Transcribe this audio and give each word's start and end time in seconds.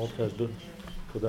שלושת 0.00 0.20
אשדוד. 0.20 0.50
תודה. 1.12 1.28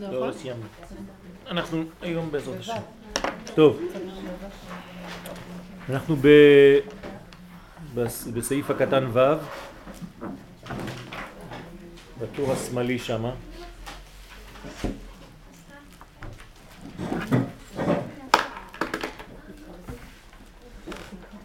לא, 0.00 0.32
סיימנו. 0.32 0.64
אנחנו 1.46 1.84
היום 2.00 2.30
בעזרת 2.32 2.60
השם. 2.60 2.72
טוב. 3.54 3.80
אנחנו 5.88 6.16
ב... 6.16 6.28
בסעיף 8.34 8.70
הקטן 8.70 9.06
ו', 9.12 9.18
בטור 12.20 12.52
השמאלי 12.52 12.98
שמה. 12.98 13.34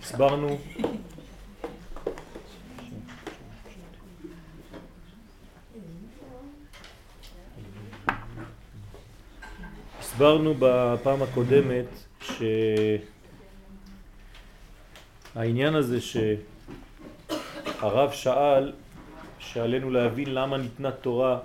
הסברנו 0.01 0.57
הסברנו 9.99 10.53
בפעם 10.59 11.21
הקודמת 11.21 11.85
שהעניין 15.35 15.75
הזה 15.75 15.97
שהרב 16.01 18.11
שאל 18.11 18.71
שעלינו 19.39 19.89
להבין 19.89 20.33
למה 20.33 20.57
ניתנה 20.57 20.91
תורה 20.91 21.39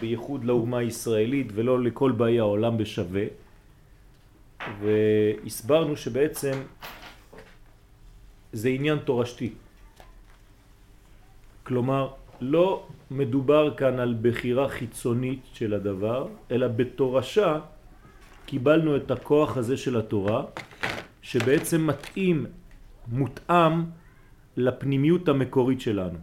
בייחוד 0.00 0.44
לאומה 0.44 0.78
הישראלית 0.78 1.46
ולא 1.54 1.82
לכל 1.82 2.12
באי 2.12 2.38
העולם 2.38 2.78
בשווה 2.78 3.24
והסברנו 4.80 5.96
שבעצם 5.96 6.52
זה 8.52 8.68
עניין 8.68 8.98
תורשתי. 8.98 9.52
כלומר 11.62 12.08
לא 12.40 12.86
מדובר 13.10 13.74
כאן 13.76 13.98
על 13.98 14.14
בחירה 14.22 14.68
חיצונית 14.68 15.40
של 15.52 15.74
הדבר 15.74 16.26
אלא 16.50 16.68
בתורשה 16.68 17.60
קיבלנו 18.46 18.96
את 18.96 19.10
הכוח 19.10 19.56
הזה 19.56 19.76
של 19.76 19.96
התורה, 19.96 20.44
שבעצם 21.22 21.86
מתאים, 21.86 22.46
מותאם 23.08 23.84
לפנימיות 24.56 25.28
המקורית 25.28 25.80
שלנו. 25.80 26.18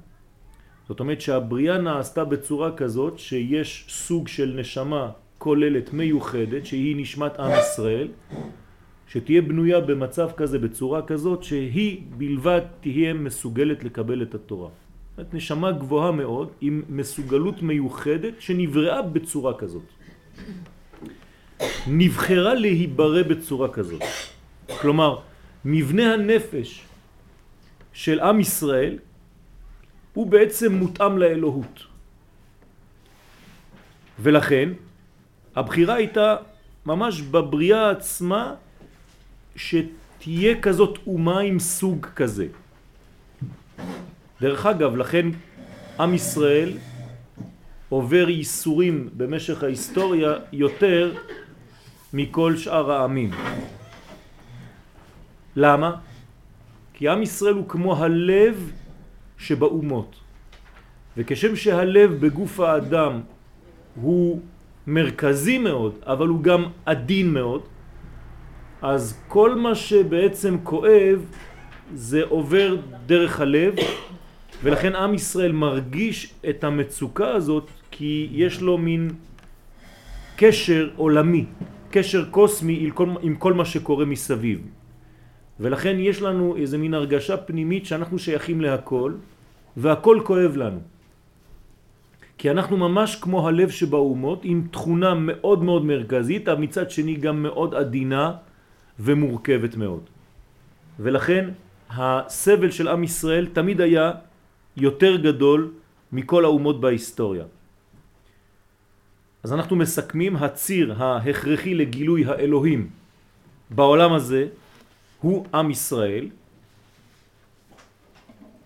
זאת 0.87 0.99
אומרת 0.99 1.21
שהבריאה 1.21 1.77
נעשתה 1.77 2.25
בצורה 2.25 2.71
כזאת 2.71 3.19
שיש 3.19 3.85
סוג 3.89 4.27
של 4.27 4.53
נשמה 4.57 5.11
כוללת 5.37 5.93
מיוחדת 5.93 6.65
שהיא 6.65 6.95
נשמת 6.97 7.39
עם 7.39 7.51
ישראל 7.59 8.07
שתהיה 9.07 9.41
בנויה 9.41 9.79
במצב 9.79 10.29
כזה, 10.37 10.59
בצורה 10.59 11.01
כזאת 11.01 11.43
שהיא 11.43 12.01
בלבד 12.17 12.61
תהיה 12.81 13.13
מסוגלת 13.13 13.83
לקבל 13.83 14.21
את 14.21 14.35
התורה. 14.35 14.69
זאת 15.17 15.33
נשמה 15.33 15.71
גבוהה 15.71 16.11
מאוד 16.11 16.49
עם 16.61 16.83
מסוגלות 16.89 17.61
מיוחדת 17.61 18.33
שנבראה 18.39 19.01
בצורה 19.01 19.53
כזאת. 19.57 19.83
נבחרה 21.87 22.53
להיברא 22.53 23.23
בצורה 23.23 23.69
כזאת. 23.69 24.01
כלומר, 24.81 25.19
מבנה 25.65 26.13
הנפש 26.13 26.83
של 27.93 28.19
עם 28.19 28.39
ישראל 28.39 28.99
הוא 30.13 30.27
בעצם 30.27 30.73
מותאם 30.73 31.17
לאלוהות. 31.17 31.79
ולכן 34.19 34.69
הבחירה 35.55 35.95
הייתה 35.95 36.35
ממש 36.85 37.21
בבריאה 37.21 37.91
עצמה 37.91 38.55
שתהיה 39.55 40.61
כזאת 40.61 40.99
אומה 41.07 41.39
עם 41.39 41.59
סוג 41.59 42.05
כזה. 42.15 42.47
דרך 44.41 44.65
אגב, 44.65 44.95
לכן 44.95 45.25
עם 45.99 46.13
ישראל 46.13 46.77
עובר 47.89 48.29
ייסורים 48.29 49.09
במשך 49.17 49.63
ההיסטוריה 49.63 50.33
יותר 50.53 51.13
מכל 52.13 52.57
שאר 52.57 52.91
העמים. 52.91 53.31
למה? 55.59 55.91
כי 56.93 57.09
עם 57.09 57.21
ישראל 57.21 57.53
הוא 57.53 57.69
כמו 57.69 57.95
הלב 57.95 58.71
שבאומות. 59.37 60.15
וכשם 61.17 61.55
שהלב 61.55 62.11
בגוף 62.19 62.59
האדם 62.59 63.21
הוא 63.95 64.41
מרכזי 64.87 65.57
מאוד, 65.57 65.93
אבל 66.05 66.27
הוא 66.27 66.41
גם 66.43 66.63
עדין 66.85 67.33
מאוד, 67.33 67.61
אז 68.81 69.19
כל 69.27 69.55
מה 69.55 69.75
שבעצם 69.75 70.57
כואב 70.63 71.25
זה 71.93 72.23
עובר 72.29 72.75
דרך 73.05 73.41
הלב, 73.41 73.75
ולכן 74.63 74.95
עם 74.95 75.13
ישראל 75.13 75.51
מרגיש 75.51 76.33
את 76.49 76.63
המצוקה 76.63 77.29
הזאת 77.35 77.67
כי 77.91 78.29
יש 78.31 78.61
לו 78.61 78.77
מין 78.77 79.11
קשר 80.35 80.89
עולמי 80.95 81.45
קשר 81.91 82.25
קוסמי 82.31 82.77
עם 82.81 82.91
כל, 82.91 83.09
עם 83.21 83.35
כל 83.35 83.53
מה 83.53 83.65
שקורה 83.65 84.05
מסביב. 84.05 84.78
ולכן 85.59 85.95
יש 85.99 86.21
לנו 86.21 86.55
איזה 86.55 86.77
מין 86.77 86.93
הרגשה 86.93 87.37
פנימית 87.37 87.85
שאנחנו 87.85 88.19
שייכים 88.19 88.61
להכל, 88.61 89.13
והכל 89.77 90.21
כואב 90.23 90.55
לנו. 90.55 90.79
כי 92.37 92.51
אנחנו 92.51 92.77
ממש 92.77 93.15
כמו 93.15 93.47
הלב 93.47 93.69
שבאומות, 93.69 94.39
עם 94.43 94.67
תכונה 94.71 95.13
מאוד 95.13 95.63
מאוד 95.63 95.85
מרכזית, 95.85 96.47
אבל 96.47 96.61
מצד 96.61 96.91
שני 96.91 97.15
גם 97.15 97.43
מאוד 97.43 97.75
עדינה 97.75 98.33
ומורכבת 98.99 99.75
מאוד. 99.75 100.03
ולכן 100.99 101.49
הסבל 101.89 102.71
של 102.71 102.87
עם 102.87 103.03
ישראל 103.03 103.45
תמיד 103.53 103.81
היה 103.81 104.11
יותר 104.77 105.15
גדול 105.15 105.71
מכל 106.11 106.45
האומות 106.45 106.81
בהיסטוריה. 106.81 107.43
אז 109.43 109.53
אנחנו 109.53 109.75
מסכמים, 109.75 110.35
הציר 110.35 110.93
ההכרחי 110.97 111.75
לגילוי 111.75 112.25
האלוהים 112.25 112.89
בעולם 113.69 114.13
הזה 114.13 114.47
הוא 115.21 115.45
עם 115.53 115.71
ישראל, 115.71 116.29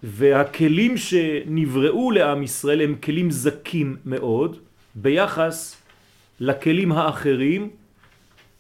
והכלים 0.04 0.98
שנבראו 0.98 2.12
לעם 2.12 2.44
ישראל 2.44 2.82
הם 2.82 2.96
כלים 2.96 3.32
זקים 3.32 3.98
מאוד 4.06 4.58
ביחס 4.96 5.82
לכלים 6.40 6.92
האחרים, 6.92 7.70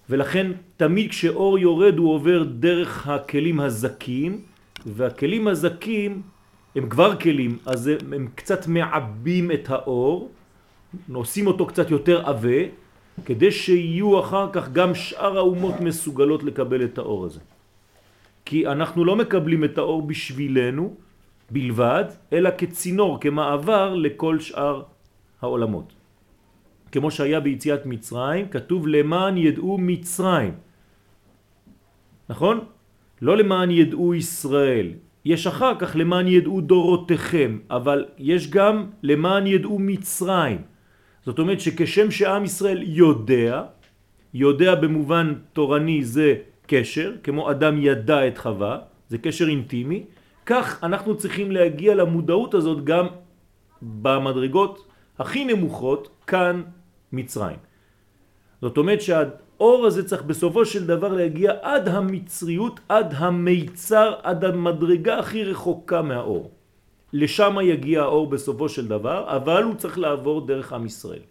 ולכן 0.09 0.51
תמיד 0.77 1.09
כשאור 1.09 1.59
יורד 1.59 1.97
הוא 1.97 2.13
עובר 2.13 2.43
דרך 2.43 3.07
הכלים 3.07 3.59
הזקים, 3.59 4.41
והכלים 4.85 5.47
הזקים 5.47 6.21
הם 6.75 6.89
כבר 6.89 7.15
כלים, 7.15 7.57
אז 7.65 7.87
הם 7.87 8.27
קצת 8.35 8.67
מעבים 8.67 9.51
את 9.51 9.69
האור, 9.69 10.31
עושים 11.13 11.47
אותו 11.47 11.65
קצת 11.65 11.91
יותר 11.91 12.29
עבה, 12.29 12.59
כדי 13.25 13.51
שיהיו 13.51 14.19
אחר 14.19 14.49
כך 14.53 14.69
גם 14.71 14.95
שאר 14.95 15.37
האומות 15.37 15.81
מסוגלות 15.81 16.43
לקבל 16.43 16.83
את 16.83 16.97
האור 16.97 17.25
הזה. 17.25 17.39
כי 18.45 18.67
אנחנו 18.67 19.05
לא 19.05 19.15
מקבלים 19.15 19.63
את 19.63 19.77
האור 19.77 20.01
בשבילנו 20.01 20.95
בלבד, 21.49 22.05
אלא 22.33 22.49
כצינור, 22.57 23.19
כמעבר 23.21 23.95
לכל 23.95 24.39
שאר 24.39 24.83
העולמות. 25.41 25.93
כמו 26.91 27.11
שהיה 27.11 27.39
ביציאת 27.39 27.85
מצרים, 27.85 28.47
כתוב 28.47 28.87
למען 28.87 29.37
ידעו 29.37 29.77
מצרים. 29.77 30.53
נכון? 32.29 32.59
לא 33.21 33.37
למען 33.37 33.71
ידעו 33.71 34.15
ישראל. 34.15 34.87
יש 35.25 35.47
אחר 35.47 35.73
כך 35.79 35.95
למען 35.95 36.27
ידעו 36.27 36.61
דורותיכם, 36.61 37.59
אבל 37.69 38.05
יש 38.17 38.49
גם 38.49 38.85
למען 39.03 39.47
ידעו 39.47 39.79
מצרים. 39.79 40.61
זאת 41.25 41.39
אומרת 41.39 41.59
שכשם 41.59 42.11
שעם 42.11 42.43
ישראל 42.43 42.83
יודע, 42.83 43.63
יודע 44.33 44.75
במובן 44.75 45.33
תורני 45.53 46.03
זה 46.03 46.35
קשר, 46.73 47.13
כמו 47.23 47.51
אדם 47.51 47.77
ידע 47.77 48.27
את 48.27 48.37
חווה, 48.37 48.79
זה 49.09 49.17
קשר 49.17 49.47
אינטימי, 49.47 50.03
כך 50.45 50.83
אנחנו 50.83 51.17
צריכים 51.17 51.51
להגיע 51.51 51.95
למודעות 51.95 52.53
הזאת 52.53 52.83
גם 52.83 53.07
במדרגות 53.81 54.87
הכי 55.19 55.45
נמוכות, 55.45 56.09
כאן 56.27 56.61
מצרים. 57.13 57.57
זאת 58.61 58.77
אומרת 58.77 59.01
שהאור 59.01 59.85
הזה 59.85 60.01
צריך 60.07 60.23
בסופו 60.23 60.65
של 60.65 60.87
דבר 60.87 61.13
להגיע 61.13 61.53
עד 61.61 61.87
המצריות, 61.87 62.79
עד 62.89 63.13
המיצר, 63.13 64.13
עד 64.23 64.45
המדרגה 64.45 65.19
הכי 65.19 65.43
רחוקה 65.43 66.01
מהאור. 66.01 66.51
לשם 67.13 67.57
יגיע 67.61 68.01
האור 68.01 68.29
בסופו 68.29 68.69
של 68.69 68.87
דבר, 68.87 69.35
אבל 69.37 69.63
הוא 69.63 69.75
צריך 69.75 69.99
לעבור 69.99 70.47
דרך 70.47 70.73
עם 70.73 70.85
ישראל. 70.85 71.25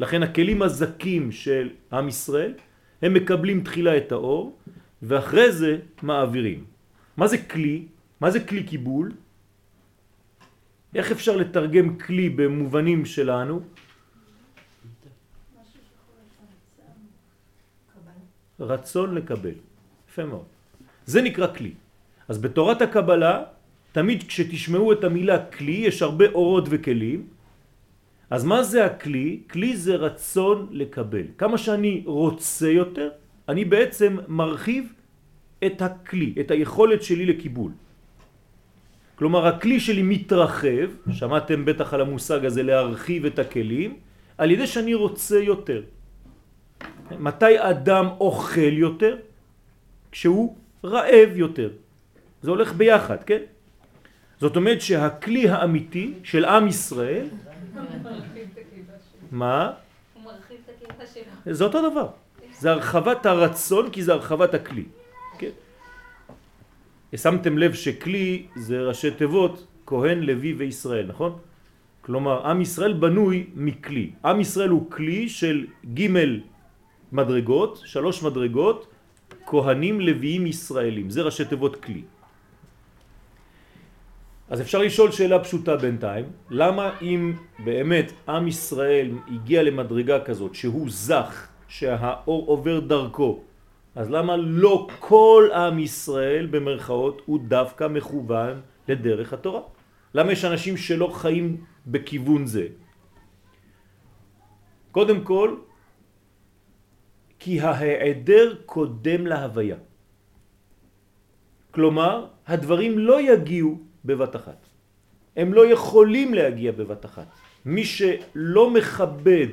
לכן 0.00 0.22
הכלים 0.22 0.62
הזקים 0.62 1.32
של 1.32 1.68
עם 1.92 2.08
ישראל, 2.08 2.52
הם 3.02 3.14
מקבלים 3.14 3.64
תחילה 3.64 3.96
את 3.96 4.12
האור, 4.12 4.58
ואחרי 5.02 5.52
זה 5.52 5.78
מעבירים. 6.02 6.64
מה 7.16 7.26
זה 7.28 7.38
כלי? 7.38 7.86
מה 8.20 8.30
זה 8.30 8.40
כלי 8.40 8.62
קיבול? 8.62 9.12
איך 10.94 11.12
אפשר 11.12 11.36
לתרגם 11.36 11.98
כלי 11.98 12.28
במובנים 12.28 13.04
שלנו? 13.04 13.60
רצון 18.60 19.14
לקבל. 19.14 19.56
יפה 20.08 20.24
מאוד. 20.24 20.44
זה 21.06 21.22
נקרא 21.22 21.54
כלי. 21.54 21.72
אז 22.28 22.38
בתורת 22.38 22.82
הקבלה, 22.82 23.42
תמיד 23.92 24.22
כשתשמעו 24.22 24.92
את 24.92 25.04
המילה 25.04 25.46
כלי, 25.46 25.72
יש 25.72 26.02
הרבה 26.02 26.24
אורות 26.36 26.64
וכלים. 26.70 27.39
אז 28.30 28.44
מה 28.44 28.62
זה 28.62 28.84
הכלי? 28.84 29.40
כלי 29.50 29.76
זה 29.76 29.96
רצון 29.96 30.68
לקבל. 30.70 31.34
כמה 31.38 31.58
שאני 31.58 32.02
רוצה 32.06 32.68
יותר, 32.68 33.08
אני 33.48 33.64
בעצם 33.64 34.16
מרחיב 34.28 34.92
את 35.66 35.82
הכלי, 35.82 36.34
את 36.40 36.50
היכולת 36.50 37.02
שלי 37.02 37.26
לקיבול. 37.26 37.72
כלומר, 39.18 39.46
הכלי 39.46 39.80
שלי 39.80 40.02
מתרחב, 40.02 40.88
שמעתם 41.12 41.64
בטח 41.64 41.94
על 41.94 42.00
המושג 42.00 42.44
הזה 42.44 42.62
להרחיב 42.62 43.26
את 43.26 43.38
הכלים, 43.38 43.90
על 44.38 44.50
ידי 44.50 44.66
שאני 44.66 44.94
רוצה 44.94 45.38
יותר. 45.38 45.82
מתי 47.18 47.54
אדם 47.58 48.06
אוכל 48.20 48.72
יותר? 48.72 49.16
כשהוא 50.12 50.56
רעב 50.84 51.30
יותר. 51.34 51.70
זה 52.42 52.50
הולך 52.50 52.72
ביחד, 52.72 53.20
כן? 53.26 53.42
זאת 54.40 54.56
אומרת 54.56 54.80
שהכלי 54.80 55.48
האמיתי 55.48 56.24
של 56.24 56.44
עם 56.44 56.68
ישראל... 56.68 57.26
מה? 59.30 59.72
הוא 60.14 60.24
מרחיב 60.24 60.56
את 60.64 60.70
הקיבה 60.76 61.06
שלו. 61.06 61.54
זה 61.54 61.64
אותו 61.64 61.90
דבר. 61.90 62.08
זה 62.58 62.70
הרחבת 62.70 63.26
הרצון 63.26 63.90
כי 63.90 64.02
זה 64.02 64.12
הרחבת 64.12 64.54
הכלי. 64.54 64.84
כן? 65.38 65.50
שמתם 67.16 67.58
לב 67.58 67.72
שכלי 67.74 68.46
זה 68.56 68.82
ראשי 68.82 69.10
תיבות 69.10 69.66
כהן, 69.86 70.20
לוי 70.20 70.52
וישראל, 70.52 71.06
נכון? 71.06 71.38
כלומר, 72.00 72.46
עם 72.46 72.60
ישראל 72.60 72.92
בנוי 72.92 73.46
מכלי. 73.54 74.10
עם 74.24 74.40
ישראל 74.40 74.68
הוא 74.68 74.90
כלי 74.90 75.28
של 75.28 75.66
ג' 75.94 76.06
מדרגות, 77.12 77.82
שלוש 77.84 78.22
מדרגות, 78.22 78.86
כהנים, 79.46 80.00
לוויים, 80.00 80.46
ישראלים. 80.46 81.10
זה 81.10 81.22
ראשי 81.22 81.44
תיבות 81.44 81.76
כלי. 81.76 82.02
אז 84.50 84.60
אפשר 84.60 84.78
לשאול 84.78 85.10
שאלה 85.10 85.38
פשוטה 85.38 85.76
בינתיים, 85.76 86.24
למה 86.50 86.98
אם 87.02 87.32
באמת 87.64 88.12
עם 88.28 88.48
ישראל 88.48 89.10
הגיע 89.30 89.62
למדרגה 89.62 90.24
כזאת 90.24 90.54
שהוא 90.54 90.86
זך, 90.90 91.48
שהאור 91.68 92.46
עובר 92.46 92.80
דרכו, 92.80 93.40
אז 93.94 94.10
למה 94.10 94.36
לא 94.36 94.88
כל 94.98 95.48
עם 95.54 95.78
ישראל 95.78 96.46
במרכאות 96.50 97.22
הוא 97.26 97.40
דווקא 97.46 97.88
מכוון 97.88 98.60
לדרך 98.88 99.32
התורה? 99.32 99.60
למה 100.14 100.32
יש 100.32 100.44
אנשים 100.44 100.76
שלא 100.76 101.08
חיים 101.14 101.64
בכיוון 101.86 102.46
זה? 102.46 102.66
קודם 104.90 105.22
כל, 105.22 105.56
כי 107.38 107.60
ההיעדר 107.60 108.54
קודם 108.66 109.26
להוויה. 109.26 109.76
כלומר, 111.70 112.26
הדברים 112.46 112.98
לא 112.98 113.20
יגיעו 113.20 113.89
בבת 114.04 114.36
אחת. 114.36 114.66
הם 115.36 115.54
לא 115.54 115.66
יכולים 115.66 116.34
להגיע 116.34 116.72
בבת 116.72 117.04
אחת. 117.04 117.26
מי 117.64 117.84
שלא 117.84 118.70
מכבד 118.70 119.46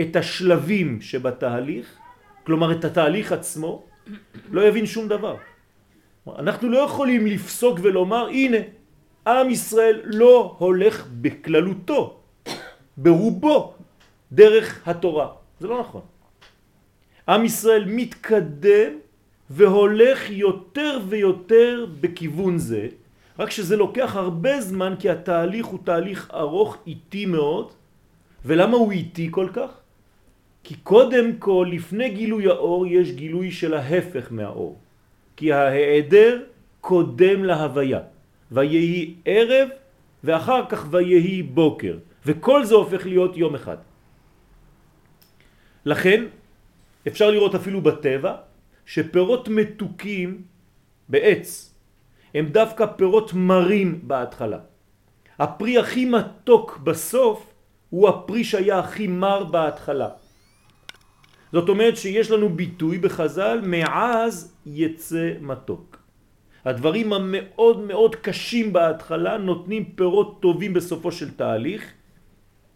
את 0.00 0.16
השלבים 0.16 1.00
שבתהליך, 1.00 1.96
כלומר 2.44 2.72
את 2.72 2.84
התהליך 2.84 3.32
עצמו, 3.32 3.84
לא 4.50 4.60
יבין 4.68 4.86
שום 4.86 5.08
דבר. 5.08 5.36
אנחנו 6.38 6.68
לא 6.68 6.78
יכולים 6.78 7.26
לפסוק 7.26 7.78
ולומר, 7.82 8.28
הנה, 8.28 8.56
עם 9.26 9.50
ישראל 9.50 10.00
לא 10.04 10.56
הולך 10.58 11.06
בכללותו, 11.20 12.20
ברובו, 12.96 13.74
דרך 14.32 14.88
התורה. 14.88 15.28
זה 15.60 15.66
לא 15.66 15.80
נכון. 15.80 16.02
עם 17.28 17.44
ישראל 17.44 17.84
מתקדם 17.86 18.92
והולך 19.50 20.30
יותר 20.30 20.98
ויותר 21.08 21.86
בכיוון 22.00 22.58
זה, 22.58 22.88
רק 23.38 23.50
שזה 23.50 23.76
לוקח 23.76 24.16
הרבה 24.16 24.60
זמן 24.60 24.94
כי 24.98 25.10
התהליך 25.10 25.66
הוא 25.66 25.78
תהליך 25.84 26.30
ארוך, 26.34 26.76
איטי 26.86 27.26
מאוד. 27.26 27.72
ולמה 28.44 28.76
הוא 28.76 28.92
איטי 28.92 29.28
כל 29.30 29.48
כך? 29.52 29.70
כי 30.64 30.74
קודם 30.82 31.36
כל, 31.38 31.68
לפני 31.72 32.08
גילוי 32.08 32.46
האור, 32.46 32.86
יש 32.86 33.12
גילוי 33.12 33.50
של 33.50 33.74
ההפך 33.74 34.26
מהאור. 34.30 34.78
כי 35.36 35.52
ההיעדר 35.52 36.42
קודם 36.80 37.44
להוויה. 37.44 38.00
ויהי 38.52 39.14
ערב 39.24 39.68
ואחר 40.24 40.62
כך 40.68 40.86
ויהי 40.90 41.42
בוקר. 41.42 41.98
וכל 42.26 42.64
זה 42.64 42.74
הופך 42.74 43.06
להיות 43.06 43.36
יום 43.36 43.54
אחד. 43.54 43.76
לכן 45.84 46.24
אפשר 47.08 47.30
לראות 47.30 47.54
אפילו 47.54 47.80
בטבע 47.80 48.34
שפירות 48.86 49.48
מתוקים 49.48 50.42
בעץ 51.08 51.74
הם 52.36 52.46
דווקא 52.46 52.86
פירות 52.86 53.32
מרים 53.34 54.00
בהתחלה. 54.02 54.58
הפרי 55.38 55.78
הכי 55.78 56.04
מתוק 56.04 56.78
בסוף 56.84 57.54
הוא 57.90 58.08
הפרי 58.08 58.44
שהיה 58.44 58.78
הכי 58.78 59.06
מר 59.06 59.44
בהתחלה. 59.44 60.08
זאת 61.52 61.68
אומרת 61.68 61.96
שיש 61.96 62.30
לנו 62.30 62.48
ביטוי 62.48 62.98
בחז"ל, 62.98 63.60
מעז 63.64 64.54
יצא 64.66 65.32
מתוק. 65.40 65.96
הדברים 66.64 67.12
המאוד 67.12 67.78
מאוד 67.80 68.16
קשים 68.16 68.72
בהתחלה 68.72 69.38
נותנים 69.38 69.84
פירות 69.94 70.38
טובים 70.40 70.72
בסופו 70.74 71.12
של 71.12 71.30
תהליך, 71.40 71.92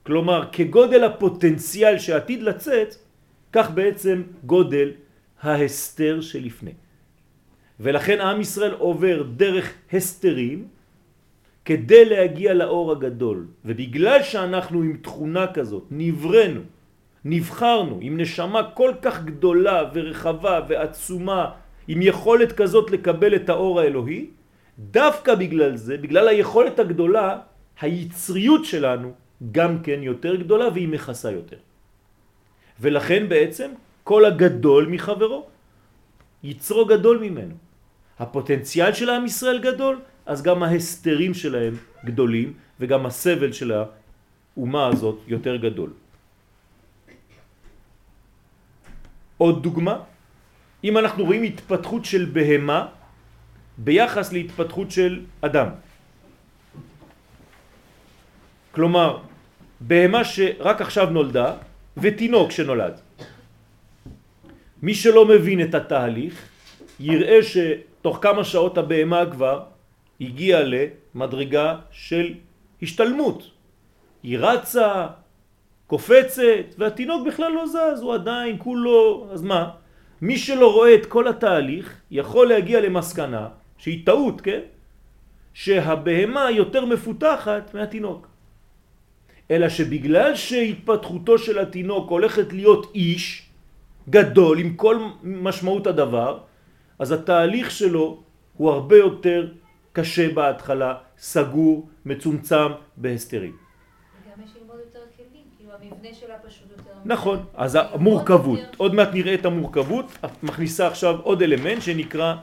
כלומר 0.06 0.48
כגודל 0.52 1.04
הפוטנציאל 1.04 1.98
שעתיד 1.98 2.42
לצאת, 2.42 2.94
כך 3.52 3.70
בעצם 3.70 4.22
גודל 4.44 4.92
ההסתר 5.42 6.20
שלפני. 6.20 6.72
ולכן 7.80 8.20
עם 8.20 8.40
ישראל 8.40 8.72
עובר 8.72 9.22
דרך 9.22 9.72
הסתרים 9.92 10.68
כדי 11.64 12.04
להגיע 12.04 12.54
לאור 12.54 12.92
הגדול. 12.92 13.46
ובגלל 13.64 14.22
שאנחנו 14.22 14.82
עם 14.82 14.96
תכונה 15.02 15.52
כזאת, 15.52 15.84
נברנו, 15.90 16.60
נבחרנו 17.24 17.98
עם 18.00 18.20
נשמה 18.20 18.62
כל 18.74 18.92
כך 19.02 19.24
גדולה 19.24 19.90
ורחבה 19.94 20.60
ועצומה, 20.68 21.50
עם 21.88 22.02
יכולת 22.02 22.52
כזאת 22.52 22.90
לקבל 22.90 23.34
את 23.34 23.48
האור 23.48 23.80
האלוהי, 23.80 24.26
דווקא 24.78 25.34
בגלל 25.34 25.76
זה, 25.76 25.96
בגלל 25.96 26.28
היכולת 26.28 26.78
הגדולה, 26.78 27.38
היצריות 27.80 28.64
שלנו 28.64 29.12
גם 29.52 29.82
כן 29.82 30.02
יותר 30.02 30.36
גדולה 30.36 30.68
והיא 30.68 30.88
מכסה 30.88 31.30
יותר. 31.30 31.60
ולכן 32.80 33.28
בעצם 33.28 33.70
כל 34.04 34.24
הגדול 34.24 34.86
מחברו, 34.86 35.46
יצרו 36.42 36.84
גדול 36.86 37.18
ממנו. 37.18 37.69
הפוטנציאל 38.20 38.92
של 38.92 39.10
עם 39.10 39.24
ישראל 39.26 39.58
גדול, 39.58 40.00
אז 40.26 40.42
גם 40.42 40.62
ההסתרים 40.62 41.34
שלהם 41.34 41.74
גדולים, 42.04 42.52
וגם 42.80 43.06
הסבל 43.06 43.52
של 43.52 43.72
האומה 43.72 44.86
הזאת 44.86 45.18
יותר 45.26 45.56
גדול. 45.56 45.90
עוד 49.40 49.62
דוגמה, 49.62 49.96
אם 50.84 50.98
אנחנו 50.98 51.24
רואים 51.24 51.42
התפתחות 51.42 52.04
של 52.04 52.24
בהמה 52.32 52.86
ביחס 53.78 54.32
להתפתחות 54.32 54.90
של 54.90 55.24
אדם. 55.40 55.68
כלומר, 58.72 59.10
בהמה 59.80 60.24
שרק 60.24 60.80
עכשיו 60.80 61.10
נולדה 61.10 61.48
ותינוק 61.96 62.50
שנולד. 62.50 63.00
מי 64.82 64.94
שלא 64.94 65.28
מבין 65.28 65.60
את 65.60 65.74
התהליך 65.74 66.34
יראה 67.00 67.40
שתוך 68.00 68.18
כמה 68.22 68.44
שעות 68.44 68.78
הבהמה 68.78 69.30
כבר 69.30 69.62
הגיעה 70.20 70.60
למדרגה 70.64 71.76
של 71.90 72.34
השתלמות. 72.82 73.50
היא 74.22 74.38
רצה, 74.38 75.06
קופצת, 75.86 76.74
והתינוק 76.78 77.26
בכלל 77.26 77.52
לא 77.52 77.66
זז, 77.66 78.00
הוא 78.02 78.14
עדיין 78.14 78.56
כולו, 78.58 79.28
אז 79.32 79.42
מה? 79.42 79.70
מי 80.20 80.38
שלא 80.38 80.72
רואה 80.72 80.94
את 80.94 81.06
כל 81.06 81.28
התהליך 81.28 82.00
יכול 82.10 82.48
להגיע 82.48 82.80
למסקנה 82.80 83.48
שהיא 83.78 84.06
טעות, 84.06 84.40
כן? 84.40 84.60
שהבהמה 85.54 86.50
יותר 86.50 86.84
מפותחת 86.84 87.74
מהתינוק. 87.74 88.28
אלא 89.50 89.68
שבגלל 89.68 90.34
שהתפתחותו 90.34 91.38
של 91.38 91.58
התינוק 91.58 92.10
הולכת 92.10 92.52
להיות 92.52 92.92
איש 92.94 93.48
גדול 94.08 94.58
עם 94.58 94.74
כל 94.74 94.96
משמעות 95.22 95.86
הדבר, 95.86 96.38
אז 97.00 97.12
התהליך 97.12 97.70
שלו 97.70 98.22
הוא 98.56 98.70
הרבה 98.70 98.96
יותר 98.96 99.48
קשה 99.92 100.34
בהתחלה, 100.34 100.94
סגור, 101.18 101.88
מצומצם, 102.04 102.70
בהסתרים. 102.96 103.56
וגם 103.56 104.44
יש 104.44 104.50
ללמוד 104.60 104.76
יותר 104.84 105.00
כלים, 105.16 105.44
כאילו 105.56 105.70
המבנה 105.72 106.14
שלה 106.14 106.34
פשוט 106.46 106.68
יותר... 106.70 106.90
נכון, 107.04 107.38
אז 107.54 107.78
המורכבות, 107.80 108.60
עוד 108.76 108.94
מעט 108.94 109.08
נראה 109.12 109.34
את 109.34 109.44
המורכבות, 109.44 110.06
את 110.24 110.42
מכניסה 110.42 110.86
עכשיו 110.86 111.20
עוד 111.22 111.42
אלמנט 111.42 111.82
שנקרא 111.82 112.34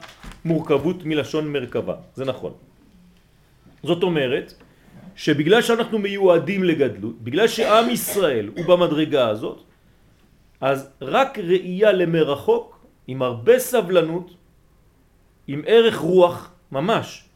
מורכבות 0.46 1.06
מלשון 1.06 1.54
מרכבה, 1.54 1.96
זה 2.16 2.26
נכון. 2.26 2.54
זאת 3.84 4.04
אומרת 4.04 4.54
שבגלל 5.16 5.62
שאנחנו 5.62 6.00
מיועדים 6.00 6.64
לגדלות, 6.64 7.22
בגלל 7.22 7.48
שעם 7.48 7.90
ישראל 7.90 8.50
הוא 8.58 8.66
במדרגה 8.66 9.30
הזאת, 9.30 9.62
אז 10.62 10.90
רק 11.02 11.40
ראייה 11.40 11.92
למרחוק, 11.92 12.78
עם 13.08 13.22
הרבה 13.22 13.60
סבלנות, 13.60 14.37
עם 15.48 15.62
ערך 15.66 15.98
רוח 15.98 16.54
ממש, 16.72 17.30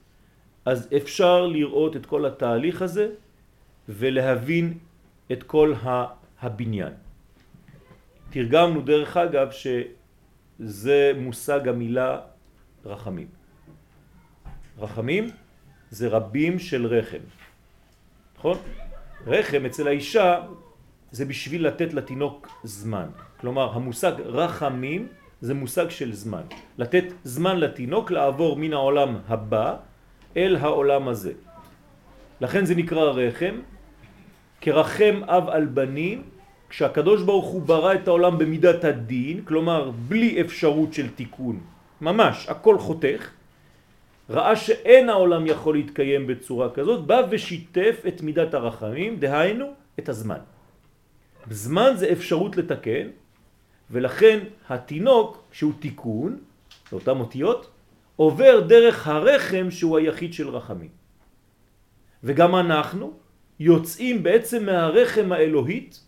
אז 0.66 0.88
אפשר 0.98 1.48
לראות 1.48 1.96
את 1.96 2.06
כל 2.06 2.26
התהליך 2.26 2.82
הזה 2.82 3.10
ולהבין 3.90 4.78
את 5.32 5.44
כל 5.44 5.74
הבניין. 6.42 6.94
תרגמנו 8.30 8.82
דרך 8.82 9.18
אגב 9.18 9.50
שזה 9.52 11.12
מושג 11.16 11.68
המילה 11.68 12.20
רחמים. 12.86 13.28
רחמים 14.80 15.28
זה 15.90 16.08
רבים 16.08 16.60
של 16.60 16.86
רחם, 16.86 17.24
נכון? 18.38 18.58
רחם 19.28 19.66
אצל 19.66 19.88
האישה 19.88 20.42
זה 21.12 21.26
בשביל 21.26 21.68
לתת 21.68 21.94
לתינוק 21.94 22.48
זמן. 22.64 23.08
כלומר, 23.40 23.74
המושג 23.74 24.14
רחמים 24.26 25.08
זה 25.42 25.54
מושג 25.54 25.90
של 25.90 26.14
זמן. 26.14 26.42
לתת 26.78 27.04
זמן 27.24 27.58
לתינוק 27.58 28.12
לעבור 28.12 28.56
מן 28.56 28.74
העולם 28.74 29.18
הבא 29.28 29.76
אל 30.38 30.56
העולם 30.56 31.08
הזה. 31.08 31.34
לכן 32.42 32.66
זה 32.66 32.76
נקרא 32.76 33.04
רחם, 33.04 33.56
כרחם 34.62 35.22
אב 35.28 35.50
על 35.50 35.66
בנים, 35.66 36.24
כשהקדוש 36.70 37.22
ברוך 37.24 37.46
הוא 37.46 37.62
ברא 37.62 37.94
את 37.94 38.08
העולם 38.08 38.38
במידת 38.38 38.84
הדין, 38.84 39.42
כלומר 39.46 39.92
בלי 40.08 40.42
אפשרות 40.42 40.94
של 40.94 41.10
תיקון, 41.10 41.60
ממש, 42.02 42.50
הכל 42.50 42.80
חותך, 42.80 43.30
ראה 44.30 44.56
שאין 44.56 45.10
העולם 45.10 45.48
יכול 45.48 45.76
להתקיים 45.76 46.28
בצורה 46.28 46.70
כזאת, 46.70 47.06
בא 47.06 47.22
ושיתף 47.30 48.04
את 48.08 48.22
מידת 48.22 48.54
הרחמים, 48.54 49.20
דהיינו 49.20 49.66
את 50.00 50.10
הזמן. 50.10 50.40
זמן 51.50 51.92
זה 51.96 52.12
אפשרות 52.12 52.58
לתקן, 52.58 53.08
ולכן 53.92 54.40
התינוק, 54.70 55.44
שהוא 55.52 55.74
תיקון, 55.80 56.38
לאותן 56.92 57.20
אותיות, 57.20 57.70
עובר 58.16 58.60
דרך 58.60 59.08
הרחם 59.08 59.68
שהוא 59.72 59.98
היחיד 59.98 60.34
של 60.34 60.50
רחמים. 60.50 60.90
וגם 62.24 62.56
אנחנו 62.56 63.14
יוצאים 63.60 64.24
בעצם 64.24 64.66
מהרחם 64.66 65.32
האלוהית 65.32 66.00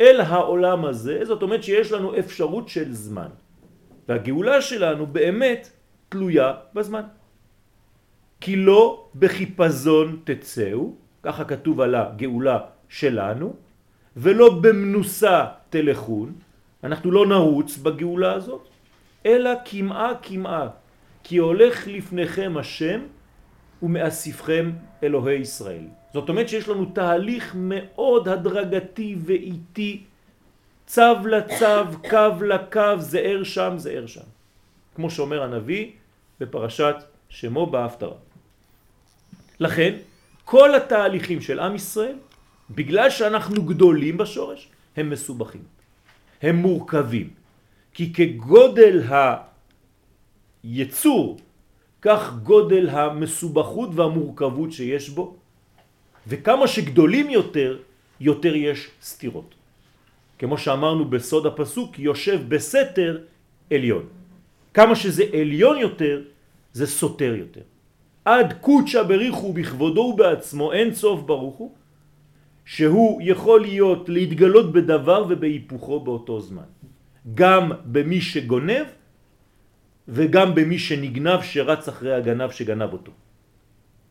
אל 0.00 0.20
העולם 0.20 0.84
הזה, 0.84 1.24
זאת 1.24 1.42
אומרת 1.42 1.62
שיש 1.62 1.92
לנו 1.92 2.18
אפשרות 2.18 2.68
של 2.68 2.92
זמן. 2.92 3.28
והגאולה 4.08 4.62
שלנו 4.62 5.06
באמת 5.06 5.70
תלויה 6.08 6.52
בזמן. 6.74 7.02
כי 8.40 8.56
לא 8.56 9.08
בחיפזון 9.14 10.20
תצאו, 10.24 10.94
ככה 11.22 11.44
כתוב 11.44 11.80
על 11.80 11.94
הגאולה 11.94 12.58
שלנו, 12.88 13.56
ולא 14.16 14.60
במנוסה 14.60 15.44
תלכון, 15.70 16.32
אנחנו 16.84 17.12
לא 17.12 17.26
נרוץ 17.26 17.76
בגאולה 17.78 18.32
הזאת, 18.32 18.68
אלא 19.26 19.50
כמעה 19.64 20.12
כמעה, 20.22 20.68
כי 21.24 21.36
הולך 21.36 21.86
לפניכם 21.86 22.56
השם 22.56 23.00
ומאסיפכם 23.82 24.72
אלוהי 25.02 25.36
ישראל. 25.36 25.86
זאת 26.12 26.28
אומרת 26.28 26.48
שיש 26.48 26.68
לנו 26.68 26.84
תהליך 26.84 27.52
מאוד 27.58 28.28
הדרגתי 28.28 29.16
ואיטי, 29.18 30.02
צו 30.86 31.14
לצו, 31.24 31.98
קו 32.10 32.44
לקו, 32.44 32.98
זהר 32.98 33.42
שם, 33.44 33.74
זהר 33.76 34.06
שם. 34.06 34.28
כמו 34.94 35.10
שאומר 35.10 35.42
הנביא 35.42 35.90
בפרשת 36.40 36.96
שמו 37.28 37.66
בהפטרה. 37.66 38.16
לכן, 39.60 39.94
כל 40.44 40.74
התהליכים 40.74 41.40
של 41.40 41.60
עם 41.60 41.74
ישראל, 41.74 42.16
בגלל 42.70 43.10
שאנחנו 43.10 43.62
גדולים 43.62 44.16
בשורש, 44.16 44.68
הם 44.96 45.10
מסובכים. 45.10 45.73
הם 46.44 46.56
מורכבים. 46.56 47.28
כי 47.94 48.12
כגודל 48.12 49.02
היצור, 50.62 51.38
כך 52.02 52.32
גודל 52.42 52.88
המסובכות 52.88 53.90
והמורכבות 53.94 54.72
שיש 54.72 55.10
בו, 55.10 55.36
וכמה 56.26 56.66
שגדולים 56.68 57.30
יותר, 57.30 57.78
יותר 58.20 58.54
יש 58.56 58.88
סתירות. 59.02 59.54
כמו 60.38 60.58
שאמרנו 60.58 61.04
בסוד 61.04 61.46
הפסוק, 61.46 61.98
יושב 61.98 62.40
בסתר 62.48 63.24
עליון. 63.72 64.04
כמה 64.74 64.96
שזה 64.96 65.24
עליון 65.32 65.76
יותר, 65.78 66.22
זה 66.72 66.86
סותר 66.86 67.34
יותר. 67.38 67.64
עד 68.24 68.52
קודשא 68.60 69.02
בריחו 69.02 69.52
בכבודו 69.52 70.00
ובעצמו, 70.00 70.72
אין 70.72 70.94
סוף 70.94 71.20
ברוך 71.20 71.56
הוא, 71.56 71.72
שהוא 72.64 73.22
יכול 73.24 73.60
להיות, 73.60 74.08
להתגלות 74.08 74.72
בדבר 74.72 75.26
ובהיפוכו 75.28 76.00
באותו 76.00 76.40
זמן. 76.40 76.68
גם 77.34 77.72
במי 77.84 78.20
שגונב 78.20 78.86
וגם 80.08 80.54
במי 80.54 80.78
שנגנב 80.78 81.40
שרץ 81.42 81.88
אחרי 81.88 82.14
הגנב 82.14 82.50
שגנב 82.50 82.92
אותו. 82.92 83.12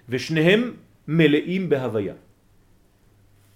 ושניהם 0.09 0.61
מלאים 1.07 1.69
בהוויה. 1.69 2.13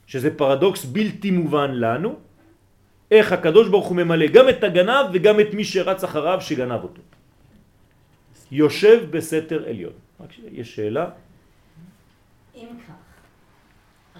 שזה 0.07 0.37
פרדוקס 0.37 0.85
בלתי 0.85 1.31
מובן 1.31 1.71
לנו, 1.71 2.15
איך 3.11 3.31
הקדוש 3.31 3.69
ברוך 3.69 3.87
הוא 3.87 3.97
ממלא 3.97 4.27
גם 4.27 4.49
את 4.49 4.63
הגנב 4.63 5.05
וגם 5.13 5.39
את 5.39 5.53
מי 5.53 5.63
שרץ 5.63 6.03
אחריו 6.03 6.41
שגנב 6.41 6.83
אותו. 6.83 7.01
יושב 8.51 9.07
בסתר 9.11 9.67
עליון. 9.67 9.93
יש 10.51 10.75
שאלה? 10.75 11.09
אם 12.55 12.67
כך, 12.87 13.06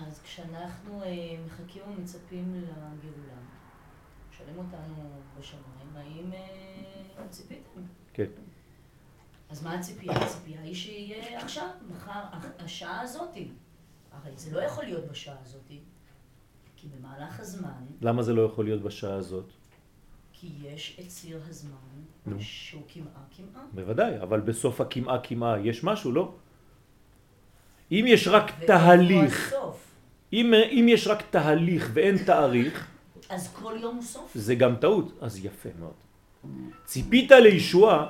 אז 0.06 0.22
כשאנחנו 0.24 1.04
אה, 1.04 1.38
מחכים 1.46 1.82
ומצפים 1.88 2.56
לגאולה, 2.56 3.40
שואלים 4.32 4.58
אותנו 4.58 5.12
בשמיים, 5.40 5.96
האם 5.96 6.34
אה, 6.34 7.28
ציפיתם? 7.30 7.82
כן. 8.14 8.26
אז 9.50 9.64
מה 9.64 9.74
הציפייה? 9.74 10.14
הציפייה 10.14 10.62
היא 10.62 10.76
שיהיה 10.76 11.42
עכשיו, 11.42 11.70
מחר, 11.90 12.24
השעה 12.60 13.02
הזאתי. 13.02 13.48
הרי 14.12 14.32
זה 14.36 14.56
לא 14.56 14.62
יכול 14.62 14.84
להיות 14.84 15.06
בשעה 15.06 15.36
הזאתי, 15.44 15.80
כי 16.76 16.88
במהלך 16.88 17.40
הזמן... 17.40 17.86
למה 18.02 18.24
זה 18.24 18.34
לא 18.34 18.42
יכול 18.42 18.66
להיות 18.66 18.82
בשעה 18.82 19.14
הזאת? 19.14 19.52
כי 20.34 20.54
יש 20.62 21.00
את 21.00 21.08
ציר 21.08 21.42
הזמן 21.50 21.78
נו. 22.26 22.36
שהוא 22.40 22.84
כמעה. 22.88 23.66
בוודאי, 23.74 24.22
אבל 24.22 24.42
בסוף 24.42 24.82
הכמעה 24.82 25.20
כמעה 25.24 25.60
יש 25.60 25.84
משהו, 25.84 26.12
לא? 26.12 26.36
אם 27.92 28.06
יש 28.08 28.28
רק 28.28 28.52
תהליך, 28.68 29.54
אם, 30.34 30.54
אם 30.54 30.86
יש 30.90 31.08
רק 31.08 31.24
תהליך 31.30 31.90
ואין 31.94 32.18
תאריך, 32.18 32.88
אז 33.30 33.54
כל 33.54 33.74
יום 33.82 33.96
הוא 33.96 34.04
סוף. 34.04 34.32
זה 34.36 34.56
גם 34.56 34.76
טעות, 34.76 35.18
אז 35.22 35.46
יפה 35.46 35.70
מאוד. 35.80 35.94
ציפית 36.86 37.32
לישועה, 37.32 38.06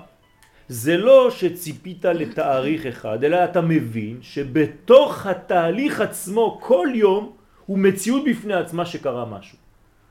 זה 0.68 0.98
לא 0.98 1.32
שציפית 1.32 2.06
לתאריך 2.06 2.86
אחד, 2.86 3.24
אלא 3.24 3.44
אתה 3.44 3.62
מבין 3.62 4.18
שבתוך 4.22 5.26
התהליך 5.26 6.02
עצמו 6.02 6.60
כל 6.62 6.88
יום 6.94 7.36
הוא 7.66 7.80
מציאות 7.80 8.24
בפני 8.26 8.54
עצמה 8.54 8.86
שקרה 8.86 9.26
משהו. 9.26 9.58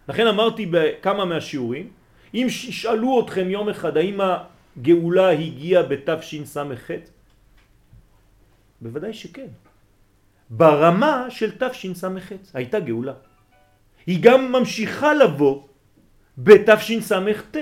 לכן 0.09 0.27
אמרתי 0.27 0.67
בכמה 0.71 1.25
מהשיעורים, 1.25 1.89
אם 2.35 2.47
ישאלו 2.49 3.21
אתכם 3.25 3.51
יום 3.51 3.69
אחד 3.69 3.97
האם 3.97 4.21
הגאולה 4.21 5.31
הגיעה 5.31 5.83
בתשס"ח, 5.83 6.91
בוודאי 8.81 9.13
שכן. 9.13 9.66
ברמה 10.51 11.27
של 11.31 11.51
תשס"ח 11.59 12.33
הייתה 12.55 12.81
גאולה. 12.81 13.13
היא 14.07 14.19
גם 14.23 14.53
ממשיכה 14.53 15.15
לבוא 15.15 15.63
בתשס"ט. 16.39 17.57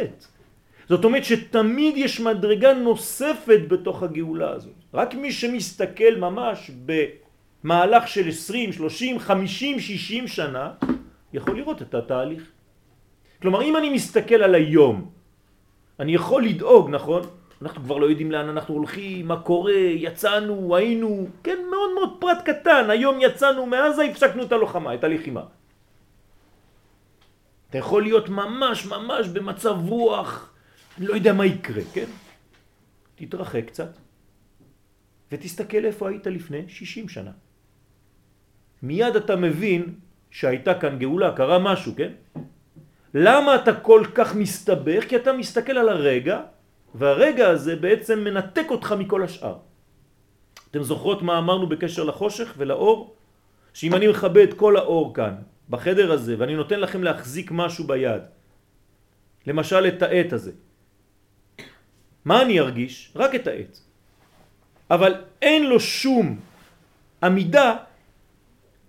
זאת 0.89 1.05
אומרת 1.05 1.25
שתמיד 1.25 1.97
יש 1.97 2.21
מדרגה 2.21 2.75
נוספת 2.75 3.61
בתוך 3.69 4.03
הגאולה 4.03 4.51
הזאת. 4.51 4.73
רק 4.95 5.15
מי 5.15 5.33
שמסתכל 5.33 6.15
ממש 6.19 6.71
במהלך 6.85 8.09
של 8.09 8.29
20, 8.29 8.73
30, 8.73 9.19
50, 9.19 9.81
60 9.81 10.29
שנה, 10.29 10.73
יכול 11.33 11.57
לראות 11.57 11.83
את 11.83 11.95
התהליך. 11.95 12.51
כלומר, 13.43 13.63
אם 13.63 13.77
אני 13.77 13.91
מסתכל 13.91 14.35
על 14.35 14.55
היום, 14.55 15.11
אני 16.01 16.15
יכול 16.15 16.45
לדאוג, 16.45 16.91
נכון? 16.91 17.23
אנחנו 17.65 17.83
כבר 17.83 17.99
לא 17.99 18.07
יודעים 18.07 18.33
לאן 18.33 18.49
אנחנו 18.49 18.75
הולכים, 18.75 19.29
מה 19.29 19.41
קורה, 19.41 19.73
יצאנו, 19.73 20.77
היינו, 20.77 21.27
כן, 21.43 21.59
מאוד 21.71 21.91
מאוד 21.95 22.11
פרט 22.21 22.39
קטן, 22.45 22.91
היום 22.91 23.19
יצאנו 23.21 23.67
מעזה, 23.67 24.03
הפסקנו 24.05 24.43
את 24.43 24.53
הלוחמה, 24.53 24.95
את 24.95 25.05
הלחימה. 25.05 25.43
אתה 27.71 27.79
יכול 27.79 28.03
להיות 28.03 28.29
ממש 28.29 28.87
ממש 28.87 29.29
במצב 29.29 29.77
רוח, 29.89 30.55
אני 30.99 31.07
לא 31.07 31.15
יודע 31.15 31.33
מה 31.33 31.47
יקרה, 31.47 31.83
כן? 31.93 32.07
תתרחק 33.15 33.65
קצת 33.67 33.99
ותסתכל 35.33 35.85
איפה 35.85 36.09
היית 36.09 36.27
לפני 36.27 36.69
60 36.69 37.09
שנה. 37.09 37.33
מיד 38.83 39.17
אתה 39.17 39.37
מבין 39.37 39.95
שהייתה 40.31 40.75
כאן 40.81 40.99
גאולה, 40.99 41.33
קרה 41.37 41.59
משהו, 41.59 41.93
כן? 41.97 42.13
למה 43.15 43.55
אתה 43.57 43.81
כל 43.81 44.05
כך 44.15 44.37
מסתבך? 44.37 45.05
כי 45.09 45.17
אתה 45.17 45.33
מסתכל 45.33 45.73
על 45.73 45.89
הרגע 45.89 46.41
והרגע 46.95 47.49
הזה 47.49 47.77
בעצם 47.77 48.25
מנתק 48.25 48.67
אותך 48.71 48.95
מכל 48.99 49.23
השאר. 49.23 49.57
אתם 50.71 50.83
זוכרות 50.83 51.23
מה 51.23 51.39
אמרנו 51.39 51.67
בקשר 51.67 52.05
לחושך 52.05 52.55
ולאור? 52.57 53.15
שאם 53.75 53.95
אני 53.95 54.07
מכבה 54.09 54.45
את 54.45 54.55
כל 54.55 54.77
האור 54.77 55.15
כאן, 55.15 55.35
בחדר 55.71 56.13
הזה, 56.13 56.35
ואני 56.39 56.55
נותן 56.57 56.81
לכם 56.81 57.03
להחזיק 57.03 57.51
משהו 57.51 57.85
ביד, 57.85 58.23
למשל 59.47 59.87
את 59.87 60.03
העט 60.03 60.33
הזה, 60.33 60.53
מה 62.25 62.43
אני 62.43 62.61
ארגיש? 62.61 63.13
רק 63.17 63.35
את 63.35 63.47
העט. 63.47 63.79
אבל 64.91 65.15
אין 65.43 65.67
לו 65.67 65.81
שום 65.81 66.41
עמידה 67.23 67.77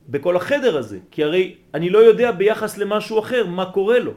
בכל 0.07 0.35
החדר 0.35 0.77
הזה, 0.77 0.99
כי 1.11 1.23
הרי 1.23 1.55
אני 1.73 1.89
לא 1.89 1.99
יודע 1.99 2.31
ביחס 2.31 2.77
למשהו 2.77 3.19
אחר 3.19 3.47
מה 3.47 3.71
קורה 3.71 3.99
לו. 3.99 4.13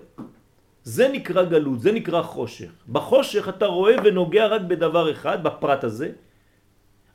זה 0.88 1.08
נקרא 1.08 1.44
גלות, 1.44 1.80
זה 1.80 1.92
נקרא 1.92 2.22
חושך. 2.22 2.72
בחושך 2.88 3.48
אתה 3.48 3.66
רואה 3.66 3.96
ונוגע 4.04 4.46
רק 4.46 4.60
בדבר 4.60 5.12
אחד, 5.12 5.44
בפרט 5.44 5.84
הזה, 5.84 6.08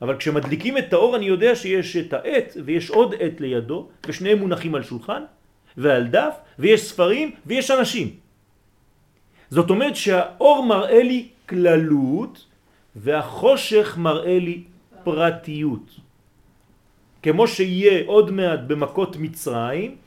אבל 0.02 0.18
כשמדליקים 0.18 0.78
את 0.78 0.94
האור 0.94 1.16
אני 1.16 1.26
יודע 1.26 1.56
שיש 1.56 1.98
את 1.98 2.14
העט 2.14 2.54
ויש 2.66 2.90
עוד 2.90 3.14
עט 3.20 3.42
לידו, 3.42 3.90
ושניהם 4.06 4.38
מונחים 4.38 4.76
על 4.76 4.84
שולחן 4.84 5.24
ועל 5.78 6.08
דף, 6.08 6.36
ויש 6.60 6.82
ספרים 6.82 7.32
ויש 7.46 7.72
אנשים. 7.72 8.08
זאת 9.50 9.70
אומרת 9.70 9.96
שהאור 9.96 10.66
מראה 10.66 11.04
לי 11.04 11.50
כללות 11.50 12.46
והחושך 12.96 13.98
מראה 13.98 14.38
לי 14.40 14.64
פרטיות. 15.04 15.88
כמו 17.24 17.48
שיהיה 17.48 18.06
עוד 18.06 18.32
מעט 18.32 18.60
במכות 18.68 19.18
מצרים, 19.18 20.03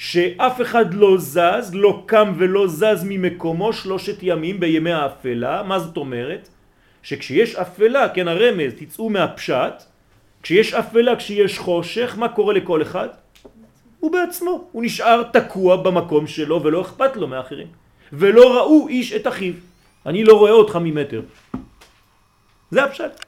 שאף 0.00 0.60
אחד 0.60 0.94
לא 0.94 1.18
זז, 1.18 1.70
לא 1.72 2.02
קם 2.06 2.32
ולא 2.38 2.68
זז 2.68 3.04
ממקומו 3.04 3.72
שלושת 3.72 4.18
ימים 4.22 4.60
בימי 4.60 4.92
האפלה. 4.92 5.62
מה 5.62 5.78
זאת 5.78 5.96
אומרת? 5.96 6.48
שכשיש 7.02 7.56
אפלה, 7.56 8.08
כן 8.08 8.28
הרמז, 8.28 8.72
תצאו 8.76 9.10
מהפשט, 9.10 9.82
כשיש 10.42 10.74
אפלה, 10.74 11.16
כשיש 11.16 11.58
חושך, 11.58 12.14
מה 12.18 12.28
קורה 12.28 12.54
לכל 12.54 12.82
אחד? 12.82 13.08
הוא 14.00 14.12
בעצמו, 14.12 14.68
הוא 14.72 14.82
נשאר 14.84 15.22
תקוע 15.22 15.76
במקום 15.76 16.26
שלו 16.26 16.62
ולא 16.62 16.80
אכפת 16.80 17.16
לו 17.16 17.28
מאחרים. 17.28 17.68
ולא 18.12 18.56
ראו 18.56 18.88
איש 18.88 19.12
את 19.12 19.26
אחיו. 19.26 19.54
אני 20.06 20.24
לא 20.24 20.38
רואה 20.38 20.52
אותך 20.52 20.76
ממטר. 20.76 21.22
זה 22.70 22.84
הפשט. 22.84 23.24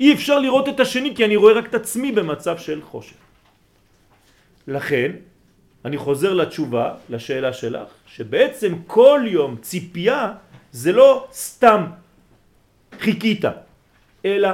אי 0.00 0.14
אפשר 0.14 0.38
לראות 0.38 0.68
את 0.68 0.80
השני 0.80 1.10
כי 1.16 1.24
אני 1.24 1.36
רואה 1.36 1.52
רק 1.52 1.66
את 1.66 1.74
עצמי 1.74 2.12
במצב 2.12 2.58
של 2.58 2.82
חושך. 2.82 3.18
לכן, 4.68 5.12
אני 5.84 5.98
חוזר 5.98 6.34
לתשובה, 6.34 6.94
לשאלה 7.10 7.52
שלך, 7.52 7.88
שבעצם 8.06 8.74
כל 8.86 9.20
יום 9.26 9.56
ציפייה 9.56 10.32
זה 10.72 10.92
לא 10.92 11.26
סתם 11.32 11.84
חיכית, 13.00 13.44
אלא 14.24 14.48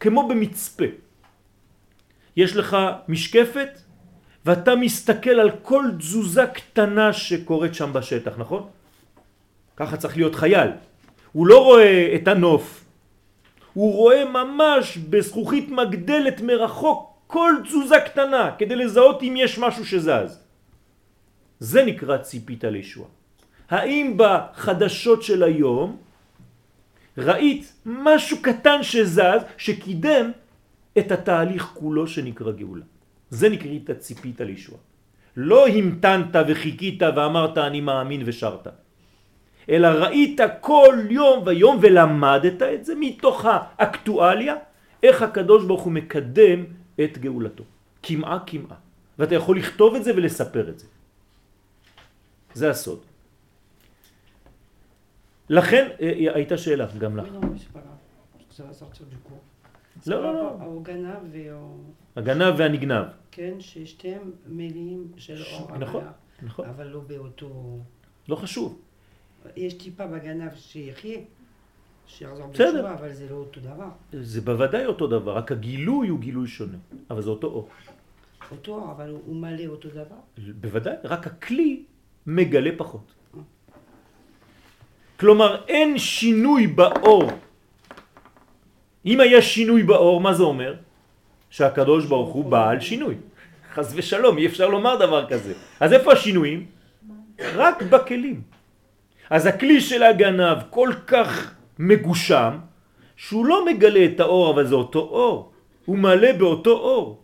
כמו 0.00 0.28
במצפה. 0.28 0.84
יש 2.36 2.56
לך 2.56 2.76
משקפת 3.08 3.68
ואתה 4.44 4.76
מסתכל 4.76 5.40
על 5.40 5.50
כל 5.62 5.84
תזוזה 5.98 6.46
קטנה 6.46 7.12
שקורית 7.12 7.74
שם 7.74 7.92
בשטח, 7.92 8.32
נכון? 8.38 8.68
ככה 9.76 9.96
צריך 9.96 10.16
להיות 10.16 10.34
חייל. 10.34 10.70
הוא 11.32 11.46
לא 11.46 11.64
רואה 11.64 12.14
את 12.14 12.28
הנוף, 12.28 12.84
הוא 13.72 13.92
רואה 13.92 14.24
ממש 14.24 14.98
בזכוכית 14.98 15.68
מגדלת 15.68 16.40
מרחוק 16.40 17.13
כל 17.34 17.52
תזוזה 17.64 18.00
קטנה 18.00 18.50
כדי 18.58 18.76
לזהות 18.76 19.22
אם 19.22 19.34
יש 19.36 19.58
משהו 19.58 19.86
שזז. 19.86 20.38
זה 21.58 21.84
נקרא 21.84 22.16
ציפית 22.16 22.64
לישוע. 22.64 23.06
האם 23.70 24.14
בחדשות 24.16 25.22
של 25.22 25.42
היום 25.42 25.96
ראית 27.18 27.72
משהו 27.86 28.36
קטן 28.42 28.82
שזז, 28.82 29.42
שקידם 29.58 30.30
את 30.98 31.12
התהליך 31.12 31.62
כולו 31.74 32.06
שנקרא 32.06 32.52
גאולה? 32.52 32.84
זה 33.30 33.48
נקראת 33.48 33.98
ציפית 33.98 34.40
לישוע. 34.40 34.78
לא 35.36 35.66
המתנת 35.68 36.36
וחיכית 36.48 37.02
ואמרת 37.02 37.58
אני 37.58 37.80
מאמין 37.80 38.22
ושרת. 38.24 38.66
אלא 39.68 39.88
ראית 39.88 40.40
כל 40.60 40.94
יום 41.10 41.42
ויום 41.46 41.78
ולמדת 41.82 42.62
את 42.62 42.84
זה 42.84 42.94
מתוך 42.94 43.46
האקטואליה, 43.48 44.54
איך 45.02 45.22
הקדוש 45.22 45.64
ברוך 45.64 45.82
הוא 45.82 45.92
מקדם 45.92 46.83
את 47.04 47.18
גאולתו. 47.18 47.64
כמעה 48.02 48.38
כמעה. 48.46 48.76
ואתה 49.18 49.34
יכול 49.34 49.58
לכתוב 49.58 49.94
את 49.94 50.04
זה 50.04 50.12
ולספר 50.16 50.68
את 50.68 50.78
זה. 50.78 50.86
זה 52.54 52.70
הסוד. 52.70 53.00
לכן 55.48 55.88
אה, 56.00 56.06
אה, 56.06 56.34
הייתה 56.34 56.58
שאלה 56.58 56.86
גם 56.98 57.16
לך. 57.16 57.28
לא, 60.06 60.22
לא, 60.22 60.34
לא. 60.34 60.80
הגנב 60.80 61.34
הגנב 62.16 62.54
והנגנב. 62.58 63.06
כן, 63.30 63.54
ששתיהם 63.60 64.32
מילים 64.46 65.12
של 65.16 65.42
אור. 65.52 65.78
נכון, 65.78 66.04
נכון. 66.42 66.68
אבל 66.68 66.86
לא 66.86 67.00
באותו... 67.00 67.78
לא 68.28 68.36
חשוב. 68.36 68.80
יש 69.56 69.74
טיפה 69.74 70.06
בגנב 70.06 70.54
שיחיה, 70.54 71.18
שיחזור. 72.06 72.46
בתשובה, 72.46 72.94
אבל 72.94 73.12
זה 73.12 73.26
לא 73.30 73.36
אותו 73.36 73.60
דבר. 73.60 73.88
זה 74.12 74.40
בוודאי 74.40 74.86
אותו 74.86 75.06
דבר, 75.06 75.36
רק 75.36 75.52
הגילוי 75.52 76.08
הוא 76.08 76.20
גילוי 76.20 76.48
שונה, 76.48 76.78
אבל 77.10 77.22
זה 77.22 77.30
אותו 77.30 77.46
אור. 77.46 77.68
אותו 78.50 78.72
אור, 78.72 78.92
אבל 78.92 79.10
הוא 79.10 79.20
הוא 79.26 79.36
מלא 79.36 79.66
אותו 79.66 79.88
דבר. 79.88 80.20
בוודאי, 80.60 80.94
רק 81.04 81.26
הכלי 81.26 81.82
מגלה 82.26 82.70
פחות. 82.76 83.14
כלומר, 85.20 85.64
אין 85.68 85.98
שינוי 85.98 86.66
באור. 86.66 87.30
אם 89.06 89.20
היה 89.20 89.42
שינוי 89.42 89.82
באור, 89.82 90.20
מה 90.20 90.34
זה 90.34 90.42
אומר? 90.42 90.74
שהקדוש 91.50 92.06
ברוך 92.06 92.32
הוא 92.34 92.44
בעל 92.44 92.80
שינוי. 92.80 93.16
חס 93.74 93.92
ושלום, 93.96 94.38
אי 94.38 94.46
אפשר 94.46 94.68
לומר 94.68 94.96
דבר 94.96 95.26
כזה. 95.28 95.54
אז 95.80 95.92
איפה 95.92 96.12
השינויים? 96.12 96.66
רק 97.54 97.82
בכלים. 97.82 98.42
אז 99.30 99.46
הכלי 99.46 99.80
של 99.80 100.02
הגנב 100.02 100.58
כל 100.70 100.90
כך 101.06 101.54
מגושם, 101.78 102.58
שהוא 103.16 103.46
לא 103.46 103.66
מגלה 103.66 104.04
את 104.04 104.20
האור, 104.20 104.50
אבל 104.50 104.66
זה 104.66 104.74
אותו 104.74 104.98
אור. 105.00 105.52
הוא 105.84 105.98
מלא 105.98 106.32
באותו 106.32 106.70
אור. 106.70 107.20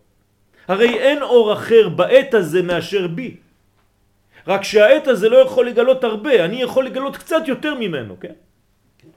הרי 0.68 0.98
אין 0.98 1.22
אור 1.22 1.52
אחר 1.52 1.88
בעת 1.88 2.34
הזה 2.34 2.62
מאשר 2.62 3.06
בי. 3.08 3.36
רק 4.46 4.62
שהעת 4.64 5.06
הזה 5.08 5.28
לא 5.28 5.36
יכול 5.36 5.68
לגלות 5.68 6.04
הרבה, 6.04 6.44
אני 6.44 6.62
יכול 6.62 6.86
לגלות 6.86 7.16
קצת 7.16 7.42
יותר 7.48 7.74
ממנו, 7.74 8.16
כן? 8.20 8.32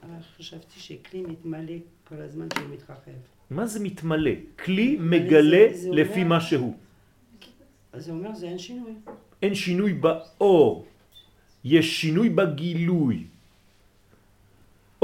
אבל 0.02 0.12
חשבתי 0.38 0.80
שכלי 0.80 1.22
מתמלא 1.22 1.72
כל 2.08 2.14
הזמן 2.18 2.46
שהוא 2.54 2.68
מתרחב. 2.72 3.10
מה 3.50 3.66
זה 3.66 3.80
מתמלא? 3.80 4.30
כלי 4.64 4.96
מגלה 5.00 5.66
זה- 5.70 5.76
זה 5.76 5.90
לפי 5.92 6.12
אומר- 6.22 6.28
מה 6.28 6.40
שהוא. 6.40 6.74
אז 7.92 8.04
זה 8.04 8.12
אומר 8.12 8.34
זה 8.34 8.46
אין 8.46 8.58
שינוי. 8.58 8.92
אין 9.42 9.54
שינוי 9.54 9.92
באור, 9.92 10.86
יש 11.64 12.00
שינוי 12.00 12.28
בגילוי. 12.28 13.24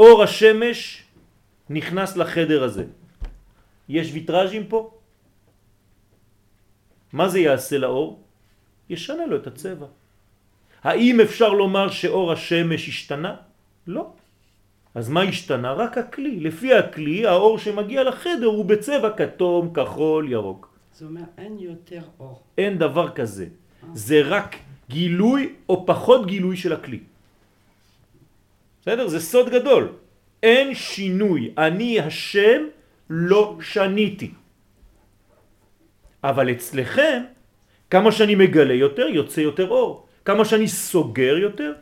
אור 0.00 0.22
השמש 0.22 1.04
נכנס 1.70 2.16
לחדר 2.16 2.64
הזה. 2.64 2.84
יש 3.88 4.10
ויטראז'ים 4.12 4.64
פה? 4.66 4.80
מה 7.12 7.28
זה 7.28 7.38
יעשה 7.40 7.78
לאור? 7.78 8.20
ישנה 8.88 9.26
לו 9.26 9.36
את 9.36 9.46
הצבע. 9.46 9.86
האם 10.82 11.20
אפשר 11.20 11.52
לומר 11.52 11.90
שאור 11.90 12.32
השמש 12.32 12.88
השתנה? 12.88 13.36
לא. 13.86 14.12
אז 14.94 15.08
מה 15.08 15.22
השתנה? 15.22 15.72
רק 15.72 15.98
הכלי. 15.98 16.40
לפי 16.40 16.74
הכלי 16.74 17.26
האור 17.26 17.58
שמגיע 17.58 18.00
לחדר 18.04 18.46
הוא 18.56 18.64
בצבע 18.64 19.10
כתום, 19.16 19.74
כחול, 19.76 20.32
ירוק. 20.32 20.62
זה 20.96 21.04
אומר 21.04 21.28
אין 21.38 21.58
יותר 21.60 22.02
אור. 22.20 22.40
אין 22.58 22.78
דבר 22.78 23.12
כזה. 23.12 23.46
זה 23.92 24.22
רק 24.24 24.56
גילוי 24.88 25.54
או 25.68 25.84
פחות 25.86 26.26
גילוי 26.26 26.56
של 26.56 26.72
הכלי. 26.72 27.09
בסדר? 28.80 29.08
זה 29.08 29.20
סוד 29.20 29.48
גדול. 29.50 29.92
אין 30.42 30.74
שינוי. 30.74 31.54
אני 31.58 32.00
השם 32.00 32.62
לא 33.10 33.58
שניתי. 33.60 34.30
אבל 36.24 36.50
אצלכם, 36.50 37.22
כמה 37.90 38.12
שאני 38.12 38.34
מגלה 38.34 38.74
יותר, 38.74 39.06
יוצא 39.06 39.40
יותר 39.40 39.68
אור. 39.68 40.06
כמה 40.24 40.44
שאני 40.44 40.68
סוגר 40.68 41.36
יותר, 41.36 41.72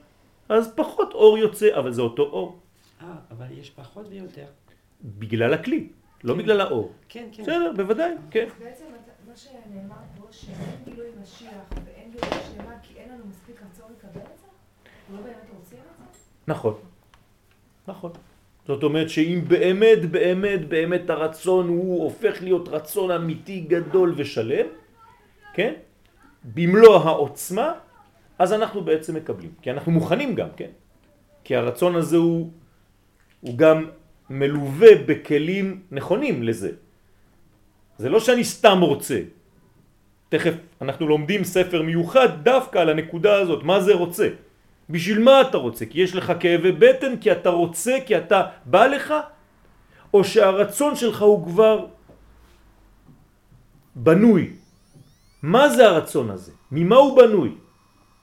אז 0.48 0.72
פחות 0.74 1.12
אור 1.12 1.38
יוצא, 1.38 1.68
אבל 1.78 1.92
זה 1.92 2.02
אותו 2.02 2.22
אור. 2.22 2.58
אה, 3.02 3.06
אבל 3.30 3.46
יש 3.58 3.70
פחות 3.70 4.06
ויותר. 4.08 4.46
בגלל 5.04 5.54
הכלי, 5.54 5.88
לא 6.24 6.34
בגלל 6.34 6.60
האור. 6.60 6.92
כן, 7.08 7.28
כן. 7.32 7.42
בסדר, 7.42 7.72
בוודאי, 7.76 8.12
כן. 8.30 8.48
בעצם 8.58 8.84
מה 9.28 9.36
שנאמר 9.36 10.02
פה, 10.18 10.26
שאין 10.30 10.84
גילוי 10.84 11.06
משיח 11.22 11.70
ואין 11.84 12.10
גילוי 12.10 12.38
שלמה 12.54 12.74
כי 12.82 12.94
אין 12.96 13.08
לנו 13.12 13.24
מספיק 13.26 13.56
רצון 13.70 13.86
לקבל 13.98 14.20
את 14.20 14.38
זה? 14.38 14.46
לא 15.14 15.20
באמת 15.20 15.50
רוצים 15.58 15.78
את 15.78 15.98
זה? 15.98 16.07
נכון, 16.48 16.74
נכון. 17.88 18.12
זאת 18.66 18.82
אומרת 18.82 19.08
שאם 19.10 19.40
באמת, 19.48 20.10
באמת, 20.10 20.68
באמת 20.68 21.10
הרצון 21.10 21.68
הוא 21.68 22.02
הופך 22.04 22.42
להיות 22.42 22.68
רצון 22.68 23.10
אמיתי 23.10 23.60
גדול 23.60 24.14
ושלם, 24.16 24.66
כן? 25.54 25.72
במלוא 26.44 26.96
העוצמה, 26.96 27.72
אז 28.38 28.52
אנחנו 28.52 28.84
בעצם 28.84 29.12
מקבלים. 29.16 29.52
כי 29.62 29.70
אנחנו 29.70 29.92
מוכנים 29.92 30.34
גם, 30.34 30.48
כן? 30.56 30.72
כי 31.44 31.56
הרצון 31.56 31.96
הזה 31.96 32.16
הוא, 32.16 32.52
הוא 33.40 33.58
גם 33.58 33.78
מלווה 34.30 35.04
בכלים 35.06 35.92
נכונים 35.92 36.42
לזה. 36.42 36.70
זה 37.98 38.08
לא 38.08 38.20
שאני 38.20 38.44
סתם 38.44 38.80
רוצה. 38.80 39.20
תכף 40.28 40.54
אנחנו 40.80 41.08
לומדים 41.08 41.44
ספר 41.44 41.82
מיוחד 41.82 42.44
דווקא 42.44 42.78
על 42.78 42.88
הנקודה 42.88 43.34
הזאת, 43.36 43.64
מה 43.64 43.80
זה 43.80 43.94
רוצה. 43.94 44.47
בשביל 44.90 45.18
מה 45.18 45.40
אתה 45.40 45.56
רוצה? 45.56 45.86
כי 45.86 46.00
יש 46.00 46.14
לך 46.14 46.32
כאבי 46.40 46.72
בטן, 46.72 47.16
כי 47.16 47.32
אתה 47.32 47.50
רוצה, 47.50 47.98
כי 48.06 48.18
אתה 48.18 48.42
בא 48.64 48.86
לך, 48.86 49.14
או 50.14 50.24
שהרצון 50.24 50.96
שלך 50.96 51.22
הוא 51.22 51.46
כבר 51.46 51.86
בנוי. 53.94 54.50
מה 55.42 55.68
זה 55.68 55.86
הרצון 55.86 56.30
הזה? 56.30 56.52
ממה 56.72 56.96
הוא 56.96 57.16
בנוי? 57.16 57.54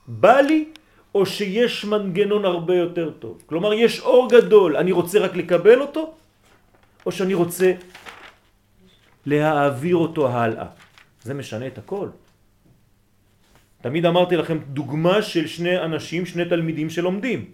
בא 0.07 0.39
לי 0.41 0.69
או 1.15 1.25
שיש 1.25 1.85
מנגנון 1.85 2.45
הרבה 2.45 2.75
יותר 2.75 3.11
טוב? 3.19 3.43
כלומר, 3.45 3.73
יש 3.73 3.99
אור 3.99 4.29
גדול, 4.29 4.77
אני 4.77 4.91
רוצה 4.91 5.19
רק 5.19 5.35
לקבל 5.35 5.81
אותו, 5.81 6.13
או 7.05 7.11
שאני 7.11 7.33
רוצה 7.33 7.73
להעביר 9.25 9.95
אותו 9.95 10.27
הלאה. 10.27 10.65
זה 11.21 11.33
משנה 11.33 11.67
את 11.67 11.77
הכל. 11.77 12.07
תמיד 13.85 14.05
אמרתי 14.05 14.35
לכם 14.37 14.57
דוגמה 14.73 15.21
של 15.21 15.47
שני 15.47 15.77
אנשים, 15.77 16.25
שני 16.25 16.45
תלמידים 16.45 16.89
שלומדים. 16.89 17.45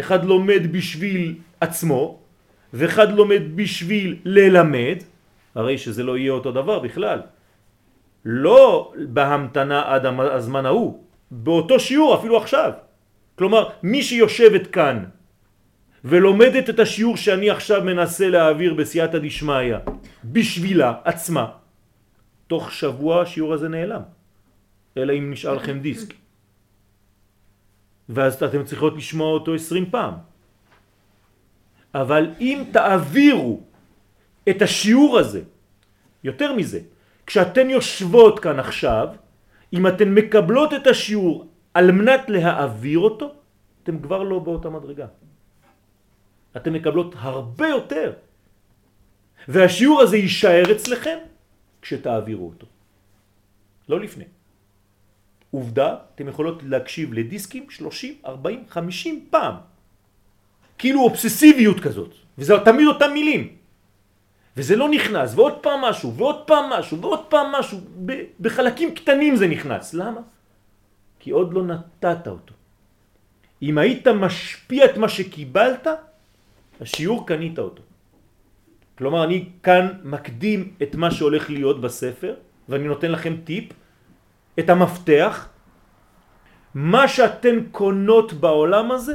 אחד 0.00 0.24
לומד 0.24 0.72
בשביל 0.72 1.34
עצמו, 1.60 2.18
ואחד 2.72 3.12
לומד 3.12 3.42
בשביל 3.54 4.16
ללמד, 4.24 5.04
הרי 5.54 5.78
שזה 5.78 6.02
לא 6.02 6.16
יהיה 6.16 6.32
אותו 6.32 6.52
דבר 6.52 6.78
בכלל. 6.78 7.20
לא 8.24 8.92
בהמתנה 9.12 9.82
עד 9.86 10.06
הזמן 10.06 10.66
ההוא, 10.66 11.04
באותו 11.30 11.80
שיעור 11.80 12.14
אפילו 12.14 12.36
עכשיו. 12.36 12.72
כלומר, 13.36 13.68
מי 13.82 14.00
שיושבת 14.02 14.66
כאן 14.66 15.04
ולומדת 16.04 16.70
את 16.70 16.78
השיעור 16.80 17.16
שאני 17.16 17.50
עכשיו 17.50 17.84
מנסה 17.84 18.28
להעביר 18.28 18.74
בסייעתא 18.74 19.18
דשמיא 19.18 19.76
בשבילה 20.24 21.04
עצמה, 21.04 21.46
תוך 22.46 22.72
שבוע 22.72 23.22
השיעור 23.22 23.52
הזה 23.54 23.68
נעלם. 23.68 24.19
אלא 24.96 25.12
אם 25.12 25.30
נשאר 25.30 25.54
לכם 25.54 25.80
דיסק. 25.80 26.14
ואז 28.08 28.42
אתם 28.42 28.64
צריכות 28.64 28.96
לשמוע 28.96 29.30
אותו 29.32 29.54
עשרים 29.54 29.90
פעם. 29.90 30.14
אבל 31.94 32.34
אם 32.40 32.64
תעבירו 32.72 33.60
את 34.48 34.62
השיעור 34.62 35.18
הזה, 35.18 35.42
יותר 36.24 36.52
מזה, 36.52 36.80
כשאתן 37.26 37.70
יושבות 37.70 38.40
כאן 38.40 38.58
עכשיו, 38.58 39.08
אם 39.72 39.86
אתן 39.86 40.08
מקבלות 40.14 40.74
את 40.74 40.86
השיעור 40.86 41.46
על 41.74 41.92
מנת 41.92 42.30
להעביר 42.30 42.98
אותו, 42.98 43.34
אתם 43.82 43.98
כבר 44.02 44.22
לא 44.22 44.38
באותה 44.38 44.70
מדרגה. 44.70 45.06
אתן 46.56 46.72
מקבלות 46.72 47.14
הרבה 47.18 47.68
יותר. 47.68 48.12
והשיעור 49.48 50.00
הזה 50.00 50.16
יישאר 50.16 50.72
אצלכם 50.72 51.18
כשתעבירו 51.82 52.46
אותו. 52.46 52.66
לא 53.88 54.00
לפני. 54.00 54.24
עובדה, 55.50 55.96
אתם 56.14 56.28
יכולות 56.28 56.62
להקשיב 56.62 57.12
לדיסקים 57.12 57.70
30, 57.70 58.14
40, 58.26 58.64
50 58.68 59.26
פעם. 59.30 59.54
כאילו 60.78 61.00
אובססיביות 61.00 61.80
כזאת, 61.80 62.14
וזה 62.38 62.54
תמיד 62.64 62.86
אותם 62.86 63.10
מילים. 63.14 63.48
וזה 64.56 64.76
לא 64.76 64.88
נכנס, 64.88 65.34
ועוד 65.34 65.58
פעם 65.62 65.80
משהו, 65.80 66.14
ועוד 66.14 66.46
פעם 66.46 66.70
משהו, 66.70 67.00
ועוד 67.00 67.24
פעם 67.28 67.52
משהו, 67.52 67.78
בחלקים 68.40 68.94
קטנים 68.94 69.36
זה 69.36 69.46
נכנס. 69.46 69.94
למה? 69.94 70.20
כי 71.20 71.30
עוד 71.30 71.52
לא 71.52 71.62
נתת 71.62 72.26
אותו. 72.26 72.54
אם 73.62 73.78
היית 73.78 74.08
משפיע 74.08 74.84
את 74.84 74.96
מה 74.96 75.08
שקיבלת, 75.08 75.86
השיעור 76.80 77.26
קנית 77.26 77.58
אותו. 77.58 77.82
כלומר, 78.98 79.24
אני 79.24 79.44
כאן 79.62 80.04
מקדים 80.04 80.74
את 80.82 80.94
מה 80.94 81.10
שהולך 81.10 81.50
להיות 81.50 81.80
בספר, 81.80 82.34
ואני 82.68 82.84
נותן 82.88 83.10
לכם 83.12 83.36
טיפ, 83.44 83.72
את 84.58 84.70
המפתח. 84.70 85.48
מה 86.74 87.08
שאתן 87.08 87.56
קונות 87.70 88.32
בעולם 88.32 88.90
הזה, 88.90 89.14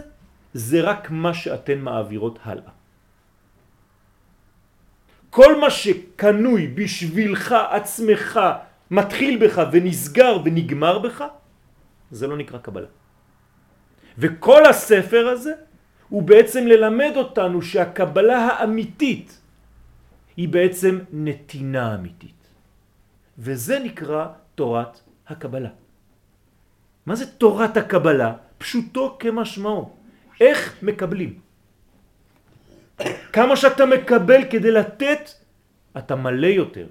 זה 0.54 0.82
רק 0.82 1.12
מה 1.12 1.34
שאתן 1.34 1.80
מעבירות 1.80 2.40
הלאה. 2.44 2.72
כל 5.30 5.60
מה 5.60 5.70
שקנוי 5.70 6.68
בשבילך, 6.68 7.52
עצמך, 7.52 8.40
מתחיל 8.92 9.34
בך 9.46 9.62
ונסגר 9.72 10.38
ונגמר 10.46 11.00
בך, 11.00 11.24
זה 12.12 12.28
לא 12.28 12.38
נקרא 12.38 12.60
קבלה. 12.60 12.88
וכל 14.18 14.66
הספר 14.66 15.28
הזה 15.28 15.54
הוא 16.10 16.24
בעצם 16.24 16.68
ללמד 16.68 17.14
אותנו 17.16 17.62
שהקבלה 17.62 18.38
האמיתית 18.48 19.42
היא 20.38 20.50
בעצם 20.50 21.00
נתינה 21.12 21.96
אמיתית. 21.96 22.42
וזה 23.38 23.80
נקרא 23.80 24.28
תורת 24.56 25.05
הקבלה. 25.28 25.70
מה 27.06 27.16
זה 27.16 27.26
תורת 27.26 27.78
הקבלה? 27.78 28.34
פשוטו 28.58 29.18
כמשמעו. 29.20 29.96
איך 30.42 30.84
מקבלים? 30.84 31.40
כמה 33.34 33.56
שאתה 33.56 33.86
מקבל 33.86 34.42
כדי 34.50 34.72
לתת, 34.72 35.30
אתה 35.98 36.16
מלא 36.16 36.48
יותר. 36.48 36.88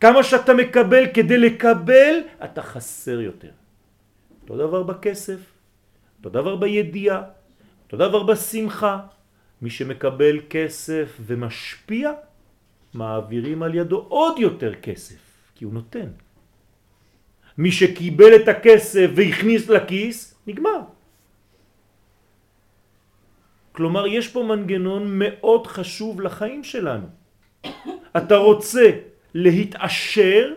כמה 0.00 0.22
שאתה 0.22 0.54
מקבל 0.54 1.04
כדי 1.14 1.38
לקבל, 1.38 2.14
אתה 2.44 2.62
חסר 2.62 3.20
יותר. 3.20 3.50
אותו 4.42 4.56
דבר 4.56 4.82
בכסף, 4.82 5.40
אותו 6.18 6.28
דבר 6.30 6.56
בידיעה, 6.56 7.22
אותו 7.84 7.96
דבר 7.96 8.22
בשמחה. 8.22 8.98
מי 9.62 9.70
שמקבל 9.70 10.40
כסף 10.50 11.16
ומשפיע, 11.20 12.12
מעבירים 12.94 13.62
על 13.62 13.74
ידו 13.74 13.98
עוד 14.08 14.38
יותר 14.38 14.74
כסף, 14.74 15.20
כי 15.54 15.64
הוא 15.64 15.72
נותן. 15.72 16.08
מי 17.60 17.72
שקיבל 17.72 18.36
את 18.36 18.48
הכסף 18.48 19.10
והכניס 19.14 19.68
לכיס, 19.68 20.34
נגמר. 20.46 20.80
כלומר, 23.72 24.06
יש 24.06 24.28
פה 24.28 24.42
מנגנון 24.42 25.04
מאוד 25.18 25.66
חשוב 25.66 26.20
לחיים 26.20 26.64
שלנו. 26.64 27.06
אתה 28.16 28.36
רוצה 28.36 28.90
להתעשר 29.34 30.54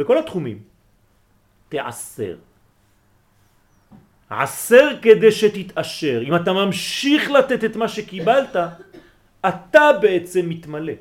בכל 0.00 0.18
התחומים, 0.18 0.58
תעשר. 1.68 2.36
עשר 4.30 4.88
כדי 5.02 5.32
שתתעשר. 5.32 6.22
אם 6.24 6.34
אתה 6.36 6.52
ממשיך 6.52 7.30
לתת 7.30 7.64
את 7.64 7.76
מה 7.76 7.88
שקיבלת, 7.88 8.56
אתה 9.48 9.86
בעצם 10.00 10.48
מתמלא. 10.48 10.92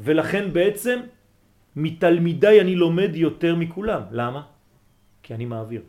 ולכן 0.00 0.52
בעצם 0.52 1.00
מתלמידיי 1.76 2.60
אני 2.60 2.74
לומד 2.74 3.10
יותר 3.14 3.54
מכולם. 3.54 4.02
למה? 4.10 4.42
כי 5.22 5.34
אני 5.34 5.44
מעביר. 5.44 5.82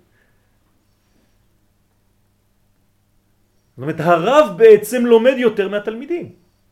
זאת 3.78 3.82
אומרת, 3.82 4.00
הרב 4.00 4.58
בעצם 4.58 5.06
לומד 5.06 5.36
יותר 5.38 5.70
מהתלמידים. 5.70 6.26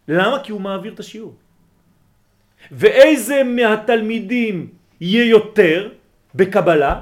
למה? 0.08 0.44
כי 0.44 0.52
הוא 0.52 0.62
מעביר 0.62 0.94
את 0.94 1.00
השיעור. 1.00 1.36
ואיזה 2.72 3.44
מהתלמידים 3.44 4.56
יהיה 5.02 5.26
יותר 5.30 5.90
בקבלה? 6.36 7.02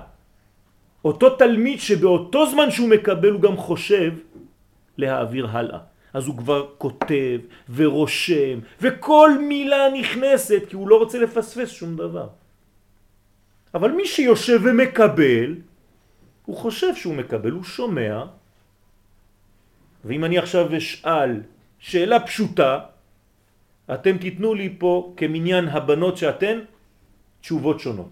אותו 1.06 1.36
תלמיד 1.36 1.80
שבאותו 1.80 2.41
זמן 2.52 2.71
שהוא 2.71 2.89
מקבל 2.89 3.32
הוא 3.32 3.41
גם 3.41 3.58
חושב 3.58 4.12
להעביר 4.97 5.47
הלאה. 5.47 5.92
אז 6.13 6.28
הוא 6.28 6.38
כבר 6.38 6.67
כותב 6.78 7.39
ורושם, 7.69 8.60
וכל 8.82 9.30
מילה 9.47 9.89
נכנסת, 9.99 10.62
כי 10.69 10.76
הוא 10.76 10.88
לא 10.88 10.95
רוצה 10.97 11.17
לפספס 11.19 11.69
שום 11.69 11.95
דבר. 11.95 12.28
אבל 13.73 13.91
מי 13.91 14.06
שיושב 14.06 14.60
ומקבל, 14.63 15.56
הוא 16.45 16.56
חושב 16.58 16.95
שהוא 16.95 17.15
מקבל, 17.15 17.52
הוא 17.52 17.63
שומע, 17.63 18.26
ואם 20.06 20.26
אני 20.26 20.38
עכשיו 20.38 20.78
אשאל 20.78 21.41
שאלה 21.80 22.19
פשוטה, 22.19 22.80
אתם 23.93 24.17
תיתנו 24.17 24.54
לי 24.54 24.76
פה 24.78 25.13
כמניין 25.17 25.67
הבנות 25.67 26.17
שאתן 26.17 26.60
תשובות 27.41 27.80
שונות. 27.80 28.12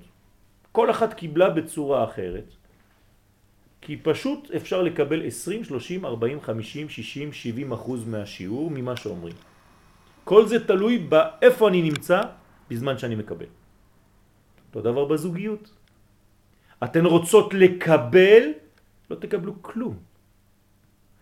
כל 0.72 0.92
אחת 0.92 1.14
קיבלה 1.14 1.50
בצורה 1.50 2.04
אחרת. 2.04 2.61
כי 3.82 3.98
פשוט 3.98 4.52
אפשר 4.52 4.82
לקבל 4.82 5.28
20, 5.28 5.64
30, 5.64 6.06
40, 6.06 6.42
50, 6.42 6.90
60, 6.90 7.34
70 7.34 7.72
אחוז 7.72 8.06
מהשיעור 8.06 8.72
ממה 8.72 8.96
שאומרים. 8.96 9.36
כל 10.24 10.48
זה 10.48 10.68
תלוי 10.68 10.98
באיפה 10.98 11.68
אני 11.70 11.82
נמצא 11.82 12.22
בזמן 12.70 12.98
שאני 12.98 13.16
מקבל. 13.16 13.50
אותו 14.70 14.82
דבר 14.82 15.06
בזוגיות. 15.06 15.74
אתן 16.84 17.06
רוצות 17.06 17.54
לקבל, 17.54 18.44
לא 19.10 19.16
תקבלו 19.16 19.54
כלום. 19.62 20.00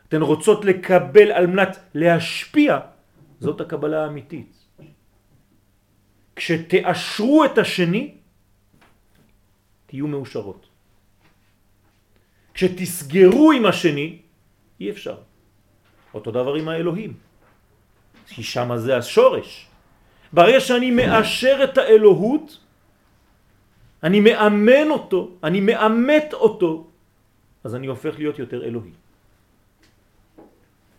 אתן 0.08 0.22
רוצות 0.22 0.66
לקבל 0.66 1.32
על 1.32 1.48
מנת 1.48 1.80
להשפיע, 1.94 2.80
זאת 3.40 3.62
הקבלה 3.62 4.04
האמיתית. 4.04 4.52
כשתאשרו 6.36 7.46
את 7.46 7.58
השני, 7.58 8.16
תהיו 9.86 10.08
מאושרות. 10.08 10.69
כשתסגרו 12.60 13.52
עם 13.52 13.66
השני, 13.66 14.18
אי 14.80 14.90
אפשר. 14.90 15.16
אותו 16.14 16.32
דבר 16.32 16.54
עם 16.60 16.68
האלוהים. 16.68 17.14
כי 18.28 18.44
שם 18.44 18.68
זה 18.76 18.98
השורש. 18.98 19.68
ברגע 20.34 20.60
שאני 20.60 20.92
מאשר 20.92 21.64
את 21.64 21.78
האלוהות, 21.78 22.58
אני 24.04 24.20
מאמן 24.20 24.92
אותו, 24.92 25.40
אני 25.44 25.60
מאמת 25.60 26.34
אותו, 26.34 26.88
אז 27.64 27.76
אני 27.76 27.88
הופך 27.88 28.20
להיות 28.20 28.40
יותר 28.40 28.66
אלוהי. 28.66 28.92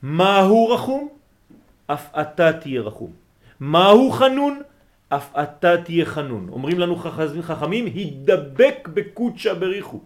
מהו 0.02 0.68
רחום? 0.68 1.08
אף 1.86 2.04
אתה 2.20 2.52
תהיה 2.52 2.80
רחום. 2.80 3.12
מהו 3.60 4.10
חנון? 4.10 4.54
אף 5.08 5.36
אתה 5.36 5.82
תהיה 5.84 6.04
חנון. 6.08 6.48
אומרים 6.48 6.78
לנו 6.78 6.96
חכמים, 7.42 7.84
הידבק 7.86 8.88
בקודשה 8.94 9.54
בריחו. 9.54 10.00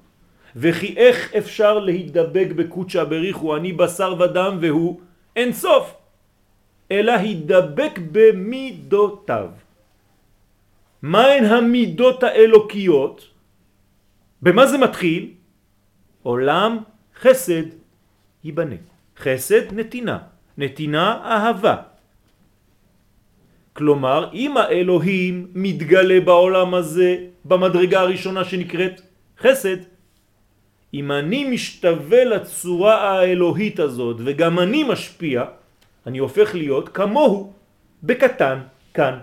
וכי 0.57 0.95
איך 0.97 1.35
אפשר 1.35 1.79
להידבק 1.79 2.47
בקודשה 2.57 3.05
בריחו? 3.05 3.57
אני 3.57 3.73
בשר 3.73 4.14
ודם 4.19 4.59
והוא 4.61 5.01
אין 5.37 5.53
סוף. 5.53 5.95
אלא 6.90 7.12
הידבק 7.12 7.99
במידותיו. 8.12 9.49
מהן 11.03 11.45
המידות 11.45 12.23
האלוקיות? 12.23 13.29
במה 14.43 14.67
זה 14.67 14.79
מתחיל? 14.79 15.31
עולם 16.23 16.79
חסד 17.21 17.67
ייבנה. 18.45 18.77
חסד 19.19 19.73
נתינה, 19.73 20.19
נתינה 20.59 21.07
אהבה. 21.25 21.77
כלומר, 23.73 24.31
אם 24.33 24.57
האלוהים 24.57 25.47
מתגלה 25.55 26.21
בעולם 26.21 26.75
הזה 26.75 27.17
במדרגה 27.45 28.01
הראשונה 28.01 28.45
שנקראת 28.45 29.01
חסד, 29.38 29.77
אם 30.95 31.13
אני 31.13 31.45
משתווה 31.45 32.25
לצורה 32.25 32.95
האלוהית 33.11 33.81
הזאת 33.81 34.17
וגם 34.25 34.59
אני 34.59 34.85
משפיע, 34.85 35.45
אני 36.07 36.19
הופך 36.19 36.55
להיות 36.55 36.89
כמוהו 36.89 37.53
בקטן 38.03 38.59
כאן. 38.95 39.19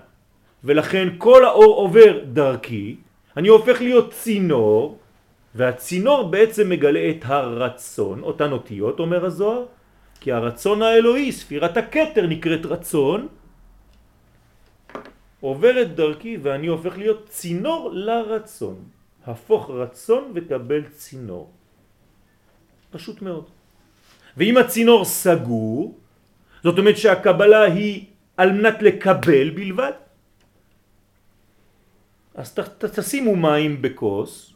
ולכן 0.64 1.08
כל 1.18 1.46
האור 1.46 1.76
עובר 1.76 2.20
דרכי, 2.28 2.96
אני 3.38 3.48
הופך 3.48 3.82
להיות 3.82 4.12
צינור, 4.12 5.00
והצינור 5.56 6.24
בעצם 6.24 6.70
מגלה 6.70 7.10
את 7.10 7.22
הרצון, 7.26 8.24
אותן 8.24 8.52
אותיות 8.52 9.00
אומר 9.00 9.26
הזוהר, 9.26 9.66
כי 10.20 10.32
הרצון 10.32 10.82
האלוהי, 10.82 11.32
ספירת 11.32 11.78
הכתר 11.78 12.28
נקראת 12.28 12.66
רצון, 12.66 13.28
עוברת 15.40 15.96
דרכי 15.96 16.38
ואני 16.42 16.68
הופך 16.68 16.98
להיות 16.98 17.30
צינור 17.30 17.90
לרצון. 17.94 18.76
הפוך 19.26 19.70
רצון 19.70 20.32
וקבל 20.36 20.84
צינור. 20.84 21.61
פשוט 22.91 23.21
מאוד. 23.21 23.45
ואם 24.38 24.58
הצינור 24.58 25.06
סגור, 25.06 25.99
זאת 26.63 26.77
אומרת 26.77 26.97
שהקבלה 26.97 27.63
היא 27.63 28.06
על 28.38 28.51
מנת 28.51 28.82
לקבל 28.82 29.49
בלבד, 29.49 29.91
אז 32.36 32.54
ת, 32.54 32.60
ת, 32.60 32.86
תשימו 32.99 33.36
מים 33.36 33.82
בכוס, 33.82 34.54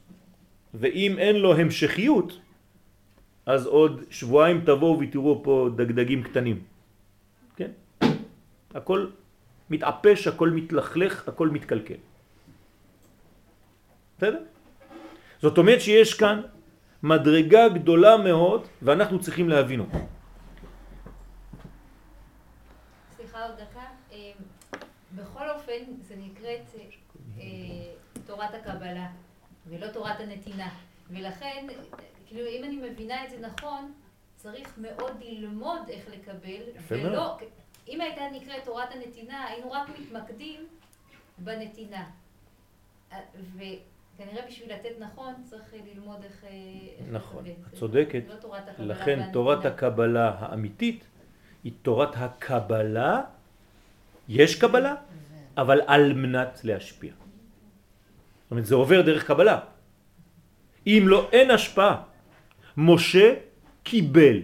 ואם 0.73 1.15
אין 1.17 1.35
לו 1.35 1.55
המשכיות, 1.55 2.39
אז 3.45 3.65
עוד 3.65 4.03
שבועיים 4.09 4.61
תבואו 4.65 4.99
ותראו 4.99 5.43
פה 5.43 5.69
דגדגים 5.75 6.23
קטנים. 6.23 6.59
כן? 7.55 7.71
הכל 8.73 9.07
מתעפש, 9.69 10.27
הכל 10.27 10.49
מתלכלך, 10.49 11.27
הכל 11.27 11.49
מתקלקל. 11.49 12.01
בסדר? 14.17 14.41
זאת 15.41 15.57
אומרת 15.57 15.81
שיש 15.81 16.13
כאן 16.13 16.41
מדרגה 17.05 17.69
גדולה 17.69 18.17
מאוד 18.17 18.67
ואנחנו 18.81 19.19
צריכים 19.19 19.49
להבין 19.49 19.79
אותה. 19.79 19.97
סליחה 23.15 23.45
עוד 23.45 23.55
דקה. 23.55 23.85
אה, 24.11 24.31
בכל 25.15 25.49
אופן, 25.49 25.83
זה 26.01 26.15
נקראת 26.17 26.75
אה, 27.39 27.43
תורת 28.25 28.53
הקבלה, 28.53 29.07
ולא 29.67 29.87
תורת 29.87 30.19
הנתינה. 30.19 30.69
ולכן, 31.09 31.67
כאילו, 32.27 32.47
אם 32.47 32.63
אני 32.63 32.89
מבינה 32.89 33.25
את 33.25 33.29
זה 33.29 33.37
נכון, 33.39 33.91
צריך 34.35 34.77
מאוד 34.77 35.11
ללמוד 35.21 35.81
איך 35.89 36.03
לקבל, 36.09 36.61
ולא. 36.87 37.37
אם 37.87 38.01
הייתה 38.01 38.21
נקראת 38.33 38.63
תורת 38.63 38.91
הנתינה, 38.91 39.45
היינו 39.45 39.71
רק 39.71 39.89
מתמקדים 39.99 40.67
בנתינה. 41.37 42.05
אה, 43.11 43.19
וכנראה 44.15 44.45
בשביל 44.47 44.73
לתת 44.73 44.99
נכון, 44.99 45.33
צריך 45.43 45.73
ללמוד 45.93 46.23
איך, 46.23 46.43
אה, 46.43 46.51
נכון. 47.11 47.45
את 47.45 47.77
צודקת. 47.77 48.23
לא 48.29 48.35
תורת 48.35 48.69
הקבלה 48.69 48.93
לכן. 48.93 49.31
תורת 49.33 49.65
הקבלה 49.65 50.35
האמיתית 50.39 51.07
היא 51.63 51.71
תורת 51.81 52.09
הקבלה, 52.15 53.21
יש 54.29 54.55
קבלה, 54.55 54.95
אבל 55.57 55.81
על 55.87 56.13
מנת 56.13 56.59
להשפיע. 56.63 57.13
זאת 57.13 58.51
אומרת, 58.51 58.65
זה 58.65 58.75
עובר 58.75 59.01
דרך 59.01 59.27
קבלה. 59.27 59.59
אם 60.87 61.03
לא, 61.07 61.29
אין 61.31 61.51
השפעה. 61.51 62.03
משה 62.77 63.33
קיבל 63.83 64.37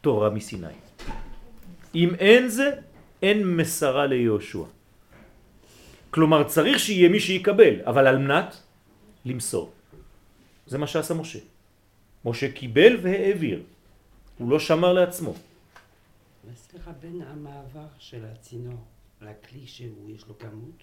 תורה 0.00 0.30
מסיני. 0.30 0.66
אם 1.94 2.14
אין 2.18 2.48
זה, 2.48 2.70
אין 3.22 3.56
מסרה 3.56 4.06
ליהושע. 4.06 4.64
כלומר, 6.10 6.44
צריך 6.44 6.78
שיהיה 6.78 7.08
מי 7.08 7.20
שיקבל, 7.20 7.74
אבל 7.86 8.06
על 8.06 8.18
מנת 8.18 8.67
למסור. 9.28 9.72
זה 10.66 10.78
מה 10.78 10.86
שעשה 10.86 11.14
משה. 11.14 11.38
משה 12.24 12.52
קיבל 12.52 12.96
והעביר. 13.02 13.62
הוא 14.38 14.50
לא 14.50 14.58
שמר 14.58 14.92
לעצמו. 14.92 15.34
סליחה, 16.54 16.92
בין 16.92 17.22
המעבר 17.22 17.86
של 17.98 18.24
הצינור 18.24 18.84
לכלי 19.20 19.66
שהוא, 19.66 20.10
יש 20.10 20.26
לו 20.28 20.38
כמות, 20.38 20.82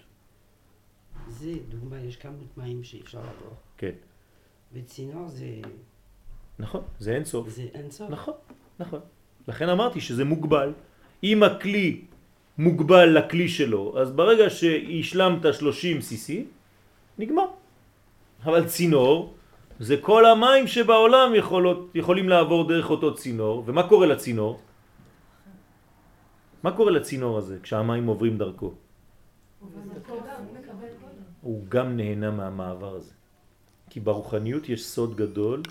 זה 1.28 1.52
דוגמה, 1.68 2.00
יש 2.00 2.16
כמות 2.16 2.56
מים 2.56 2.84
שאי 2.84 3.00
אפשר 3.00 3.18
לעבור. 3.18 3.54
כן. 3.78 3.92
וצינור 4.72 5.28
זה, 5.28 5.46
נכון, 6.58 6.82
זה 6.98 7.14
אין 7.14 7.24
סוף. 7.24 7.48
זה 7.48 7.66
אין 7.74 7.90
סוף. 7.90 8.10
נכון, 8.10 8.34
נכון. 8.78 9.00
לכן 9.48 9.68
אמרתי 9.68 10.00
שזה 10.00 10.24
מוגבל. 10.24 10.72
אם 11.22 11.42
הכלי 11.42 12.04
מוגבל 12.58 13.18
לכלי 13.18 13.48
שלו, 13.48 14.00
אז 14.00 14.10
ברגע 14.10 14.50
שהשלמת 14.50 15.54
30 15.54 15.98
cc, 15.98 16.32
נגמר. 17.18 17.46
אבל 18.46 18.66
צינור, 18.66 19.34
זה 19.80 19.96
כל 20.00 20.26
המים 20.26 20.66
שבעולם 20.66 21.34
יכולות, 21.34 21.90
יכולים 21.94 22.28
לעבור 22.28 22.68
דרך 22.68 22.90
אותו 22.90 23.14
צינור, 23.14 23.62
ומה 23.66 23.88
קורה 23.88 24.06
לצינור? 24.06 24.60
מה 26.62 26.70
קורה 26.72 26.90
לצינור 26.90 27.38
הזה 27.38 27.58
כשהמים 27.62 28.06
עוברים 28.06 28.38
דרכו? 28.38 28.74
הוא 31.42 31.64
גם 31.68 31.96
נהנה 31.96 32.30
מהמעבר 32.30 32.94
הזה. 32.94 33.12
כי 33.90 34.00
ברוחניות 34.00 34.68
יש 34.68 34.86
סוד 34.86 35.16
גדול, 35.16 35.62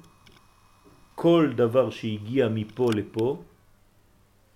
כל 1.16 1.52
דבר 1.56 1.90
שהגיע 1.90 2.48
מפה 2.48 2.90
לפה, 2.96 3.44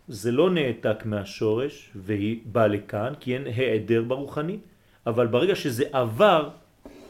זה 0.08 0.32
לא 0.32 0.50
נעתק 0.50 1.06
מהשורש 1.06 1.92
ובא 1.96 2.68
לכאן, 2.68 3.14
כי 3.20 3.34
אין 3.34 3.48
העדר 3.48 4.04
ברוחני, 4.04 4.58
אבל 5.08 5.28
ברגע 5.28 5.56
שזה 5.56 5.84
עבר, 5.92 6.50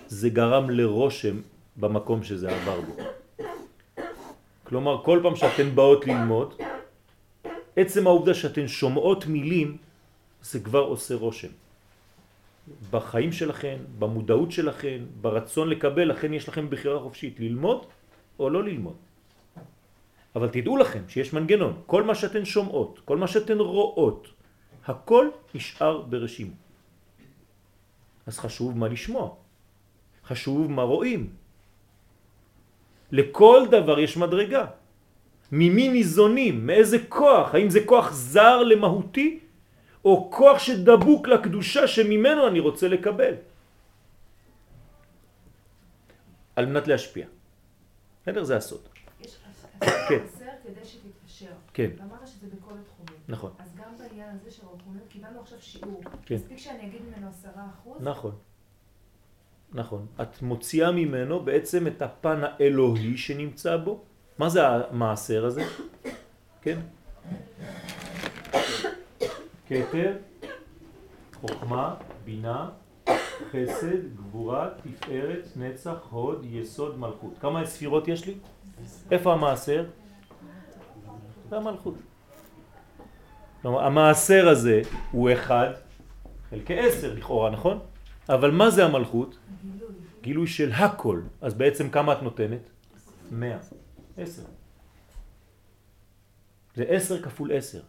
זה 0.10 0.30
גרם 0.30 0.70
לרושם 0.70 1.42
במקום 1.78 2.24
שזה 2.24 2.50
עבר 2.50 2.82
בו. 2.82 2.94
כלומר, 4.64 5.04
כל 5.06 5.20
פעם 5.24 5.36
שאתן 5.36 5.76
באות 5.76 6.08
ללמוד, 6.08 6.54
עצם 7.76 8.08
העובדה 8.08 8.34
שאתן 8.34 8.68
שומעות 8.68 9.26
מילים, 9.26 9.78
זה 10.42 10.60
כבר 10.60 10.80
עושה 10.80 11.16
רושם. 11.16 11.54
בחיים 12.90 13.32
שלכם, 13.32 13.78
במודעות 14.00 14.52
שלכם, 14.52 15.06
ברצון 15.22 15.70
לקבל, 15.70 16.04
לכן 16.04 16.34
יש 16.34 16.50
לכם 16.50 16.70
בחירה 16.70 17.00
חופשית, 17.00 17.40
ללמוד 17.40 17.86
או 18.40 18.50
לא 18.50 18.64
ללמוד. 18.64 18.98
אבל 20.36 20.50
תדעו 20.50 20.78
לכם 20.78 21.04
שיש 21.08 21.34
מנגנון, 21.34 21.74
כל 21.86 22.04
מה 22.04 22.16
שאתן 22.16 22.46
שומעות, 22.46 23.00
כל 23.06 23.18
מה 23.18 23.28
שאתן 23.28 23.58
רואות, 23.58 24.28
הכל 24.86 25.30
נשאר 25.54 26.02
ברשימו. 26.02 26.54
אז 28.26 28.40
חשוב 28.40 28.78
מה 28.78 28.88
לשמוע, 28.88 29.30
חשוב 30.30 30.72
מה 30.72 30.82
רואים. 30.82 31.34
לכל 33.12 33.66
דבר 33.72 34.00
יש 34.00 34.18
מדרגה. 34.18 34.66
ממי 35.52 35.90
ניזונים, 35.90 36.68
מאיזה 36.68 36.98
כוח, 37.10 37.56
האם 37.56 37.70
זה 37.70 37.80
כוח 37.86 38.14
זר 38.14 38.64
למהותי, 38.64 39.40
או 40.06 40.30
כוח 40.32 40.60
שדבוק 40.60 41.28
לקדושה 41.28 41.88
שממנו 41.88 42.48
אני 42.48 42.60
רוצה 42.60 42.88
לקבל. 42.88 43.34
על 46.56 46.66
מנת 46.66 46.88
להשפיע. 46.88 47.28
בסדר? 48.22 48.44
זה 48.44 48.58
הסוד. 48.58 48.82
יש 49.22 49.38
כן. 49.82 50.20
חסר 50.28 50.46
כדי 50.64 50.86
שתתפשר. 50.86 51.52
כן, 51.74 51.90
ואמרת 51.98 52.28
שזה 52.28 52.48
בכל 52.48 52.74
התחומים. 52.82 53.22
נכון. 53.28 53.52
אז 53.60 53.76
גם 53.76 53.98
בעניין 53.98 54.30
הזה 54.36 54.52
של 54.52 54.66
רוחניות, 54.66 55.08
קיבלנו 55.10 55.40
עכשיו 55.40 55.58
שיעור. 55.62 56.02
כן. 56.26 56.36
מספיק 56.36 56.58
שאני 56.58 56.88
אגיד 56.88 57.02
ממנו 57.02 57.28
עשרה 57.30 57.64
אחוז? 57.74 57.98
נכון. 58.02 58.36
נכון. 59.74 60.06
את 60.22 60.42
מוציאה 60.42 60.92
ממנו 60.92 61.40
בעצם 61.40 61.88
את 61.88 62.02
הפן 62.02 62.40
האלוהי 62.44 63.18
שנמצא 63.18 63.78
בו. 63.78 64.02
מה 64.38 64.50
זה 64.50 64.68
המעשר 64.68 65.46
הזה? 65.46 65.64
כן? 66.62 66.80
כתר, 69.68 70.14
חוכמה, 71.34 71.96
בינה, 72.26 72.70
חסד, 73.52 74.16
גבורה, 74.16 74.70
תפארת, 74.84 75.48
נצח, 75.56 75.98
הוד, 76.10 76.46
יסוד, 76.50 77.00
מלכות. 77.00 77.34
כמה 77.42 77.66
ספירות 77.66 78.08
יש 78.08 78.26
לי? 78.26 78.34
איפה 79.12 79.34
המעשר? 79.34 79.86
זה 81.50 81.58
המלכות. 81.58 81.96
כלומר, 83.62 83.86
המעשר 83.86 84.50
הזה 84.50 84.82
הוא 85.12 85.30
אחד 85.34 85.70
חלקי 86.50 86.80
עשר 86.80 87.14
לכאורה, 87.14 87.50
נכון? 87.50 87.80
אבל 88.30 88.52
מה 88.52 88.70
זה 88.70 88.86
המלכות? 88.86 89.38
גילוי. 90.22 90.48
של 90.48 90.72
הכל. 90.72 91.22
אז 91.42 91.54
בעצם 91.54 91.90
כמה 91.90 92.14
את 92.14 92.22
נותנת? 92.24 92.70
מאה. 93.32 93.58
עשר. 94.18 94.44
זה 96.76 96.84
עשר 96.88 97.22
כפול 97.22 97.52
עשר. 97.52 97.82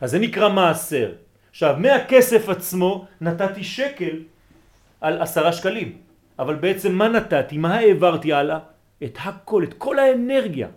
אז 0.00 0.10
זה 0.10 0.18
נקרא 0.18 0.48
מעשר. 0.48 1.14
עכשיו, 1.50 1.76
מהכסף 1.78 2.48
עצמו 2.48 3.06
נתתי 3.20 3.64
שקל 3.64 4.22
על 5.00 5.22
עשרה 5.22 5.52
שקלים. 5.52 5.98
אבל 6.38 6.54
בעצם 6.54 6.92
מה 6.94 7.08
נתתי? 7.08 7.58
מה 7.58 7.74
העברתי 7.74 8.32
הלאה? 8.32 8.58
את 9.04 9.18
הכל, 9.18 9.64
את 9.64 9.74
כל 9.74 9.98
האנרגיה. 9.98 10.68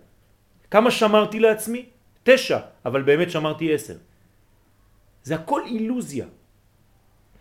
כמה 0.72 0.92
שמרתי 0.92 1.40
לעצמי? 1.40 1.86
תשע, 2.24 2.60
אבל 2.86 3.02
באמת 3.02 3.32
שמרתי 3.32 3.74
עשר. 3.74 3.96
זה 5.24 5.36
הכל 5.36 5.62
אילוזיה. 5.66 6.26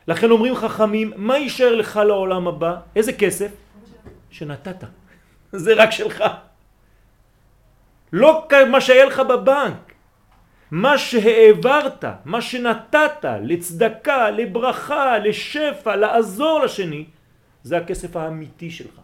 לכן 0.09 0.31
אומרים 0.31 0.55
חכמים, 0.57 1.13
מה 1.17 1.39
יישאר 1.39 1.75
לך 1.75 1.97
לעולם 1.97 2.49
הבא? 2.49 2.77
איזה 2.97 3.13
כסף? 3.13 3.51
שנתת. 4.31 4.85
זה 5.53 5.75
רק 5.75 5.91
שלך. 5.91 6.25
לא 8.13 8.49
מה 8.71 8.81
שהיה 8.81 9.05
לך 9.05 9.19
בבנק. 9.21 9.91
מה 10.71 10.99
שהעברת, 10.99 12.05
מה 12.25 12.43
שנתת 12.43 13.25
לצדקה, 13.43 14.31
לברכה, 14.31 15.19
לשפע, 15.19 15.97
לעזור 15.97 16.61
לשני, 16.61 17.05
זה 17.63 17.77
הכסף 17.77 18.17
האמיתי 18.17 18.71
שלך. 18.71 19.01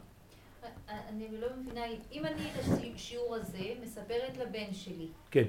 אני 0.88 1.28
לא 1.40 1.46
מבינה, 1.56 1.80
אם 2.12 2.24
אני 2.26 2.50
את 2.56 2.94
השיעור 2.94 3.34
הזה 3.34 3.58
מספרת 3.82 4.36
לבן 4.36 4.72
שלי, 4.72 5.06
כן. 5.30 5.44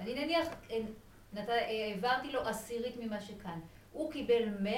אני 0.00 0.24
נניח 0.24 0.46
אה, 0.70 0.78
נת... 1.32 1.48
העברתי 1.48 2.32
לו 2.32 2.40
עשירית 2.40 2.96
ממה 3.00 3.20
שכאן, 3.20 3.58
הוא 3.92 4.12
קיבל 4.12 4.42
100% 4.64 4.68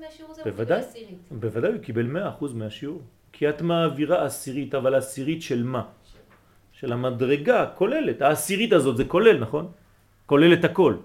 מהשיעור 0.00 0.30
הזה, 0.32 0.42
בוודאי, 0.44 0.78
הוא 0.80 0.86
קיבל 0.86 0.90
עשירית. 0.90 1.18
בוודאי, 1.30 1.72
הוא 1.72 1.78
קיבל 1.80 2.06
100% 2.40 2.44
מהשיעור. 2.54 3.00
כי 3.32 3.48
את 3.48 3.62
מעבירה 3.62 4.24
עשירית, 4.24 4.74
אבל 4.74 4.94
עשירית 4.94 5.42
של 5.42 5.62
מה? 5.64 5.82
של 6.72 6.92
המדרגה 6.92 7.66
כוללת. 7.74 8.22
העשירית 8.22 8.72
הזאת 8.72 8.96
זה 8.96 9.04
כולל, 9.04 9.38
נכון? 9.38 9.72
כולל 10.26 10.52
את 10.54 10.64
הכל. 10.64 10.96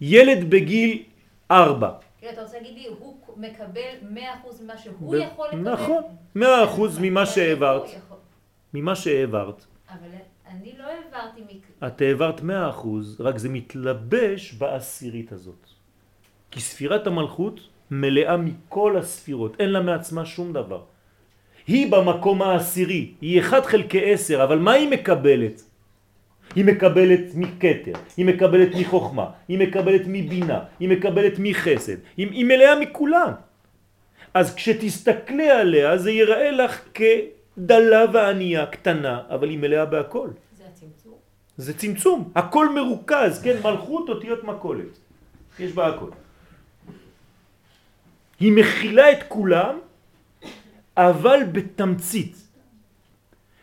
ילד 0.00 0.50
בגיל 0.50 1.02
4. 1.50 1.90
כאילו, 2.18 2.32
אתה 2.32 2.42
רוצה 2.42 2.56
להגיד 2.56 2.74
לי, 2.74 2.86
הוא 2.98 3.16
מקבל 3.36 3.80
100% 4.14 4.62
ממה 4.62 4.78
שהוא 4.78 5.12
ב- 5.12 5.14
יכול 5.14 5.48
לקבל? 5.48 5.72
נכון, 5.72 6.02
100% 6.36 6.40
ממה 7.00 7.20
הוא 7.20 7.26
שהעברת. 7.26 7.82
יכול. 7.88 8.16
ממה 8.74 8.96
שהעברת. 8.96 9.64
אבל 9.90 10.08
אני 10.50 10.72
לא 10.78 10.84
העברתי 10.84 11.40
מק... 11.40 11.86
את 11.86 12.00
העברת 12.00 12.40
100%, 12.40 12.42
רק 13.20 13.38
זה 13.38 13.48
מתלבש 13.48 14.52
בעשירית 14.54 15.32
הזאת. 15.32 15.66
כי 16.52 16.60
ספירת 16.60 17.06
המלכות 17.06 17.60
מלאה 17.90 18.36
מכל 18.36 18.96
הספירות, 18.96 19.56
אין 19.60 19.70
לה 19.70 19.80
מעצמה 19.80 20.24
שום 20.26 20.52
דבר. 20.52 20.82
היא 21.66 21.92
במקום 21.92 22.42
העשירי, 22.42 23.12
היא 23.20 23.40
1 23.40 23.66
חלקי 23.66 24.12
10, 24.12 24.44
אבל 24.44 24.58
מה 24.58 24.72
היא 24.72 24.88
מקבלת? 24.88 25.62
היא 26.54 26.64
מקבלת 26.64 27.20
מכתר, 27.34 27.92
היא 28.16 28.26
מקבלת 28.26 28.68
מחוכמה, 28.74 29.26
היא 29.48 29.58
מקבלת 29.58 30.02
מבינה, 30.06 30.60
היא 30.80 30.88
מקבלת 30.88 31.32
מחסד, 31.38 31.96
היא, 32.16 32.28
היא 32.30 32.44
מלאה 32.44 32.80
מכולם. 32.80 33.32
אז 34.34 34.54
כשתסתכלי 34.54 35.50
עליה 35.50 35.98
זה 35.98 36.10
ייראה 36.10 36.50
לך 36.50 36.80
כדלה 36.94 38.04
וענייה, 38.12 38.66
קטנה, 38.66 39.20
אבל 39.28 39.48
היא 39.48 39.58
מלאה 39.58 39.84
בהכל. 39.84 40.28
זה 40.58 40.64
הצמצום. 40.68 41.14
זה 41.56 41.72
צמצום, 41.78 42.32
הכל 42.34 42.74
מרוכז, 42.74 43.40
כן, 43.42 43.56
מלכות 43.64 44.08
אותיות 44.08 44.44
מקולת, 44.44 44.92
יש 45.58 45.72
בה 45.72 45.86
הכל. 45.86 46.10
היא 48.42 48.52
מכילה 48.52 49.12
את 49.12 49.22
כולם, 49.28 49.78
אבל 50.96 51.40
בתמצית. 51.52 52.36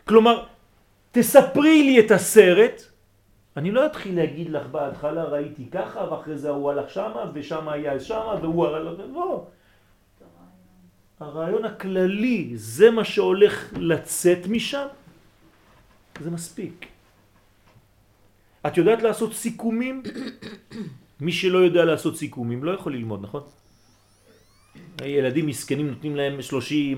כלומר, 0.08 0.46
תספרי 1.12 1.82
לי 1.82 2.00
את 2.00 2.10
הסרט, 2.10 2.82
אני 3.56 3.70
לא 3.70 3.86
אתחיל 3.86 4.16
להגיד 4.16 4.50
לך 4.50 4.66
בהתחלה 4.66 5.24
ראיתי 5.24 5.68
ככה 5.70 6.00
ואחרי 6.00 6.38
זה 6.38 6.48
הוא 6.48 6.70
הלך 6.70 6.90
שמה 6.90 7.30
ושם 7.34 7.68
היה 7.68 8.00
שמה 8.00 8.40
והוא 8.40 8.66
הלך, 8.66 9.00
לא. 9.12 9.46
הרעיון 11.20 11.64
הכללי, 11.64 12.52
זה 12.56 12.90
מה 12.90 13.04
שהולך 13.04 13.72
לצאת 13.76 14.46
משם, 14.48 14.86
זה 16.20 16.30
מספיק. 16.30 16.86
את 18.66 18.76
יודעת 18.76 19.02
לעשות 19.02 19.32
סיכומים? 19.32 20.02
מי 21.20 21.32
שלא 21.32 21.58
יודע 21.68 21.84
לעשות 21.84 22.16
סיכומים 22.16 22.64
לא 22.64 22.70
יכול 22.80 22.96
ללמוד, 22.96 23.22
נכון? 23.22 23.59
ילדים 25.04 25.46
מסכנים 25.46 25.88
נותנים 25.88 26.16
להם 26.16 26.38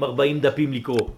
30-40 0.01 0.41
דפים 0.41 0.73
לקרוא. 0.73 1.09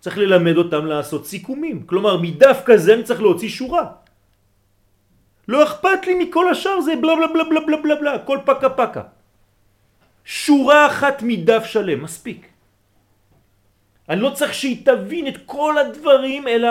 צריך 0.00 0.18
ללמד 0.18 0.56
אותם 0.56 0.86
לעשות 0.86 1.26
סיכומים. 1.26 1.82
כלומר, 1.86 2.16
מדף 2.16 2.62
כזה 2.64 2.94
אני 2.94 3.02
צריך 3.02 3.20
להוציא 3.20 3.48
שורה. 3.48 3.84
לא 5.48 5.64
אכפת 5.64 6.06
לי 6.06 6.14
מכל 6.24 6.50
השאר, 6.50 6.80
זה 6.80 6.96
בלה 6.96 7.16
בלה 7.16 7.26
בלה 7.26 7.44
בלה 7.44 7.60
בלה 7.66 7.76
בלה 7.82 7.94
בלה, 8.00 8.14
הכל 8.14 8.38
פקה 8.44 8.70
פקה. 8.70 9.02
שורה 10.24 10.86
אחת 10.86 11.22
מדף 11.22 11.64
שלם, 11.64 12.02
מספיק. 12.02 12.46
אני 14.08 14.20
לא 14.20 14.30
צריך 14.30 14.54
שהיא 14.54 14.84
תבין 14.84 15.28
את 15.28 15.36
כל 15.46 15.78
הדברים, 15.78 16.48
אלא 16.48 16.68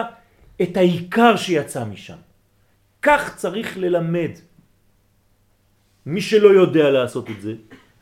את 0.62 0.78
העיקר 0.78 1.36
שיצא 1.36 1.86
משם. 1.86 2.18
כך 3.02 3.36
צריך 3.36 3.78
ללמד. 3.78 4.32
מי 6.06 6.22
שלא 6.22 6.50
יודע 6.50 6.90
לעשות 6.90 7.30
את 7.30 7.42
זה, 7.42 7.54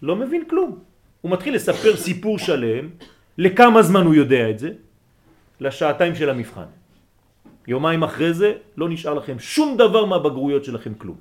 לא 0.05 0.15
מבין 0.15 0.45
כלום. 0.45 0.79
הוא 1.21 1.31
מתחיל 1.31 1.55
לספר 1.55 1.97
סיפור 1.97 2.37
שלם, 2.37 2.89
לכמה 3.37 3.81
זמן 3.81 4.05
הוא 4.05 4.15
יודע 4.15 4.49
את 4.49 4.59
זה? 4.59 4.69
לשעתיים 5.59 6.15
של 6.15 6.29
המבחן. 6.29 6.69
יומיים 7.67 8.03
אחרי 8.03 8.33
זה 8.33 8.49
לא 8.77 8.89
נשאר 8.89 9.13
לכם 9.13 9.39
שום 9.39 9.77
דבר 9.77 10.05
מהבגרויות 10.05 10.63
שלכם 10.63 10.93
כלום. 10.93 11.17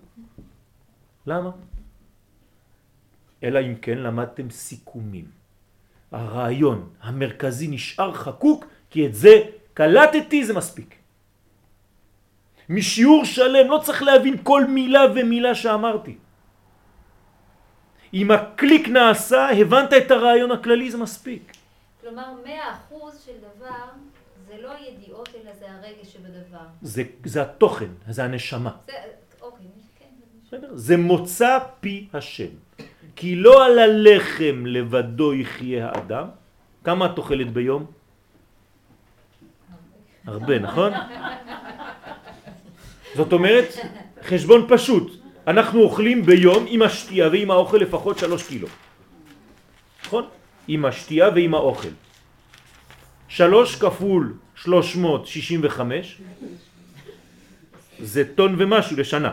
למה? 1.27 1.51
אלא 3.43 3.61
אם 3.61 3.75
כן 3.81 3.99
למדתם 3.99 4.51
סיכומים. 4.51 5.25
הרעיון 6.13 6.89
המרכזי 7.01 7.69
נשאר 7.69 8.13
חקוק, 8.13 8.65
כי 8.91 9.07
את 9.07 9.15
זה 9.15 9.35
קלטתי, 9.75 10.45
זה 10.45 10.53
מספיק. 10.55 10.95
משיעור 12.69 13.25
שלם 13.25 13.67
לא 13.71 13.81
צריך 13.85 14.03
להבין 14.03 14.37
כל 14.43 14.65
מילה 14.69 15.03
ומילה 15.15 15.55
שאמרתי. 15.55 16.24
אם 18.15 18.31
הקליק 18.31 18.89
נעשה, 18.89 19.51
הבנת 19.51 19.93
את 19.93 20.11
הרעיון 20.11 20.51
הכללי, 20.51 20.91
זה 20.91 20.99
מספיק. 20.99 21.53
כלומר, 22.01 22.27
100% 22.91 22.95
של 23.27 23.33
דבר 23.41 23.85
זה 24.49 24.55
לא 24.63 24.71
הידיעות, 24.73 25.29
אלא 25.29 25.53
זה 25.59 25.67
הרגש 25.71 26.13
שבדבר. 26.13 26.67
זה, 26.83 27.03
זה 27.25 27.43
התוכן, 27.43 27.91
זה 28.09 28.25
הנשמה. 28.25 28.71
זה, 28.87 28.93
אוקיי, 29.41 29.67
כן. 29.99 30.59
זה 30.75 30.97
מוצא 30.97 31.59
פי 31.81 32.09
השם. 32.13 32.49
כי 33.17 33.37
לא 33.37 33.67
על 33.67 33.79
הלחם 33.79 34.67
לבדו 34.67 35.35
יחיה 35.35 35.89
האדם. 35.89 36.29
כמה 36.85 37.07
את 37.07 37.19
אוכלת 37.19 37.53
ביום? 37.53 37.87
הרבה, 40.27 40.59
נכון? 40.59 40.93
זאת 43.17 43.33
אומרת, 43.33 43.69
חשבון 44.23 44.67
פשוט. 44.69 45.24
אנחנו 45.47 45.81
אוכלים 45.81 46.23
ביום 46.23 46.65
עם 46.69 46.83
השתייה 46.83 47.29
ועם 47.29 47.51
האוכל 47.51 47.77
לפחות 47.77 48.19
שלוש 48.19 48.49
קילו. 48.49 48.69
נכון? 50.07 50.25
עם 50.69 50.85
השתייה 50.85 51.29
ועם 51.35 51.55
האוכל. 51.55 51.89
שלוש 53.29 53.77
כפול 53.77 54.35
שלוש 54.55 54.97
מאות 54.97 55.27
שישים 55.27 55.61
וחמש 55.63 56.21
זה 58.01 58.35
טון 58.35 58.55
ומשהו 58.59 58.97
לשנה. 58.97 59.33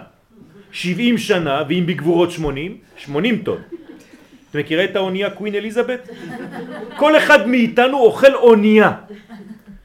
שבעים 0.72 1.18
שנה, 1.18 1.64
ואם 1.70 1.84
בגבורות 1.86 2.32
שמונים, 2.32 2.78
שמונים 2.98 3.44
טון. 3.44 3.62
אתה 4.50 4.60
מכירה 4.60 4.84
את 4.84 4.96
האונייה 4.96 5.30
קווין 5.30 5.56
אליזבת? 5.56 6.10
כל 6.98 7.18
אחד 7.18 7.48
מאיתנו 7.48 7.98
אוכל 7.98 8.36
אונייה. 8.36 8.92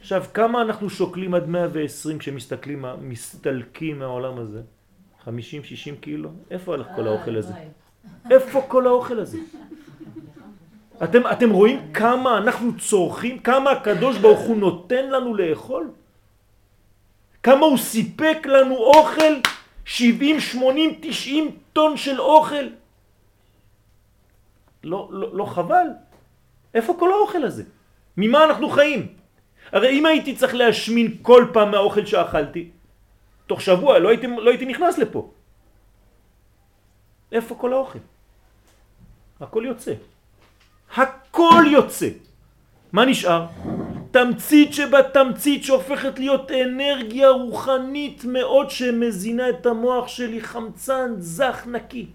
עכשיו, 0.01 0.25
כמה 0.35 0.63
אנחנו 0.63 0.91
שוקלים 0.91 1.35
עד 1.35 1.49
120 1.49 2.19
כשמסתכלים, 2.19 2.85
מסתלקים 3.01 3.99
מהעולם 3.99 4.39
הזה? 4.39 4.61
50-60 5.27 5.31
קילו? 6.01 6.31
איפה 6.51 6.75
הלך 6.75 6.87
כל 6.97 7.07
האוכל 7.07 7.37
הזה? 7.37 7.53
איפה 8.31 8.63
כל 8.69 8.87
האוכל 8.87 9.21
הזה? 9.21 9.39
אתם, 11.05 11.23
אתם 11.33 11.51
רואים 11.51 11.93
כמה 11.93 12.39
אנחנו 12.39 12.79
צורכים, 12.79 13.39
כמה 13.39 13.71
הקדוש 13.71 14.19
ברוך 14.19 14.41
הוא 14.41 14.57
נותן 14.57 15.11
לנו 15.11 15.35
לאכול? 15.35 15.91
כמה 17.43 17.67
הוא 17.67 17.79
סיפק 17.79 18.47
לנו 18.47 18.77
אוכל 18.77 19.33
70, 19.85 20.41
80, 20.41 20.95
90 21.01 21.57
טון 21.73 21.97
של 21.97 22.21
אוכל. 22.21 22.67
לא, 24.85 25.09
לא, 25.13 25.37
לא 25.37 25.45
חבל? 25.45 25.87
איפה 26.75 26.97
כל 26.99 27.13
האוכל 27.13 27.45
הזה? 27.45 27.63
ממה 28.17 28.45
אנחנו 28.45 28.71
חיים? 28.71 29.07
הרי 29.73 29.99
אם 29.99 30.07
הייתי 30.07 30.35
צריך 30.35 30.55
להשמין 30.55 31.17
כל 31.23 31.47
פעם 31.53 31.71
מהאוכל 31.71 32.07
שאכלתי, 32.07 32.71
תוך 33.47 33.61
שבוע 33.61 33.99
לא 33.99 34.09
הייתי, 34.09 34.27
לא 34.27 34.51
הייתי 34.51 34.67
נכנס 34.67 34.99
לפה. 34.99 35.31
איפה 37.33 37.55
כל 37.55 37.73
האוכל? 37.73 37.99
הכל 39.41 39.63
יוצא. 39.67 39.95
הכל 40.97 41.65
יוצא. 41.67 42.09
מה 42.93 43.05
נשאר? 43.05 43.47
תמצית 44.11 44.73
שבתמצית 44.75 45.65
שהופכת 45.65 46.19
להיות 46.19 46.51
אנרגיה 46.51 47.29
רוחנית 47.29 48.25
מאוד 48.25 48.71
שמזינה 48.71 49.51
את 49.51 49.67
המוח 49.67 50.09
שלי, 50.09 50.41
חמצן 50.41 51.15
זך 51.19 51.67
נקי. 51.67 52.07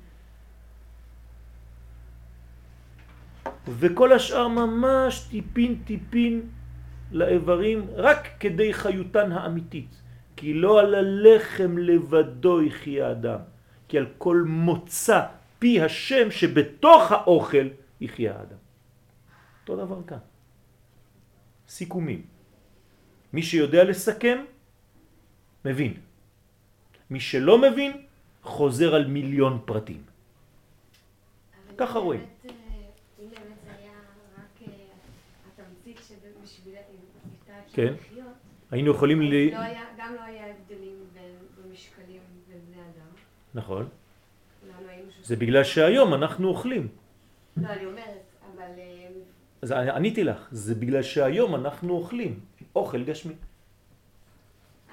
וכל 3.67 4.13
השאר 4.13 4.47
ממש 4.47 5.19
טיפין 5.29 5.81
טיפין 5.85 6.41
לאיברים 7.11 7.87
רק 7.95 8.27
כדי 8.39 8.73
חיותן 8.73 9.31
האמיתית. 9.31 10.00
כי 10.41 10.53
לא 10.53 10.79
על 10.79 10.95
הלחם 10.95 11.77
לבדו 11.77 12.61
יחיה 12.61 13.11
אדם, 13.11 13.39
כי 13.87 13.97
על 13.97 14.07
כל 14.17 14.43
מוצא 14.47 15.19
פי 15.59 15.81
השם 15.81 16.31
שבתוך 16.31 17.11
האוכל 17.11 17.67
יחיה 18.01 18.31
האדם. 18.33 18.57
אותו 19.61 19.75
דבר 19.85 19.99
כאן. 20.07 20.17
סיכומים. 21.69 22.21
מי 23.33 23.43
שיודע 23.43 23.83
לסכם, 23.83 24.37
מבין. 25.65 25.93
מי 27.09 27.19
שלא 27.19 27.61
מבין, 27.61 27.91
חוזר 28.41 28.95
על 28.95 29.05
מיליון 29.07 29.61
פרטים. 29.65 30.01
ככה 31.77 31.99
רואים. 31.99 32.25
כן. 37.73 37.93
היינו 38.71 38.91
יכולים 38.91 39.21
ל... 39.21 39.33
לא 39.51 39.57
היה- 39.59 39.81
גם 39.97 40.13
לא 40.15 40.21
היה 40.21 40.45
הבדלים 40.47 40.95
במשקלים 41.63 42.19
בין 42.47 42.59
בני 42.71 42.81
אדם. 42.81 43.07
נכון. 43.53 43.87
זה 45.23 45.35
בגלל 45.35 45.63
שהיום 45.63 46.13
אנחנו 46.13 46.47
אוכלים. 46.47 46.87
לא, 47.57 47.67
אני 47.67 47.85
אומרת, 47.85 48.21
אבל 48.55 48.71
אה, 48.77 49.07
אז 49.61 49.71
עניתי 49.71 50.23
לך, 50.23 50.47
זה 50.51 50.75
בגלל 50.75 51.01
שהיום 51.01 51.55
אנחנו 51.55 51.93
אוכלים 51.93 52.39
אוכל 52.75 53.03
גשמי. 53.03 53.33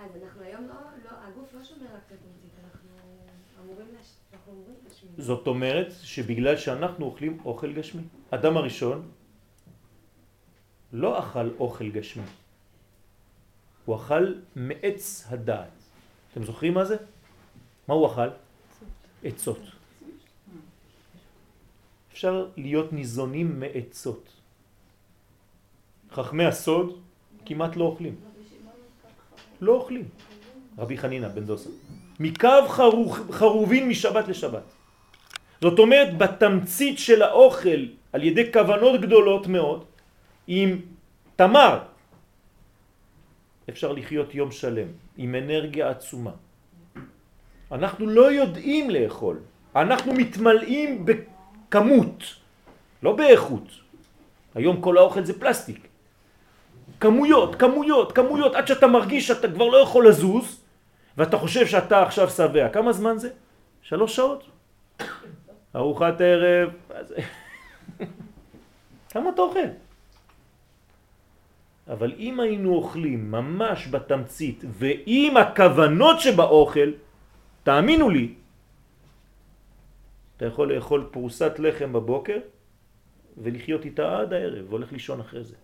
אז 0.04 0.10
אנחנו 0.22 0.42
היום 0.42 0.62
לא, 0.68 0.74
לא, 1.04 1.10
הגוף 1.28 1.54
לא 1.54 1.64
שומר 1.64 1.86
רק 1.94 2.12
את 2.12 2.18
אנחנו 2.64 2.88
אמורים, 3.64 3.86
לש... 4.00 4.06
אנחנו 4.32 4.52
אמורים 4.52 4.74
להשמיע. 4.88 5.12
זאת 5.16 5.46
אומרת 5.46 5.92
שבגלל 6.02 6.56
שאנחנו 6.56 7.04
אוכלים 7.06 7.38
אוכל 7.44 7.72
גשמי. 7.72 8.02
אדם 8.30 8.56
הראשון 8.56 9.08
לא 10.92 11.18
אכל 11.18 11.50
אוכל 11.58 11.88
גשמי, 11.90 12.22
הוא 13.88 13.96
אכל 13.96 14.32
מעץ 14.56 15.24
הדעת. 15.28 15.70
אתם 16.32 16.44
זוכרים 16.44 16.74
מה 16.74 16.84
זה? 16.84 16.96
מה 17.88 17.94
הוא 17.94 18.06
אכל? 18.06 18.28
עצות. 19.24 19.60
אפשר 22.12 22.46
להיות 22.56 22.92
ניזונים 22.92 23.60
מעצות. 23.60 24.28
חכמי 26.12 26.44
הסוד 26.44 27.00
כמעט 27.46 27.76
לא 27.76 27.84
אוכלים. 27.84 28.16
לא 29.60 29.72
אוכלים. 29.72 30.08
רבי 30.78 30.98
חנינה 30.98 31.28
בן 31.28 31.44
דוסה. 31.44 31.70
מקו 32.20 32.68
חרוך, 32.68 33.18
חרובין 33.30 33.88
משבת 33.88 34.28
לשבת. 34.28 34.64
זאת 35.60 35.78
אומרת, 35.78 36.18
בתמצית 36.18 36.98
של 36.98 37.22
האוכל, 37.22 37.84
על 38.12 38.22
ידי 38.22 38.52
כוונות 38.52 39.00
גדולות 39.00 39.46
מאוד, 39.46 39.84
עם 40.46 40.80
תמר, 41.36 41.78
אפשר 43.68 43.92
לחיות 43.92 44.34
יום 44.34 44.50
שלם, 44.50 44.88
עם 45.16 45.34
אנרגיה 45.34 45.90
עצומה. 45.90 46.30
אנחנו 47.72 48.06
לא 48.06 48.32
יודעים 48.32 48.90
לאכול, 48.90 49.38
אנחנו 49.76 50.12
מתמלאים 50.12 51.06
בכמות, 51.06 52.24
לא 53.02 53.16
באיכות. 53.16 53.68
היום 54.54 54.80
כל 54.80 54.98
האוכל 54.98 55.24
זה 55.24 55.40
פלסטיק. 55.40 55.88
כמויות, 57.00 57.54
כמויות, 57.54 58.12
כמויות, 58.12 58.54
עד 58.54 58.66
שאתה 58.66 58.86
מרגיש 58.86 59.26
שאתה 59.26 59.48
כבר 59.48 59.68
לא 59.68 59.76
יכול 59.76 60.08
לזוז, 60.08 60.60
ואתה 61.16 61.38
חושב 61.38 61.66
שאתה 61.66 62.02
עכשיו 62.02 62.30
שבע. 62.30 62.68
כמה 62.68 62.92
זמן 62.92 63.18
זה? 63.18 63.30
שלוש 63.82 64.16
שעות. 64.16 64.44
ארוחת 65.76 66.20
ערב? 66.20 66.70
כמה 69.12 69.30
אתה 69.30 69.42
אוכל? 69.42 69.87
אבל 71.88 72.12
אם 72.18 72.40
היינו 72.40 72.74
אוכלים 72.74 73.30
ממש 73.30 73.88
בתמצית 73.88 74.64
ועם 74.68 75.36
הכוונות 75.36 76.20
שבאוכל, 76.20 76.92
תאמינו 77.62 78.10
לי, 78.10 78.34
אתה 80.36 80.46
יכול 80.46 80.74
לאכול 80.74 81.08
פרוסת 81.12 81.52
לחם 81.58 81.92
בבוקר 81.92 82.38
ולחיות 83.38 83.84
איתה 83.84 84.18
עד 84.18 84.32
הערב, 84.32 84.64
והולך 84.68 84.92
לישון 84.92 85.20
אחרי 85.20 85.44
זה. 85.44 85.56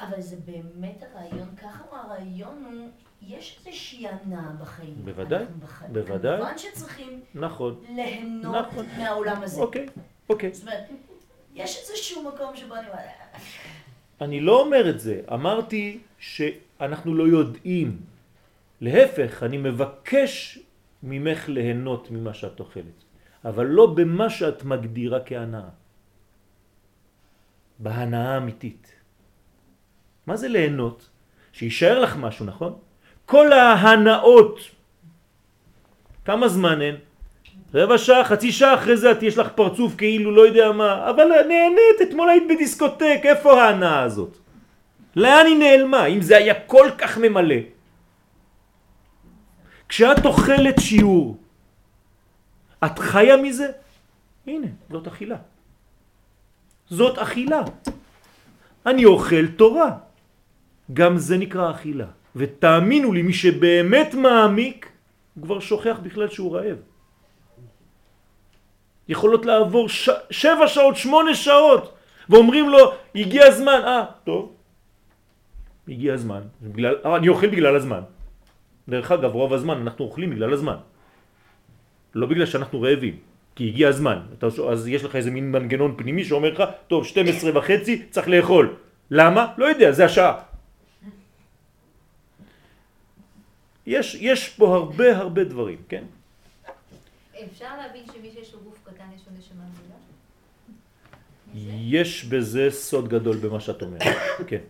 אבל 0.00 0.20
זה 0.20 0.36
באמת 0.44 1.02
הרעיון, 1.02 1.48
ככה 1.56 1.84
הרעיון 1.90 2.64
הוא, 2.64 2.88
יש 3.22 3.58
איזושהי 3.66 4.08
הנאה 4.08 4.50
בחיים. 4.60 4.94
בוודאי, 5.04 5.44
בוודאי. 5.92 6.36
כמובן 6.36 6.58
שצריכים 6.58 7.20
נכון, 7.34 7.84
ליהנות 7.88 8.66
נכון. 8.66 8.86
מהעולם 8.98 9.42
הזה. 9.42 9.60
אוקיי, 9.60 9.86
אוקיי. 10.28 10.54
זאת 10.54 10.62
אומרת, 10.62 10.84
יש 11.54 11.78
איזשהו 11.78 12.22
מקום 12.28 12.56
שבו 12.56 12.74
אני 12.74 12.86
אני 14.22 14.40
לא 14.40 14.60
אומר 14.60 14.90
את 14.90 15.00
זה, 15.00 15.20
אמרתי 15.32 15.98
שאנחנו 16.18 17.14
לא 17.14 17.24
יודעים. 17.24 18.00
להפך, 18.80 19.42
אני 19.42 19.58
מבקש 19.58 20.58
ממך 21.02 21.48
ליהנות 21.48 22.10
ממה 22.10 22.34
שאת 22.34 22.60
אוכלת, 22.60 22.98
אבל 23.44 23.66
לא 23.66 23.94
במה 23.94 24.30
שאת 24.30 24.64
מגדירה 24.64 25.20
כהנאה. 25.26 25.70
בהנאה 27.78 28.34
האמיתית. 28.34 28.92
מה 30.26 30.36
זה 30.36 30.48
ליהנות? 30.48 31.08
שישאר 31.52 32.00
לך 32.00 32.16
משהו, 32.16 32.46
נכון? 32.46 32.72
כל 33.26 33.52
ההנאות, 33.52 34.58
כמה 36.24 36.48
זמן 36.48 36.80
הן? 36.80 36.96
רבע 37.74 37.98
שעה, 37.98 38.24
חצי 38.24 38.52
שעה 38.52 38.74
אחרי 38.74 38.96
זה 38.96 39.12
את 39.12 39.22
יש 39.22 39.38
לך 39.38 39.48
פרצוף 39.54 39.96
כאילו 39.96 40.30
לא 40.30 40.46
יודע 40.46 40.72
מה, 40.72 41.10
אבל 41.10 41.24
נהנית, 41.48 41.98
אתמול 42.02 42.28
היית 42.28 42.42
בדיסקוטק, 42.48 43.20
איפה 43.24 43.62
ההנאה 43.62 44.02
הזאת? 44.02 44.36
לאן 45.16 45.46
היא 45.46 45.58
נעלמה? 45.58 46.06
אם 46.06 46.20
זה 46.22 46.36
היה 46.36 46.54
כל 46.54 46.90
כך 46.98 47.18
ממלא. 47.18 47.56
כשאת 49.88 50.24
אוכלת 50.24 50.80
שיעור, 50.80 51.36
את 52.84 52.98
חיה 52.98 53.36
מזה? 53.36 53.70
הנה, 54.46 54.66
זאת 54.90 55.06
אכילה. 55.06 55.36
זאת 56.90 57.18
אכילה. 57.18 57.62
אני 58.86 59.04
אוכל 59.04 59.46
תורה. 59.46 59.90
גם 60.92 61.18
זה 61.18 61.38
נקרא 61.38 61.70
אכילה. 61.70 62.06
ותאמינו 62.36 63.12
לי, 63.12 63.22
מי 63.22 63.32
שבאמת 63.32 64.14
מעמיק, 64.14 64.88
הוא 65.34 65.44
כבר 65.44 65.60
שוכח 65.60 65.98
בכלל 66.02 66.28
שהוא 66.28 66.56
רעב. 66.56 66.76
יכולות 69.08 69.46
לעבור 69.46 69.88
ש... 69.88 70.10
שבע 70.30 70.68
שעות, 70.68 70.96
שמונה 70.96 71.34
שעות, 71.34 71.94
ואומרים 72.28 72.68
לו, 72.68 72.92
הגיע 73.14 73.46
הזמן, 73.46 73.80
אה, 73.84 74.04
טוב, 74.24 74.52
הגיע 75.88 76.14
הזמן, 76.14 76.42
בגלל, 76.62 76.94
אה, 77.04 77.16
אני 77.16 77.28
אוכל 77.28 77.46
בגלל 77.46 77.76
הזמן. 77.76 78.02
דרך 78.88 79.12
אגב, 79.12 79.32
רוב 79.34 79.52
הזמן 79.52 79.80
אנחנו 79.80 80.04
אוכלים 80.04 80.30
בגלל 80.30 80.52
הזמן. 80.52 80.76
לא 82.14 82.26
בגלל 82.26 82.46
שאנחנו 82.46 82.82
רעבים, 82.82 83.16
כי 83.54 83.68
הגיע 83.68 83.88
הזמן. 83.88 84.18
אתה, 84.38 84.46
אז 84.46 84.88
יש 84.88 85.04
לך 85.04 85.16
איזה 85.16 85.30
מין 85.30 85.52
מנגנון 85.52 85.94
פנימי 85.96 86.24
שאומר 86.24 86.52
לך, 86.52 86.62
טוב, 86.86 87.04
12 87.04 87.50
וחצי, 87.54 88.02
צריך 88.10 88.28
לאכול. 88.28 88.76
למה? 89.10 89.42
לא 89.58 89.64
יודע, 89.64 89.92
זה 89.92 90.04
השעה. 90.04 90.34
יש, 93.86 94.16
יש 94.20 94.48
פה 94.48 94.76
הרבה 94.76 95.16
הרבה 95.16 95.44
דברים, 95.44 95.78
כן? 95.88 96.04
אפשר 97.50 97.76
להבין 97.76 98.04
שמי 98.12 98.30
שיש 98.30 98.54
לו 98.54 98.60
גוף 98.60 98.78
קטן 98.84 99.04
יש 99.14 99.22
לו 99.26 99.38
נשמה 99.38 99.64
גדולה? 99.74 99.98
יש 101.94 102.24
בזה 102.24 102.70
סוד 102.70 103.08
גדול 103.08 103.36
במה 103.36 103.60
שאת 103.60 103.82
אומרת, 103.82 104.02
כן. 104.48 104.64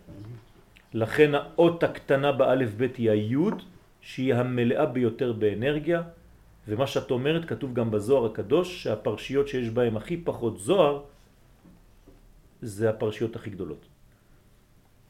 לכן 0.95 1.35
האות 1.35 1.83
הקטנה 1.83 2.33
באלף 2.33 2.75
בית 2.75 2.97
היא 2.97 3.11
היוד, 3.11 3.63
שהיא 4.01 4.35
המלאה 4.35 4.87
ביותר 4.87 5.33
באנרגיה, 5.33 6.03
ומה 6.69 6.87
שאת 6.87 7.11
אומרת 7.11 7.45
כתוב 7.49 7.75
גם 7.75 7.91
בזוהר 7.91 8.27
הקדוש, 8.27 8.83
שהפרשיות 8.83 9.49
שיש 9.49 9.69
בהן 9.69 9.97
הכי 9.97 10.17
פחות 10.17 10.59
זוהר, 10.59 11.03
זה 12.63 12.91
הפרשיות 12.91 13.37
הכי 13.37 13.51
גדולות. 13.51 13.87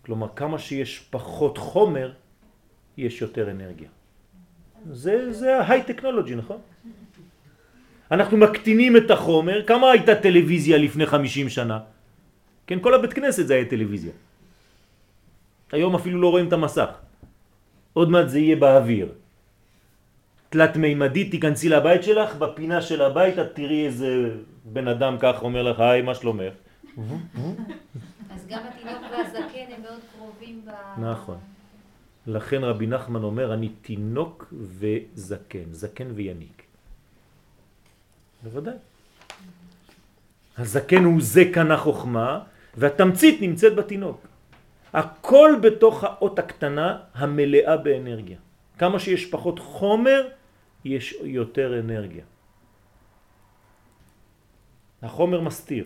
כלומר, 0.02 0.28
כמה 0.36 0.58
שיש 0.58 0.98
פחות 1.10 1.58
חומר, 1.58 2.12
יש 2.96 3.22
יותר 3.22 3.50
אנרגיה. 3.50 3.88
זה, 4.90 5.32
זה 5.32 5.58
ההיי 5.58 5.82
טכנולוגי, 5.82 6.34
נכון? 6.34 6.60
אנחנו 8.12 8.36
מקטינים 8.36 8.96
את 8.96 9.10
החומר, 9.10 9.64
כמה 9.66 9.90
הייתה 9.90 10.14
טלוויזיה 10.14 10.78
לפני 10.78 11.06
50 11.06 11.48
שנה? 11.48 11.78
כן, 12.66 12.78
כל 12.80 12.94
הבית 12.94 13.12
כנסת 13.12 13.46
זה 13.46 13.54
היה 13.54 13.64
טלוויזיה. 13.64 14.12
היום 15.72 15.94
אפילו 15.94 16.20
לא 16.20 16.28
רואים 16.30 16.48
את 16.48 16.52
המסך. 16.52 16.92
עוד 17.92 18.10
מעט 18.10 18.28
זה 18.28 18.38
יהיה 18.38 18.56
באוויר. 18.56 19.08
תלת 20.48 20.76
מימדית, 20.76 21.30
תיכנסי 21.30 21.68
לבית 21.68 22.02
שלך, 22.04 22.36
בפינה 22.36 22.82
של 22.84 23.02
הבית 23.02 23.38
את 23.38 23.56
תראי 23.56 23.86
איזה 23.86 24.36
בן 24.64 24.88
אדם 24.88 25.16
כך 25.20 25.42
אומר 25.42 25.62
לך, 25.62 25.80
היי, 25.80 26.02
מה 26.02 26.14
שלומך? 26.14 26.52
אז 28.30 28.46
גם 28.48 28.60
התינוק 28.68 29.02
והזקן 29.12 29.72
הם 29.72 29.82
מאוד 29.82 30.00
קרובים 30.12 30.60
ב... 30.64 30.70
נכון. 31.00 31.38
לכן 32.26 32.60
רבי 32.64 32.86
נחמן 32.86 33.22
אומר, 33.22 33.54
אני 33.54 33.68
תינוק 33.68 34.52
וזקן, 34.52 35.72
זקן 35.72 36.08
ויניק. 36.14 36.71
בוודאי. 38.42 38.74
הזקן 40.58 41.04
הוא 41.04 41.20
זה 41.20 41.44
כאן 41.54 41.70
החוכמה, 41.70 42.40
והתמצית 42.76 43.40
נמצאת 43.40 43.74
בתינוק. 43.74 44.26
הכל 44.92 45.50
בתוך 45.62 46.04
האות 46.04 46.38
הקטנה 46.38 46.98
המלאה 47.14 47.76
באנרגיה. 47.76 48.38
כמה 48.78 48.98
שיש 48.98 49.30
פחות 49.30 49.58
חומר, 49.58 50.28
יש 50.84 51.14
יותר 51.22 51.80
אנרגיה. 51.80 52.24
החומר 55.02 55.40
מסתיר. 55.40 55.84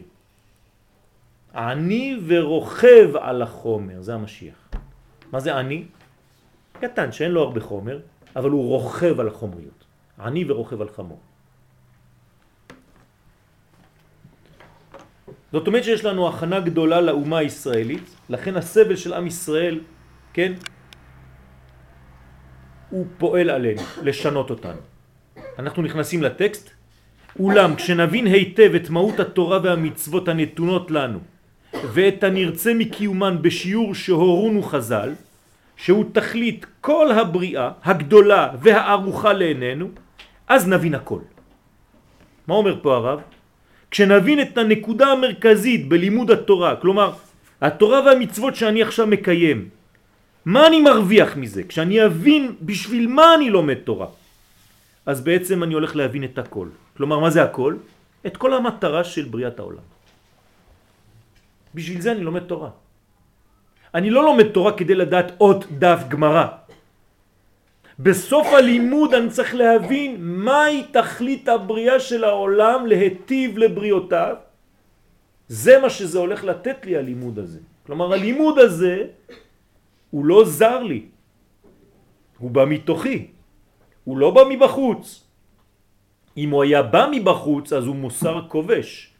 עני 1.54 2.16
ורוכב 2.26 3.16
על 3.16 3.42
החומר, 3.42 4.02
זה 4.02 4.14
המשיח. 4.14 4.68
מה 5.32 5.40
זה 5.40 5.56
עני? 5.56 5.84
קטן, 6.80 7.12
שאין 7.12 7.30
לו 7.30 7.42
הרבה 7.42 7.60
חומר, 7.60 8.00
אבל 8.36 8.50
הוא 8.50 8.68
רוכב 8.68 9.20
על 9.20 9.28
החומריות. 9.28 9.84
עני 10.20 10.44
ורוכב 10.50 10.80
על 10.80 10.88
חמור. 10.88 11.20
זאת 15.56 15.66
אומרת 15.66 15.84
שיש 15.84 16.04
לנו 16.04 16.28
הכנה 16.28 16.60
גדולה 16.60 17.00
לאומה 17.00 17.38
הישראלית, 17.38 18.16
לכן 18.28 18.56
הסבל 18.56 18.96
של 18.96 19.12
עם 19.14 19.26
ישראל, 19.26 19.80
כן, 20.32 20.52
הוא 22.90 23.06
פועל 23.18 23.50
עלינו, 23.50 23.82
לשנות 24.02 24.50
אותנו. 24.50 24.80
אנחנו 25.58 25.82
נכנסים 25.82 26.22
לטקסט, 26.22 26.70
אולם 27.40 27.74
כשנבין 27.74 28.26
היטב 28.26 28.74
את 28.74 28.90
מהות 28.90 29.20
התורה 29.20 29.58
והמצוות 29.62 30.28
הנתונות 30.28 30.90
לנו, 30.90 31.18
ואת 31.92 32.24
הנרצה 32.24 32.74
מקיומן 32.74 33.42
בשיעור 33.42 33.94
שהורונו 33.94 34.62
חז"ל, 34.62 35.12
שהוא 35.76 36.04
תכלית 36.12 36.66
כל 36.80 37.12
הבריאה 37.12 37.70
הגדולה 37.84 38.50
והארוחה 38.60 39.32
לעינינו, 39.32 39.88
אז 40.48 40.68
נבין 40.68 40.94
הכל. 40.94 41.20
מה 42.46 42.54
אומר 42.54 42.76
פה 42.82 42.96
הרב? 42.96 43.35
כשנבין 43.90 44.40
את 44.42 44.58
הנקודה 44.58 45.06
המרכזית 45.06 45.88
בלימוד 45.88 46.30
התורה, 46.30 46.76
כלומר, 46.76 47.12
התורה 47.60 48.00
והמצוות 48.04 48.56
שאני 48.56 48.82
עכשיו 48.82 49.06
מקיים, 49.06 49.68
מה 50.44 50.66
אני 50.66 50.80
מרוויח 50.80 51.36
מזה? 51.36 51.62
כשאני 51.62 52.04
אבין 52.04 52.54
בשביל 52.62 53.08
מה 53.08 53.34
אני 53.34 53.50
לומד 53.50 53.74
תורה, 53.74 54.06
אז 55.06 55.20
בעצם 55.20 55.62
אני 55.62 55.74
הולך 55.74 55.96
להבין 55.96 56.24
את 56.24 56.38
הכל. 56.38 56.68
כלומר, 56.96 57.18
מה 57.18 57.30
זה 57.30 57.42
הכל? 57.42 57.74
את 58.26 58.36
כל 58.36 58.54
המטרה 58.54 59.04
של 59.04 59.24
בריאת 59.24 59.58
העולם. 59.58 59.86
בשביל 61.74 62.00
זה 62.00 62.12
אני 62.12 62.22
לומד 62.22 62.42
תורה. 62.50 62.70
אני 63.94 64.10
לא 64.10 64.24
לומד 64.24 64.48
תורה 64.48 64.72
כדי 64.72 64.94
לדעת 64.94 65.32
עוד 65.38 65.64
דף 65.78 66.02
גמרא. 66.08 66.46
בסוף 67.98 68.46
הלימוד 68.46 69.14
אני 69.14 69.30
צריך 69.30 69.54
להבין 69.54 70.16
מהי 70.20 70.86
תכלית 70.92 71.48
הבריאה 71.48 72.00
של 72.00 72.24
העולם 72.24 72.86
להטיב 72.86 73.58
לבריאותיו. 73.58 74.36
זה 75.48 75.78
מה 75.78 75.90
שזה 75.90 76.18
הולך 76.18 76.44
לתת 76.44 76.86
לי 76.86 76.96
הלימוד 76.96 77.38
הזה. 77.38 77.60
כלומר 77.86 78.12
הלימוד 78.12 78.58
הזה 78.58 78.96
הוא 80.10 80.24
לא 80.24 80.44
זר 80.44 80.82
לי, 80.82 81.02
הוא 82.38 82.50
בא 82.50 82.64
מתוכי, 82.64 83.26
הוא 84.04 84.18
לא 84.18 84.30
בא 84.30 84.42
מבחוץ. 84.48 85.24
אם 86.36 86.50
הוא 86.50 86.62
היה 86.62 86.82
בא 86.82 87.08
מבחוץ 87.12 87.72
אז 87.72 87.86
הוא 87.86 87.96
מוסר 87.96 88.48
כובש. 88.48 89.12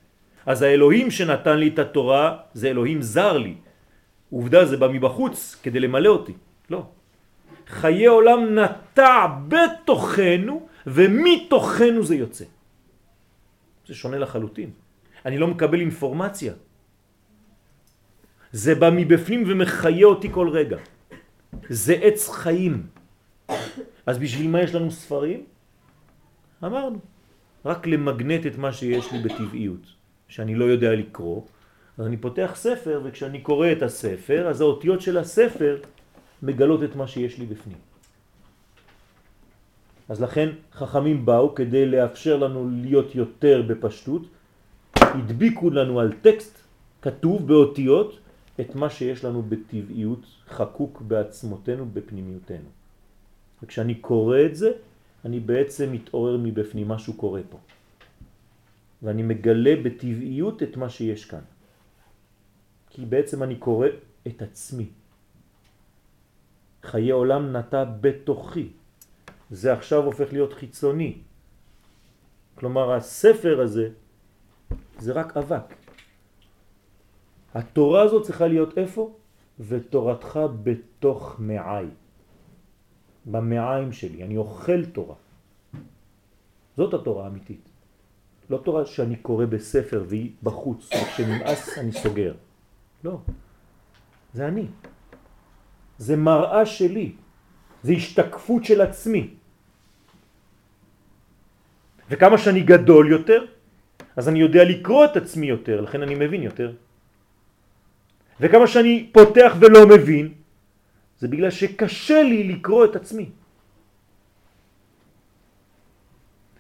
אז 0.47 0.62
האלוהים 0.62 1.11
שנתן 1.11 1.57
לי 1.57 1.68
את 1.68 1.79
התורה 1.79 2.37
זה 2.55 2.68
אלוהים 2.68 3.03
זר 3.03 3.39
לי. 3.39 3.55
עובדה 4.31 4.64
זה 4.64 4.77
בא 4.77 4.89
מבחוץ 4.89 5.57
כדי 5.62 5.81
למלא 5.81 6.09
אותי. 6.09 6.33
לא. 6.70 6.83
חיי 7.67 8.07
עולם 8.07 8.59
נטע 8.59 9.27
בתוכנו 9.49 10.67
ומתוכנו 10.87 12.05
זה 12.05 12.14
יוצא. 12.14 12.45
זה 13.87 13.95
שונה 13.95 14.19
לחלוטין. 14.19 14.71
אני 15.27 15.39
לא 15.39 15.47
מקבל 15.47 15.81
אינפורמציה. 15.81 16.53
זה 18.53 18.75
בא 18.75 18.91
מבפנים 18.91 19.45
ומחיה 19.47 20.07
אותי 20.07 20.29
כל 20.33 20.49
רגע. 20.49 20.79
זה 21.69 21.95
עץ 22.03 22.29
חיים. 22.29 22.87
אז 24.07 24.19
בשביל 24.19 24.49
מה 24.49 24.62
יש 24.62 24.75
לנו 24.75 24.91
ספרים? 24.91 25.45
אמרנו, 26.64 26.99
רק 27.64 27.87
למגנט 27.87 28.47
את 28.47 28.59
מה 28.59 28.73
שיש 28.73 29.12
לי 29.12 29.19
בטבעיות, 29.23 29.87
שאני 30.29 30.55
לא 30.55 30.64
יודע 30.64 30.93
לקרוא, 30.93 31.43
אז 31.99 32.07
אני 32.07 32.17
פותח 32.17 32.53
ספר, 32.55 33.01
וכשאני 33.05 33.41
קורא 33.41 33.73
את 33.73 33.83
הספר, 33.83 34.49
אז 34.49 34.61
האותיות 34.61 35.01
של 35.01 35.19
הספר 35.19 35.81
מגלות 36.43 36.82
את 36.82 36.97
מה 36.97 37.07
שיש 37.07 37.39
לי 37.39 37.47
בפנים. 37.47 37.78
אז 40.09 40.22
לכן 40.22 40.49
חכמים 40.72 41.26
באו 41.26 41.55
כדי 41.55 41.87
לאפשר 41.87 42.37
לנו 42.37 42.70
להיות 42.70 43.14
יותר 43.14 43.62
בפשטות, 43.66 44.22
הדביקו 44.97 45.70
לנו 45.70 46.01
על 46.01 46.12
טקסט 46.22 46.59
כתוב 47.03 47.47
באותיות 47.47 48.18
את 48.61 48.74
מה 48.74 48.91
שיש 48.91 49.24
לנו 49.24 49.43
בטבעיות 49.43 50.26
חקוק 50.49 51.03
בעצמותינו, 51.03 51.87
בפנימיותנו. 51.93 52.68
וכשאני 53.62 53.95
קורא 53.95 54.39
את 54.47 54.57
זה, 54.57 54.70
אני 55.24 55.41
בעצם 55.41 55.93
מתעורר 55.93 56.37
מבפנים, 56.37 56.89
משהו 56.89 57.14
קורה 57.14 57.41
פה. 57.51 57.59
ואני 59.03 59.22
מגלה 59.22 59.74
בטבעיות 59.82 60.62
את 60.62 60.76
מה 60.76 60.89
שיש 60.89 61.24
כאן. 61.24 61.45
כי 62.91 63.05
בעצם 63.05 63.43
אני 63.43 63.57
קורא 63.57 63.89
את 64.26 64.43
עצמי. 64.43 64.87
חיי 66.87 67.11
עולם 67.11 67.57
נטע 67.57 67.84
בתוכי. 68.01 68.68
זה 69.51 69.72
עכשיו 69.72 70.05
הופך 70.05 70.32
להיות 70.32 70.53
חיצוני. 70.53 71.18
כלומר 72.55 72.93
הספר 72.93 73.61
הזה 73.61 73.89
זה 74.99 75.12
רק 75.12 75.37
אבק. 75.37 75.74
התורה 77.55 78.03
הזאת 78.03 78.22
צריכה 78.22 78.47
להיות 78.47 78.78
איפה? 78.78 79.16
ותורתך 79.61 80.41
בתוך 80.62 81.37
מעי. 81.39 81.87
במעיים 83.26 83.93
שלי, 83.93 84.24
אני 84.24 84.37
אוכל 84.37 84.84
תורה. 84.84 85.14
זאת 86.76 86.95
התורה 86.95 87.24
האמיתית. 87.24 87.68
לא 88.51 88.59
תורה 88.64 88.87
שאני 88.87 89.16
קורא 89.16 89.47
בספר 89.47 90.05
והיא 90.09 90.30
בחוץ, 90.43 90.89
וכשנמאס 90.93 91.78
אני 91.78 91.93
סוגר. 91.93 92.34
לא, 93.05 93.18
זה 94.34 94.49
אני. 94.49 94.66
זה 95.99 96.17
מראה 96.17 96.67
שלי, 96.67 97.13
זה 97.83 97.93
השתקפות 97.93 98.65
של 98.65 98.81
עצמי. 98.81 99.25
וכמה 102.11 102.39
שאני 102.39 102.63
גדול 102.63 103.11
יותר, 103.11 103.41
אז 104.17 104.29
אני 104.29 104.39
יודע 104.39 104.65
לקרוא 104.65 105.05
את 105.05 105.17
עצמי 105.17 105.47
יותר, 105.47 105.81
לכן 105.81 106.03
אני 106.03 106.15
מבין 106.15 106.43
יותר. 106.43 106.73
וכמה 108.41 108.67
שאני 108.67 109.11
פותח 109.13 109.53
ולא 109.61 109.89
מבין, 109.89 110.35
זה 111.19 111.29
בגלל 111.29 111.51
שקשה 111.51 112.23
לי 112.23 112.45
לקרוא 112.45 112.85
את 112.85 112.97
עצמי. 112.97 113.31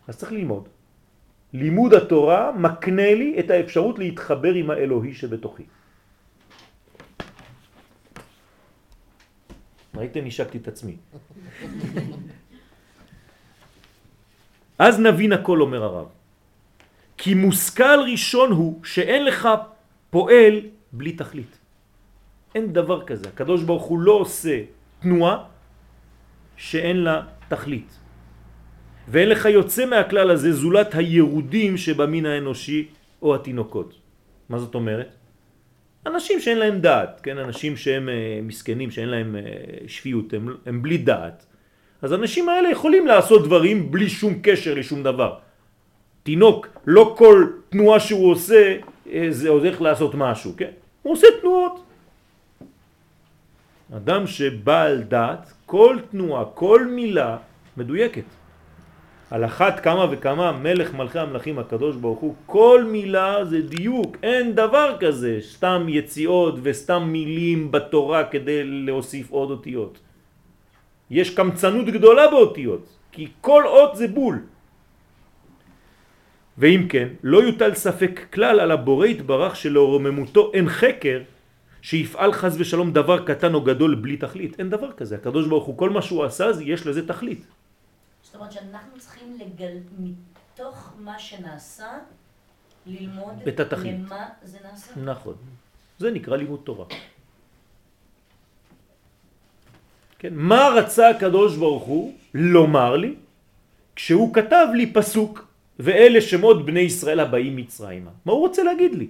אז 0.08 0.16
צריך 0.16 0.32
ללמוד. 0.32 0.68
לימוד 1.52 1.94
התורה 1.94 2.52
מקנה 2.52 3.14
לי 3.14 3.36
את 3.38 3.50
האפשרות 3.50 3.98
להתחבר 3.98 4.54
עם 4.54 4.70
האלוהי 4.70 5.14
שבתוכי. 5.14 5.66
ראיתם? 9.98 10.24
נשקתי 10.24 10.58
את 10.58 10.68
עצמי. 10.68 10.96
אז 14.78 15.00
נבין 15.00 15.32
הכל, 15.32 15.60
אומר 15.60 15.82
הרב. 15.84 16.06
כי 17.16 17.34
מושכל 17.34 18.00
ראשון 18.12 18.52
הוא 18.52 18.84
שאין 18.84 19.24
לך 19.24 19.48
פועל 20.10 20.54
בלי 20.92 21.12
תכלית. 21.12 21.58
אין 22.54 22.72
דבר 22.72 23.04
כזה. 23.04 23.28
הקדוש 23.28 23.62
ברוך 23.62 23.82
הוא 23.82 23.98
לא 23.98 24.12
עושה 24.12 24.56
תנועה 25.00 25.44
שאין 26.56 26.96
לה 26.96 27.22
תכלית. 27.48 27.90
ואין 29.08 29.28
לך 29.28 29.44
יוצא 29.44 29.86
מהכלל 29.86 30.30
הזה 30.30 30.52
זולת 30.52 30.94
הירודים 30.94 31.76
שבמין 31.76 32.26
האנושי 32.26 32.88
או 33.22 33.34
התינוקות. 33.34 33.90
מה 34.48 34.58
זאת 34.58 34.74
אומרת? 34.74 35.10
אנשים 36.06 36.40
שאין 36.40 36.58
להם 36.58 36.80
דעת, 36.80 37.20
כן? 37.22 37.38
אנשים 37.38 37.76
שהם 37.76 38.08
uh, 38.08 38.42
מסכנים, 38.42 38.90
שאין 38.90 39.08
להם 39.08 39.36
uh, 39.36 39.88
שפיות, 39.88 40.32
הם, 40.32 40.56
הם 40.66 40.82
בלי 40.82 40.98
דעת. 40.98 41.46
אז 42.02 42.12
האנשים 42.12 42.48
האלה 42.48 42.70
יכולים 42.70 43.06
לעשות 43.06 43.44
דברים 43.44 43.90
בלי 43.90 44.08
שום 44.08 44.34
קשר 44.42 44.74
לשום 44.74 45.02
דבר. 45.02 45.34
תינוק, 46.22 46.68
לא 46.86 47.14
כל 47.18 47.46
תנועה 47.68 48.00
שהוא 48.00 48.30
עושה 48.30 48.76
אה, 49.12 49.26
זה 49.30 49.48
הולך 49.48 49.80
לעשות 49.80 50.14
משהו, 50.14 50.52
כן? 50.56 50.70
הוא 51.02 51.12
עושה 51.12 51.26
תנועות. 51.40 51.80
אדם 53.96 54.26
שבעל 54.26 55.02
דעת, 55.02 55.52
כל 55.66 55.98
תנועה, 56.10 56.44
כל 56.54 56.86
מילה 56.86 57.36
מדויקת. 57.76 58.24
על 59.30 59.44
אחת 59.44 59.80
כמה 59.80 60.06
וכמה 60.10 60.52
מלך 60.52 60.94
מלכי 60.94 61.18
המלכים 61.18 61.58
הקדוש 61.58 61.96
ברוך 61.96 62.18
הוא, 62.18 62.34
כל 62.46 62.84
מילה 62.86 63.44
זה 63.44 63.60
דיוק, 63.60 64.16
אין 64.22 64.54
דבר 64.54 64.96
כזה, 65.00 65.38
סתם 65.40 65.86
יציאות 65.88 66.54
וסתם 66.62 67.02
מילים 67.02 67.70
בתורה 67.70 68.24
כדי 68.24 68.64
להוסיף 68.64 69.30
עוד 69.30 69.50
אותיות. 69.50 69.98
יש 71.10 71.34
קמצנות 71.34 71.86
גדולה 71.86 72.30
באותיות, 72.30 72.86
כי 73.12 73.28
כל 73.40 73.66
אות 73.66 73.96
זה 73.96 74.08
בול. 74.08 74.38
ואם 76.58 76.86
כן, 76.88 77.08
לא 77.22 77.42
יוטל 77.42 77.74
ספק 77.74 78.20
כלל 78.32 78.60
על 78.60 78.70
הבורא 78.70 79.06
יתברך 79.06 79.56
שלרוממותו 79.56 80.50
אין 80.54 80.68
חקר 80.68 81.20
שיפעל 81.82 82.32
חז 82.32 82.60
ושלום 82.60 82.92
דבר 82.92 83.18
קטן 83.26 83.54
או 83.54 83.60
גדול 83.60 83.94
בלי 83.94 84.16
תכלית. 84.16 84.58
אין 84.58 84.70
דבר 84.70 84.92
כזה. 84.92 85.14
הקדוש 85.14 85.46
ברוך 85.46 85.64
הוא, 85.64 85.78
כל 85.78 85.90
מה 85.90 86.02
שהוא 86.02 86.24
עשה, 86.24 86.50
יש 86.60 86.86
לזה 86.86 87.06
תכלית. 87.06 87.46
זאת 88.36 88.40
אומרת 88.40 88.52
שאנחנו 88.52 88.98
צריכים 88.98 89.38
לגל... 89.40 89.76
מתוך 89.98 90.92
מה 90.98 91.18
שנעשה, 91.18 91.98
ללמוד 92.86 93.34
את 93.48 93.60
התכלית. 93.60 93.94
למה 94.06 94.28
זה 94.42 94.58
נעשה. 94.64 94.92
נכון. 94.96 95.34
זה 95.98 96.10
נקרא 96.10 96.36
לימוד 96.36 96.60
תורה. 96.64 96.86
כן, 100.18 100.34
מה 100.34 100.68
רצה 100.76 101.08
הקדוש 101.08 101.56
ברוך 101.56 101.84
הוא 101.84 102.14
לומר 102.34 102.96
לי 102.96 103.14
כשהוא 103.96 104.34
כתב 104.34 104.66
לי 104.74 104.92
פסוק 104.92 105.46
ואלה 105.78 106.20
שמות 106.20 106.66
בני 106.66 106.80
ישראל 106.80 107.20
הבאים 107.20 107.56
מצרימה? 107.56 108.10
מה 108.24 108.32
הוא 108.32 108.40
רוצה 108.40 108.62
להגיד 108.62 108.94
לי? 108.94 109.08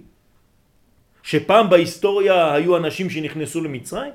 שפעם 1.22 1.70
בהיסטוריה 1.70 2.54
היו 2.54 2.76
אנשים 2.76 3.10
שנכנסו 3.10 3.64
למצרים? 3.64 4.12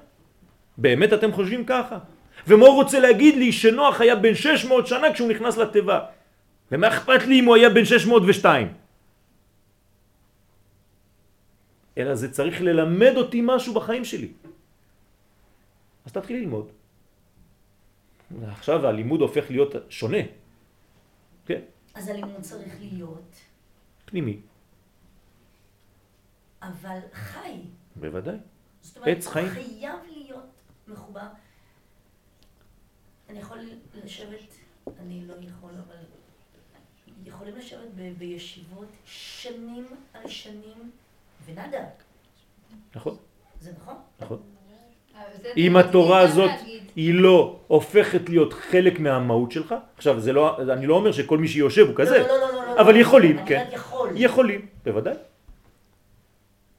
באמת 0.77 1.13
אתם 1.13 1.31
חושבים 1.31 1.65
ככה? 1.65 1.99
ומה 2.47 2.65
הוא 2.65 2.75
רוצה 2.75 2.99
להגיד 2.99 3.35
לי 3.35 3.51
שנוח 3.51 4.01
היה 4.01 4.15
בן 4.15 4.35
600 4.35 4.87
שנה 4.87 5.13
כשהוא 5.13 5.29
נכנס 5.29 5.57
לתיבה? 5.57 5.99
ומה 6.71 6.87
אכפת 6.87 7.21
לי 7.27 7.39
אם 7.39 7.45
הוא 7.45 7.55
היה 7.55 7.69
בן 7.69 7.85
602? 7.85 8.73
אלא 11.97 12.15
זה 12.15 12.31
צריך 12.31 12.61
ללמד 12.61 13.13
אותי 13.17 13.41
משהו 13.43 13.73
בחיים 13.73 14.05
שלי. 14.05 14.31
אז 16.05 16.11
תתחיל 16.11 16.37
ללמוד. 16.37 16.71
עכשיו 18.47 18.87
הלימוד 18.87 19.21
הופך 19.21 19.45
להיות 19.49 19.75
שונה. 19.89 20.23
כן, 21.45 21.61
אז 21.93 22.07
הלימוד 22.07 22.41
צריך 22.41 22.73
להיות, 22.79 23.35
פנימי. 24.05 24.39
אבל 26.61 26.99
חי. 27.13 27.57
בוודאי. 27.95 28.37
זאת 28.81 28.97
אומרת, 28.97 29.17
עץ 29.17 29.27
חיים. 29.27 29.49
חייב 29.49 29.99
להיות 30.09 30.61
מחובר. 30.87 31.27
אני 33.31 33.39
יכול 33.39 33.57
לשבת, 34.03 34.55
אני 35.01 35.21
לא 35.27 35.33
יכול, 35.33 35.69
אבל 35.87 35.95
יכולים 37.25 37.55
לשבת 37.55 37.87
ב- 37.95 38.13
בישיבות 38.17 38.87
שנים 39.05 39.87
על 40.13 40.27
שנים 40.27 40.91
ונדה. 41.45 41.85
נכון, 42.95 43.17
זה 43.59 43.71
נכון? 43.81 43.95
נכון. 44.19 44.41
אם 45.57 45.73
זה 45.73 45.79
התורה 45.79 46.19
הזאת. 46.19 46.51
היא 46.95 47.13
לא 47.13 47.59
הופכת 47.67 48.29
להיות 48.29 48.53
חלק 48.53 48.99
מהמהות 48.99 49.51
שלך, 49.51 49.75
עכשיו 49.97 50.19
זה 50.19 50.33
לא, 50.33 50.61
אני 50.73 50.87
לא 50.87 50.95
אומר 50.95 51.11
שכל 51.11 51.37
מי 51.37 51.47
שיושב 51.47 51.87
הוא 51.87 51.95
כזה, 51.95 52.19
לא, 52.19 52.27
לא, 52.27 52.39
לא, 52.39 52.53
לא, 52.53 52.75
לא, 52.75 52.81
אבל 52.81 52.93
לא. 52.93 52.99
יכולים, 52.99 53.45
כן. 53.45 53.69
יכול. 53.71 54.09
יכולים, 54.15 54.65
בוודאי. 54.83 55.15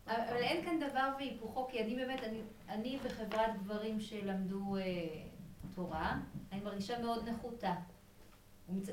אבל 0.07 0.37
אין 0.37 0.65
כאן 0.65 0.81
דבר 0.91 1.09
והיפוכו, 1.19 1.69
כי 1.71 1.81
אני 1.81 1.95
באמת, 1.95 2.21
אני, 2.25 2.41
אני 2.69 2.99
בחברת 3.05 3.63
גברים 3.65 4.01
שלמדו 4.01 4.77
אה, 4.77 4.83
תורה, 5.75 6.17
אני 6.53 6.61
מרגישה 6.61 6.99
מאוד 7.03 7.29
נחותה. 7.29 7.73
ומצ... 8.69 8.89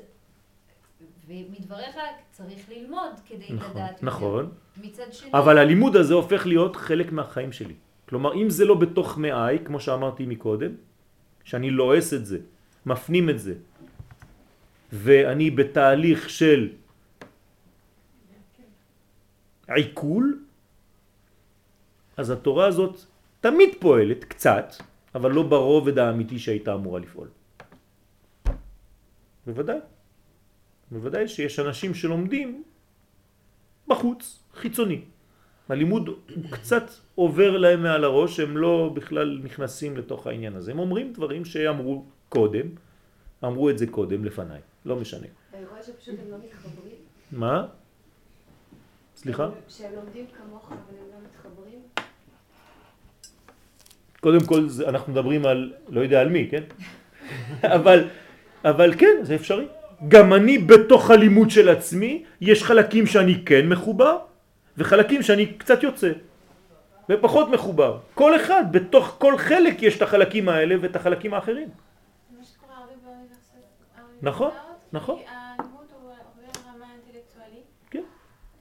ומדבריך 1.26 1.96
צריך 2.30 2.68
ללמוד 2.68 3.12
כדי 3.26 3.52
נכון, 3.52 3.70
לדעת. 3.70 4.02
נכון. 4.02 4.50
מצד 4.76 5.12
שני, 5.12 5.30
אבל 5.32 5.58
הלימוד 5.58 5.96
הזה 5.96 6.14
הופך 6.14 6.46
להיות 6.46 6.76
חלק 6.76 7.12
מהחיים 7.12 7.52
שלי. 7.52 7.74
כלומר, 8.08 8.34
אם 8.34 8.50
זה 8.50 8.64
לא 8.64 8.74
בתוך 8.74 9.18
מאי, 9.18 9.58
כמו 9.64 9.80
שאמרתי 9.80 10.26
מקודם, 10.26 10.70
שאני 11.44 11.70
לועס 11.70 12.14
את 12.14 12.26
זה, 12.26 12.38
מפנים 12.86 13.30
את 13.30 13.38
זה, 13.38 13.54
ואני 14.92 15.50
בתהליך 15.50 16.30
של 16.30 16.68
עיכול, 19.68 20.44
אז 22.16 22.30
התורה 22.30 22.66
הזאת 22.66 23.00
תמיד 23.40 23.70
פועלת, 23.80 24.24
קצת, 24.24 24.74
אבל 25.14 25.32
לא 25.32 25.42
ברובד 25.42 25.98
האמיתי 25.98 26.38
שהייתה 26.38 26.74
אמורה 26.74 27.00
לפעול. 27.00 27.28
בוודאי. 29.46 29.78
בוודאי 30.90 31.28
שיש 31.28 31.58
אנשים 31.58 31.94
שלומדים 31.94 32.62
בחוץ, 33.88 34.42
חיצוני. 34.54 35.00
הלימוד 35.68 36.08
הוא 36.08 36.16
קצת 36.50 36.84
עובר 37.14 37.56
להם 37.58 37.82
מעל 37.82 38.04
הראש, 38.04 38.40
הם 38.40 38.56
לא 38.56 38.92
בכלל 38.94 39.40
נכנסים 39.42 39.96
לתוך 39.96 40.26
העניין 40.26 40.56
הזה. 40.56 40.70
הם 40.70 40.78
אומרים 40.78 41.12
דברים 41.12 41.44
שאמרו 41.44 42.04
קודם, 42.28 42.66
אמרו 43.44 43.70
את 43.70 43.78
זה 43.78 43.86
קודם 43.86 44.24
לפניי, 44.24 44.60
לא 44.84 44.96
משנה. 44.96 45.26
אני 45.54 45.66
רואה 45.66 45.82
שפשוט 45.82 46.14
הם 46.24 46.30
לא 46.30 46.36
מתחברים. 46.44 46.96
מה? 47.32 47.66
סליחה? 49.16 49.48
שהם 49.68 49.92
לומדים 49.94 50.26
כמוך 50.26 50.72
אבל 50.72 50.98
הם 50.98 51.06
לא 51.12 51.28
מתחברים. 51.28 51.80
קודם 54.20 54.40
כל 54.46 54.66
אנחנו 54.88 55.12
מדברים 55.12 55.46
על, 55.46 55.72
לא 55.88 56.00
יודע 56.00 56.20
על 56.20 56.28
מי, 56.28 56.48
כן? 56.50 56.62
אבל, 57.76 58.08
אבל 58.64 58.94
כן, 58.98 59.16
זה 59.22 59.34
אפשרי. 59.34 59.66
גם 60.08 60.34
אני 60.34 60.58
בתוך 60.58 61.10
הלימוד 61.10 61.50
של 61.50 61.68
עצמי, 61.68 62.24
יש 62.40 62.64
חלקים 62.64 63.06
שאני 63.06 63.42
כן 63.46 63.68
מחובר, 63.68 64.18
וחלקים 64.78 65.22
שאני 65.22 65.46
קצת 65.46 65.82
יוצא, 65.82 66.12
ופחות 67.08 67.48
מחובר. 67.48 67.98
כל 68.14 68.36
אחד, 68.36 68.64
בתוך 68.70 69.16
כל 69.18 69.38
חלק 69.38 69.82
יש 69.82 69.96
את 69.96 70.02
החלקים 70.02 70.48
האלה 70.48 70.74
ואת 70.80 70.96
החלקים 70.96 71.34
האחרים. 71.34 71.68
נכון, 74.22 74.50
נכון. 74.92 75.18
כן, 77.90 78.02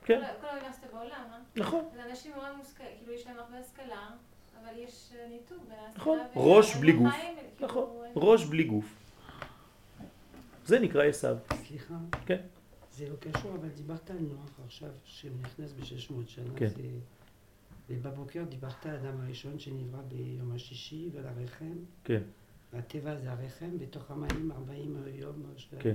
כן, 0.05 0.19
כל- 0.21 0.41
כל 0.41 0.47
האוניברסיטה 0.47 0.87
בעולם, 0.93 1.11
אה? 1.31 1.37
נכון. 1.55 1.83
זה 1.95 2.01
אנשים 2.09 2.31
מאוד 2.35 2.57
מושכלים, 2.57 2.89
כאילו 2.99 3.13
יש 3.13 3.27
להם 3.27 3.35
הרבה 3.39 3.57
השכלה, 3.57 3.97
אבל 4.63 4.77
יש 4.79 5.09
אה, 5.15 5.27
ניתוק 5.29 5.57
בין 5.69 5.77
ההשכלה 5.79 5.95
נכון, 5.95 6.19
ראש 6.35 6.75
בלי 6.75 6.91
גוף. 6.91 7.13
כאילו, 7.13 7.67
נכון, 7.67 7.89
הם- 8.05 8.11
ראש 8.15 8.45
בלי 8.45 8.63
גוף. 8.63 8.85
זה 10.65 10.79
נקרא 10.79 11.03
עשיו, 11.03 11.37
סליחה, 11.67 11.93
כן. 12.25 12.41
זה 12.91 13.09
לא 13.09 13.15
קשור, 13.15 13.55
אבל 13.55 13.67
דיברת 13.69 14.11
על 14.11 14.17
נוח 14.19 14.59
עכשיו, 14.65 14.89
שנכנס 15.03 15.71
ב-600 15.73 16.13
שנה. 16.27 16.45
כן. 16.55 16.67
זה... 16.67 16.81
ובבוקר 17.89 18.43
דיברת 18.49 18.85
על 18.85 18.91
האדם 18.91 19.21
הראשון 19.21 19.59
שנברא 19.59 20.01
ביום 20.01 20.51
השישי 20.55 21.09
ועל 21.13 21.25
הרחם. 21.27 21.73
כן, 22.03 22.21
הטבע 22.73 23.15
זה 23.15 23.31
הרחם, 23.31 23.77
בתוך 23.79 24.11
המים 24.11 24.51
40 24.51 24.97
יום. 25.13 25.43
כן, 25.79 25.93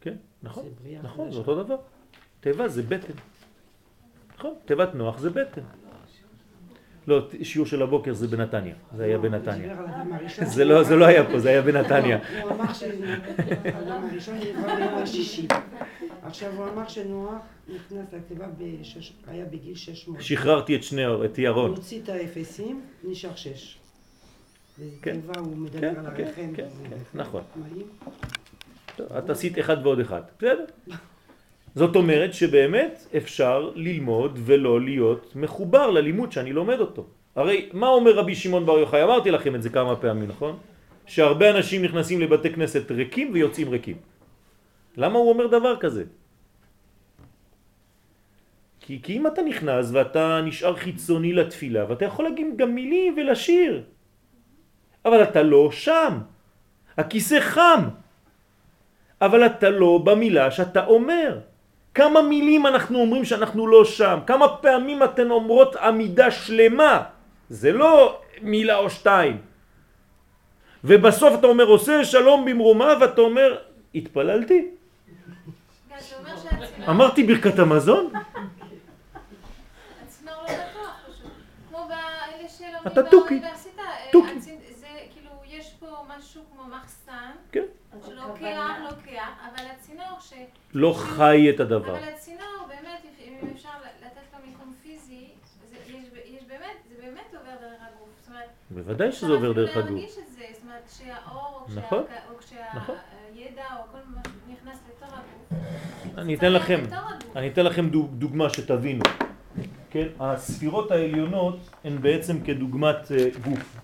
כן, 0.00 0.16
נכון, 0.42 0.64
זה 0.64 0.70
בריאה 0.82 1.02
נכון, 1.02 1.30
זה. 1.32 1.38
אותו 1.38 1.62
דבר. 1.62 1.76
תיבה 2.40 2.68
זה 2.68 2.82
בטן. 2.82 3.12
נכון, 4.38 4.54
תיבת 4.64 4.94
נוח 4.94 5.18
זה 5.18 5.30
בטן. 5.30 5.62
לא, 7.06 7.28
שיעור 7.42 7.66
של 7.66 7.82
הבוקר 7.82 8.12
זה 8.14 8.28
בנתניה, 8.28 8.74
זה 8.96 9.04
היה 9.04 9.16
לא, 9.16 9.22
בנתניה. 9.22 9.74
זה 10.44 10.64
לא, 10.64 10.82
זה 10.82 10.96
לא 10.96 11.04
היה 11.04 11.24
פה, 11.30 11.38
זה 11.38 11.48
היה 11.48 11.62
בנתניה. 11.62 12.18
הוא 12.42 12.50
אמר 12.50 12.72
שהאדם 12.72 14.08
הראשון 14.12 14.34
נברא 14.36 14.74
ביום 14.76 14.94
השישי. 14.94 15.46
עכשיו 16.22 16.52
הוא 16.56 16.68
אמר 16.68 16.88
שנוח 16.88 17.34
נכנס 17.68 18.06
לתיבה, 18.12 18.46
בשש- 18.58 19.12
היה 19.26 19.44
בגיל 19.44 19.74
600. 19.74 20.22
שחררתי 20.22 20.76
את 20.76 20.82
שני, 20.82 21.02
את 21.24 21.38
ירון. 21.38 21.68
הוא 21.70 21.76
הוציא 21.76 22.00
את 22.02 22.08
האפסים, 22.08 22.80
נשאר 23.04 23.34
שש. 23.34 23.78
כן. 25.02 25.16
כן, 25.80 25.96
על 25.98 26.06
כן. 26.16 26.30
כן. 26.34 26.50
כן, 26.56 26.66
נכון. 27.14 27.42
את 29.18 29.30
עשית 29.30 29.58
אחד 29.58 29.76
ועוד 29.86 30.00
אחד, 30.00 30.20
בסדר. 30.38 30.64
זאת 31.74 31.96
אומרת 31.96 32.34
שבאמת 32.34 33.06
אפשר 33.16 33.70
ללמוד 33.74 34.38
ולא 34.42 34.80
להיות 34.80 35.36
מחובר 35.36 35.90
ללימוד 35.90 36.32
שאני 36.32 36.52
לומד 36.52 36.80
אותו. 36.80 37.06
הרי 37.36 37.68
מה 37.72 37.88
אומר 37.88 38.12
רבי 38.12 38.34
שמעון 38.34 38.66
בר 38.66 38.78
יוחאי? 38.78 39.02
אמרתי 39.02 39.30
לכם 39.30 39.54
את 39.54 39.62
זה 39.62 39.70
כמה 39.70 39.96
פעמים, 39.96 40.28
נכון? 40.28 40.58
שהרבה 41.06 41.50
אנשים 41.50 41.84
נכנסים 41.84 42.20
לבתי 42.20 42.50
כנסת 42.50 42.90
ריקים 42.90 43.30
ויוצאים 43.32 43.68
ריקים. 43.68 43.96
למה 44.96 45.18
הוא 45.18 45.28
אומר 45.30 45.46
דבר 45.46 45.76
כזה? 45.80 46.04
כי, 48.80 49.02
כי 49.02 49.16
אם 49.16 49.26
אתה 49.26 49.42
נכנס 49.42 49.90
ואתה 49.92 50.40
נשאר 50.44 50.76
חיצוני 50.76 51.32
לתפילה 51.32 51.84
ואתה 51.88 52.04
יכול 52.04 52.24
להגיד 52.24 52.46
גם 52.56 52.74
מילים 52.74 53.14
ולשיר 53.16 53.82
אבל 55.04 55.22
אתה 55.22 55.42
לא 55.42 55.70
שם 55.72 56.18
הכיסא 56.96 57.40
חם, 57.40 57.80
אבל 59.20 59.46
אתה 59.46 59.70
לא 59.70 59.98
במילה 60.04 60.50
שאתה 60.50 60.86
אומר. 60.86 61.38
כמה 61.94 62.22
מילים 62.22 62.66
אנחנו 62.66 62.98
אומרים 62.98 63.24
שאנחנו 63.24 63.66
לא 63.66 63.84
שם? 63.84 64.18
כמה 64.26 64.56
פעמים 64.56 65.02
אתן 65.02 65.30
אומרות 65.30 65.76
עמידה 65.76 66.30
שלמה? 66.30 67.02
זה 67.48 67.72
לא 67.72 68.20
מילה 68.42 68.76
או 68.76 68.90
שתיים. 68.90 69.38
ובסוף 70.84 71.38
אתה 71.38 71.46
אומר 71.46 71.64
עושה 71.64 72.04
שלום 72.04 72.44
במרומה 72.44 72.94
ואתה 73.00 73.20
אומר 73.20 73.58
התפללתי. 73.94 74.68
אמרתי 76.88 77.22
ברכת 77.22 77.58
המזון? 77.58 78.12
לא 82.84 82.86
אתה 82.86 83.02
תוכי. 83.02 83.40
אה, 83.42 83.50
תוכי. 84.12 84.40
זה 84.40 84.86
כאילו, 85.12 85.30
יש 85.48 85.74
פה 85.80 85.86
משהו 86.18 86.42
כמו 86.52 86.62
מחסן, 86.76 87.30
כן. 87.52 87.64
שלוקח, 88.06 88.70
לוקח, 88.90 89.28
אבל 89.50 89.64
הצינור 89.76 90.20
ש... 90.20 90.32
לא 90.74 90.94
חי 90.98 91.50
את 91.50 91.60
הדבר. 91.60 91.98
אבל 91.98 92.08
הצינור, 92.14 92.66
באמת, 92.68 93.00
אם 93.20 93.48
אפשר 93.54 93.68
לתת 94.02 94.20
לו 94.32 94.46
מיקום 94.46 94.74
פיזי, 94.82 95.26
זה- 95.70 95.76
יש 95.86 95.94
יש 96.24 96.44
באמת, 96.48 96.76
זה 96.88 96.94
באמת 97.02 97.34
עובר 97.34 97.50
דרך 97.60 97.80
הגוף. 97.80 98.08
זאת 98.20 98.28
אומרת, 98.28 98.48
בוודאי 98.70 99.12
שזה 99.12 99.32
עובר 99.32 99.52
דרך 99.52 99.76
הגוף. 99.76 99.90
להרגיש 99.90 100.18
את 100.18 100.32
זה, 100.32 100.44
זאת 100.52 100.62
אומרת, 100.62 100.82
כשהאור, 100.88 101.66
או 101.68 101.80
נכון. 101.80 102.04
כשה- 102.04 102.16
או 102.30 102.34
נכון. 102.76 102.94
כשהידע, 103.32 103.64
או 103.78 103.92
כל 103.92 103.98
מה 104.14 104.20
שנכנס 104.46 104.78
לתוך 104.88 105.12
הגוף. 105.12 105.64
אני 106.18 106.34
אתן 106.34 106.52
לכם. 106.52 106.80
אני 107.36 107.48
אתן 107.48 107.64
לכם 107.64 107.88
דוג- 107.88 108.10
דוגמה 108.14 108.50
שתבינו. 108.50 109.02
כן, 109.90 110.06
הספירות 110.20 110.90
העליונות 110.90 111.56
הן 111.84 112.02
בעצם 112.02 112.40
כדוגמת 112.44 112.96
אה, 113.12 113.26
גוף. 113.44 113.76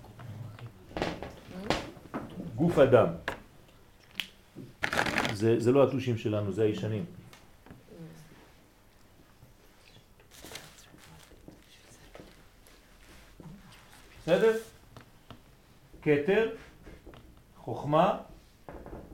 גוף 2.55 2.79
אדם. 2.79 3.07
זה, 5.33 5.59
זה 5.59 5.71
לא 5.71 5.83
הטושים 5.83 6.17
שלנו, 6.17 6.51
זה 6.51 6.63
הישנים. 6.63 7.05
בסדר? 14.21 14.57
כתר, 16.01 16.49
חוכמה, 17.57 18.17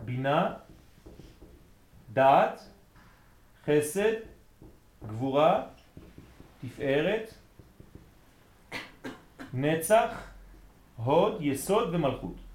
בינה, 0.05 0.53
דעת, 2.13 2.61
חסד, 3.65 4.13
גבורה, 5.07 5.67
תפארת, 6.61 7.33
נצח, 9.53 10.31
הוד, 10.95 11.37
יסוד 11.41 11.95
ומלכות. 11.95 12.46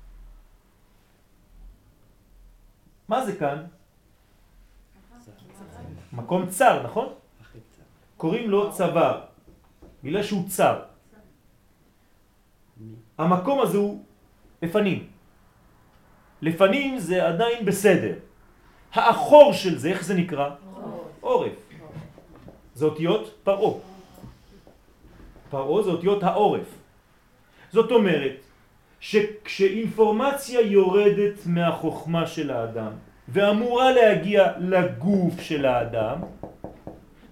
מה 3.13 3.27
זה 3.27 3.37
כאן? 3.37 3.59
מקום 6.13 6.49
צר, 6.49 6.83
נכון? 6.83 7.09
קוראים 8.17 8.51
לו 8.51 8.73
צוואר, 8.73 9.21
בגלל 10.05 10.23
שהוא 10.23 10.49
צר. 10.49 10.83
המקום 13.19 13.61
הזה 13.61 13.79
הוא 13.79 14.05
לפנים. 14.63 15.07
לפנים 16.43 16.99
זה 16.99 17.29
עדיין 17.29 17.65
בסדר. 17.65 18.15
האחור 18.93 19.53
של 19.53 19.79
זה, 19.79 19.89
איך 19.89 20.05
זה 20.05 20.15
נקרא? 20.15 20.49
עורף. 21.21 21.59
זה 22.75 22.85
אותיות 22.85 23.45
פרעה. 23.45 23.75
פרעה 25.51 25.83
זה 25.83 25.91
אותיות 25.91 26.23
העורף. 26.23 26.69
זאת 27.73 27.91
אומרת 27.91 28.37
שכשאינפורמציה 29.03 30.61
יורדת 30.61 31.47
מהחוכמה 31.47 32.27
של 32.27 32.51
האדם 32.51 32.93
ואמורה 33.29 33.91
להגיע 33.91 34.53
לגוף 34.59 35.41
של 35.41 35.67
האדם, 35.67 36.19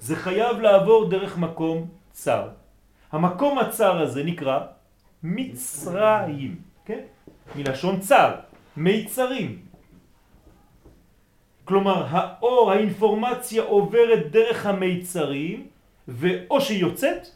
זה 0.01 0.17
חייב 0.17 0.61
לעבור 0.61 1.11
דרך 1.11 1.39
מקום 1.39 1.89
צר. 2.11 2.49
המקום 3.13 3.59
הצר 3.59 4.01
הזה 4.03 4.25
נקרא 4.25 4.59
מצרים, 5.23 6.57
כן? 6.85 7.01
מלשון 7.57 8.01
צר, 8.01 8.35
מיצרים. 8.77 9.63
כלומר, 11.65 12.07
האור, 12.11 12.73
האינפורמציה 12.73 13.63
עוברת 13.63 14.31
דרך 14.31 14.67
המיצרים, 14.67 15.67
ואו 16.09 16.61
שהיא 16.61 16.81
יוצאת, 16.81 17.27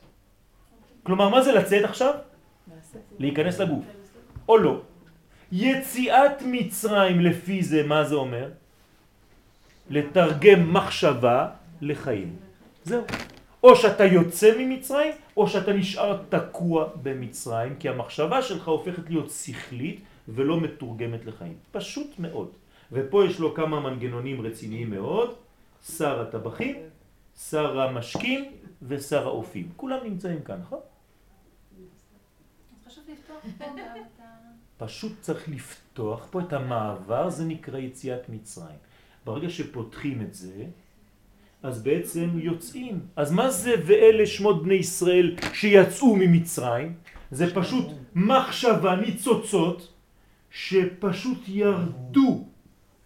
כלומר, 1.02 1.28
מה 1.28 1.42
זה 1.42 1.52
לצאת 1.52 1.84
עכשיו? 1.84 2.14
להיכנס 3.18 3.60
לגוף, 3.60 3.84
או 4.48 4.58
לא. 4.58 4.80
יציאת 5.52 6.42
מצרים 6.46 7.20
לפי 7.20 7.62
זה, 7.62 7.82
מה 7.86 8.04
זה 8.04 8.14
אומר? 8.14 8.50
לתרגם 9.90 10.72
מחשבה 10.72 11.48
לחיים. 11.80 12.36
זהו. 12.84 13.02
או 13.62 13.76
שאתה 13.76 14.04
יוצא 14.04 14.58
ממצרים, 14.58 15.12
או 15.36 15.48
שאתה 15.48 15.72
נשאר 15.72 16.22
תקוע 16.28 16.88
במצרים, 17.02 17.76
כי 17.76 17.88
המחשבה 17.88 18.42
שלך 18.42 18.68
הופכת 18.68 19.10
להיות 19.10 19.30
שכלית 19.30 20.00
ולא 20.28 20.60
מתורגמת 20.60 21.24
לחיים. 21.26 21.56
פשוט 21.72 22.18
מאוד. 22.18 22.48
ופה 22.92 23.24
יש 23.24 23.38
לו 23.38 23.54
כמה 23.54 23.80
מנגנונים 23.80 24.40
רציניים 24.40 24.90
מאוד, 24.90 25.34
שר 25.96 26.20
הטבחים, 26.20 26.76
שר 27.50 27.80
המשקים 27.80 28.52
ושר 28.82 29.26
האופים. 29.26 29.68
כולם 29.76 29.98
נמצאים 30.04 30.42
כאן, 30.42 30.60
נכון? 30.60 30.80
חשוב 32.86 33.04
לפתוח. 33.08 33.44
פשוט 34.84 35.12
צריך 35.20 35.48
לפתוח 35.48 36.26
פה 36.30 36.40
את 36.40 36.52
המעבר, 36.52 37.30
זה 37.30 37.44
נקרא 37.44 37.78
יציאת 37.78 38.28
מצרים. 38.28 38.76
ברגע 39.24 39.50
שפותחים 39.50 40.22
את 40.22 40.34
זה, 40.34 40.64
אז 41.62 41.82
בעצם 41.82 42.30
יוצאים. 42.34 43.00
אז 43.16 43.32
מה 43.32 43.50
זה 43.50 43.74
ואלה 43.86 44.26
שמות 44.26 44.62
בני 44.62 44.74
ישראל 44.74 45.36
שיצאו 45.52 46.16
ממצרים? 46.16 46.94
זה 47.30 47.54
פשוט 47.54 47.86
מחשבה, 48.14 48.96
ניצוצות, 48.96 49.92
שפשוט 50.50 51.48
ירדו 51.48 52.44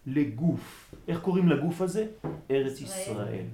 לגוף. 0.06 0.94
איך 1.08 1.20
קוראים 1.20 1.48
לגוף 1.48 1.80
הזה? 1.80 2.06
ארץ 2.50 2.80
ישראל. 2.80 3.46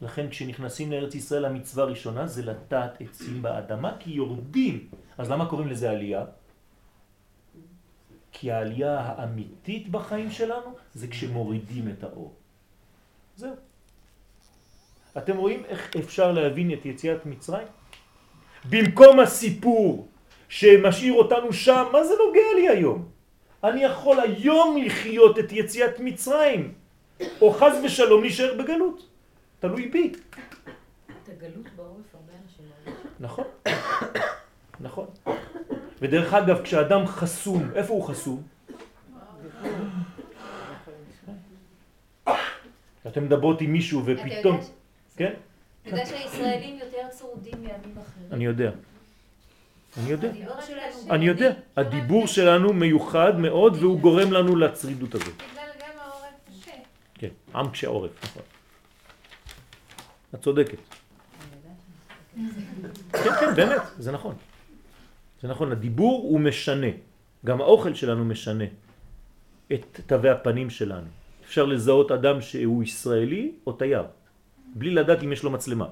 לכן 0.00 0.28
כשנכנסים 0.30 0.92
לארץ 0.92 1.14
ישראל 1.14 1.44
המצווה 1.44 1.84
הראשונה 1.84 2.26
זה 2.26 2.42
לטעת 2.44 3.00
עצים 3.00 3.42
באדמה 3.42 3.92
כי 3.98 4.10
יורדים. 4.10 4.88
אז 5.18 5.30
למה 5.30 5.46
קוראים 5.46 5.68
לזה 5.68 5.90
עלייה? 5.90 6.24
כי 8.32 8.52
העלייה 8.52 9.00
האמיתית 9.00 9.88
בחיים 9.88 10.30
שלנו 10.30 10.74
זה 10.94 11.08
כשמורידים 11.08 11.88
את 11.88 12.04
האור. 12.04 12.34
זהו. 13.36 13.54
אתם 15.18 15.36
רואים 15.36 15.64
איך 15.64 15.96
אפשר 15.96 16.32
להבין 16.32 16.72
את 16.72 16.86
יציאת 16.86 17.26
מצרים? 17.26 17.66
במקום 18.70 19.20
הסיפור 19.20 20.08
שמשאיר 20.48 21.12
אותנו 21.12 21.52
שם, 21.52 21.84
מה 21.92 22.04
זה 22.04 22.14
נוגע 22.26 22.48
לי 22.54 22.68
היום? 22.68 23.08
אני 23.64 23.84
יכול 23.84 24.20
היום 24.20 24.76
לחיות 24.86 25.38
את 25.38 25.52
יציאת 25.52 26.00
מצרים, 26.00 26.74
או 27.40 27.52
חז 27.52 27.80
ושלום 27.84 28.22
להישאר 28.22 28.54
בגלות. 28.58 29.08
תלוי 29.60 29.88
בי. 29.88 30.12
את 30.12 31.28
הגלות 31.28 31.66
בעורף 31.76 32.14
הרבה 32.14 32.32
אנשים. 32.42 32.66
נכון, 33.20 33.44
נכון. 34.80 35.06
ודרך 36.02 36.34
אגב, 36.34 36.62
כשאדם 36.62 37.06
חסום, 37.06 37.70
איפה 37.74 37.92
הוא 37.92 38.04
חסום? 38.08 38.42
אתם 43.06 43.24
מדברות 43.24 43.60
עם 43.60 43.72
מישהו 43.72 44.02
ופתאום... 44.04 44.60
כן? 45.16 45.32
אתה 45.82 45.90
יודע 45.90 46.06
שהישראלים 46.06 46.78
יותר 46.78 47.08
צרודים 47.10 47.54
מעמים 47.62 47.98
אחרים? 47.98 48.26
אני 48.32 48.44
יודע. 48.44 48.70
אני 49.96 50.10
יודע. 50.10 50.30
אני 51.10 51.26
יודע. 51.26 51.50
הדיבור 51.76 52.26
שלנו 52.26 52.72
מיוחד 52.72 53.38
מאוד 53.38 53.76
והוא 53.76 54.00
גורם 54.00 54.32
לנו 54.32 54.56
לצרידות 54.56 55.14
הזאת. 55.14 55.34
בגלל 55.34 55.68
גם 55.80 55.98
העורף 56.00 56.34
קשה. 56.48 56.72
כן, 57.14 57.28
עם 57.54 57.70
קשה 57.70 57.88
עורף, 57.88 58.10
נכון. 58.24 58.42
את 60.34 60.42
צודקת. 60.42 60.78
כן, 63.12 63.34
כן, 63.40 63.54
באמת, 63.56 63.82
זה 63.98 64.12
נכון. 64.12 64.34
זה 65.42 65.48
נכון, 65.48 65.72
הדיבור 65.72 66.22
הוא 66.22 66.40
משנה. 66.40 66.86
גם 67.46 67.60
האוכל 67.60 67.94
שלנו 67.94 68.24
משנה 68.24 68.64
את 69.72 70.00
תווי 70.06 70.30
הפנים 70.30 70.70
שלנו. 70.70 71.06
אפשר 71.44 71.66
לזהות 71.66 72.10
אדם 72.10 72.40
שהוא 72.40 72.82
ישראלי 72.82 73.52
או 73.66 73.72
תייר, 73.72 74.04
בלי 74.74 74.90
לדעת 74.90 75.22
אם 75.22 75.32
יש 75.32 75.42
לו 75.42 75.50
מצלמה. 75.50 75.86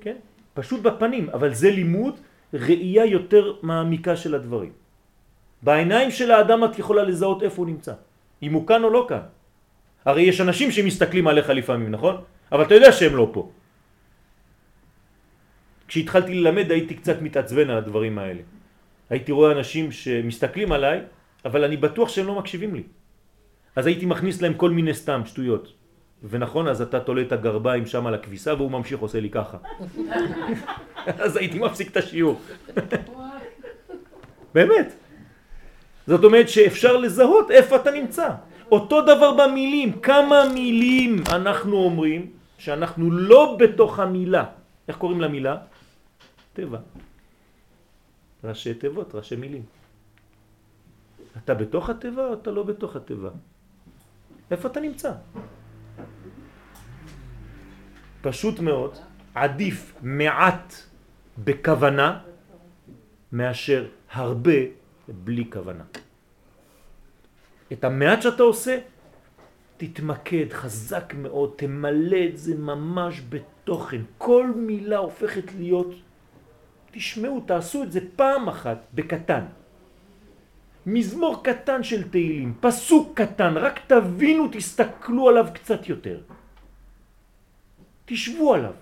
כן? 0.00 0.16
פשוט 0.54 0.80
בפנים, 0.80 1.30
אבל 1.30 1.54
זה 1.54 1.70
לימוד 1.70 2.14
ראייה 2.54 3.04
יותר 3.04 3.52
מעמיקה 3.62 4.16
של 4.16 4.34
הדברים. 4.34 4.72
בעיניים 5.62 6.10
של 6.10 6.30
האדם 6.30 6.64
את 6.64 6.78
יכולה 6.78 7.02
לזהות 7.02 7.42
איפה 7.42 7.62
הוא 7.62 7.66
נמצא, 7.66 7.94
אם 8.42 8.52
הוא 8.52 8.66
כאן 8.66 8.84
או 8.84 8.90
לא 8.90 9.06
כאן. 9.08 9.24
הרי 10.04 10.22
יש 10.22 10.40
אנשים 10.40 10.70
שמסתכלים 10.70 11.26
עליך 11.26 11.48
לפעמים, 11.50 11.90
נכון? 11.90 12.16
אבל 12.52 12.62
אתה 12.62 12.74
יודע 12.74 12.92
שהם 12.92 13.16
לא 13.16 13.30
פה. 13.32 13.50
כשהתחלתי 15.88 16.34
ללמד 16.34 16.70
הייתי 16.70 16.94
קצת 16.94 17.22
מתעצבן 17.22 17.70
על 17.70 17.76
הדברים 17.76 18.18
האלה. 18.18 18.40
הייתי 19.10 19.32
רואה 19.32 19.52
אנשים 19.52 19.92
שמסתכלים 19.92 20.72
עליי 20.72 21.00
אבל 21.44 21.64
אני 21.64 21.76
בטוח 21.76 22.08
שהם 22.08 22.26
לא 22.26 22.34
מקשיבים 22.34 22.74
לי. 22.74 22.82
אז 23.76 23.86
הייתי 23.86 24.06
מכניס 24.06 24.42
להם 24.42 24.54
כל 24.54 24.70
מיני 24.70 24.94
סתם 24.94 25.22
שטויות. 25.26 25.72
ונכון, 26.28 26.68
אז 26.68 26.82
אתה 26.82 27.00
תולה 27.00 27.22
את 27.22 27.32
הגרביים 27.32 27.86
שם 27.86 28.06
על 28.06 28.14
הכביסה 28.14 28.54
והוא 28.54 28.70
ממשיך 28.70 29.00
עושה 29.00 29.20
לי 29.20 29.30
ככה. 29.30 29.58
אז 31.24 31.36
הייתי 31.36 31.58
מפסיק 31.58 31.90
את 31.90 31.96
השיעור. 31.96 32.40
באמת. 34.54 34.92
זאת 36.06 36.24
אומרת 36.24 36.48
שאפשר 36.48 36.96
לזהות 36.96 37.50
איפה 37.50 37.76
אתה 37.76 37.90
נמצא. 37.90 38.28
אותו 38.72 39.02
דבר 39.02 39.32
במילים, 39.34 39.92
כמה 40.00 40.48
מילים 40.54 41.22
אנחנו 41.32 41.76
אומרים 41.76 42.26
שאנחנו 42.58 43.10
לא 43.10 43.56
בתוך 43.58 44.00
המילה. 44.00 44.44
איך 44.88 44.96
קוראים 44.96 45.20
למילה? 45.20 45.56
טבע. 46.56 46.78
ראשי 48.44 48.74
תיבות, 48.74 49.14
ראשי 49.14 49.36
מילים. 49.36 49.64
אתה 51.36 51.54
בתוך 51.54 51.90
התיבה 51.90 52.26
או 52.26 52.34
אתה 52.34 52.50
לא 52.50 52.62
בתוך 52.62 52.96
התיבה? 52.96 53.30
איפה 54.50 54.68
אתה 54.68 54.80
נמצא? 54.80 55.12
פשוט 58.20 58.60
מאוד, 58.60 58.98
עדיף 59.34 59.94
מעט 60.02 60.74
בכוונה 61.44 62.20
מאשר 63.32 63.88
הרבה 64.10 64.60
בלי 65.08 65.50
כוונה. 65.52 65.84
את 67.72 67.84
המעט 67.84 68.22
שאתה 68.22 68.42
עושה, 68.42 68.78
תתמקד 69.76 70.52
חזק 70.52 71.14
מאוד, 71.14 71.52
תמלא 71.56 72.18
את 72.28 72.38
זה 72.38 72.54
ממש 72.54 73.22
בתוכן. 73.28 74.00
כל 74.18 74.50
מילה 74.56 74.98
הופכת 74.98 75.52
להיות, 75.58 76.05
תשמעו, 76.96 77.40
תעשו 77.40 77.82
את 77.82 77.92
זה 77.92 78.00
פעם 78.16 78.48
אחת, 78.48 78.78
בקטן. 78.94 79.44
מזמור 80.86 81.44
קטן 81.44 81.82
של 81.82 82.08
תהילים, 82.08 82.54
פסוק 82.60 83.20
קטן, 83.20 83.56
רק 83.56 83.80
תבינו, 83.86 84.48
תסתכלו 84.52 85.28
עליו 85.28 85.46
קצת 85.54 85.88
יותר. 85.88 86.20
תשבו 88.04 88.54
עליו. 88.54 88.74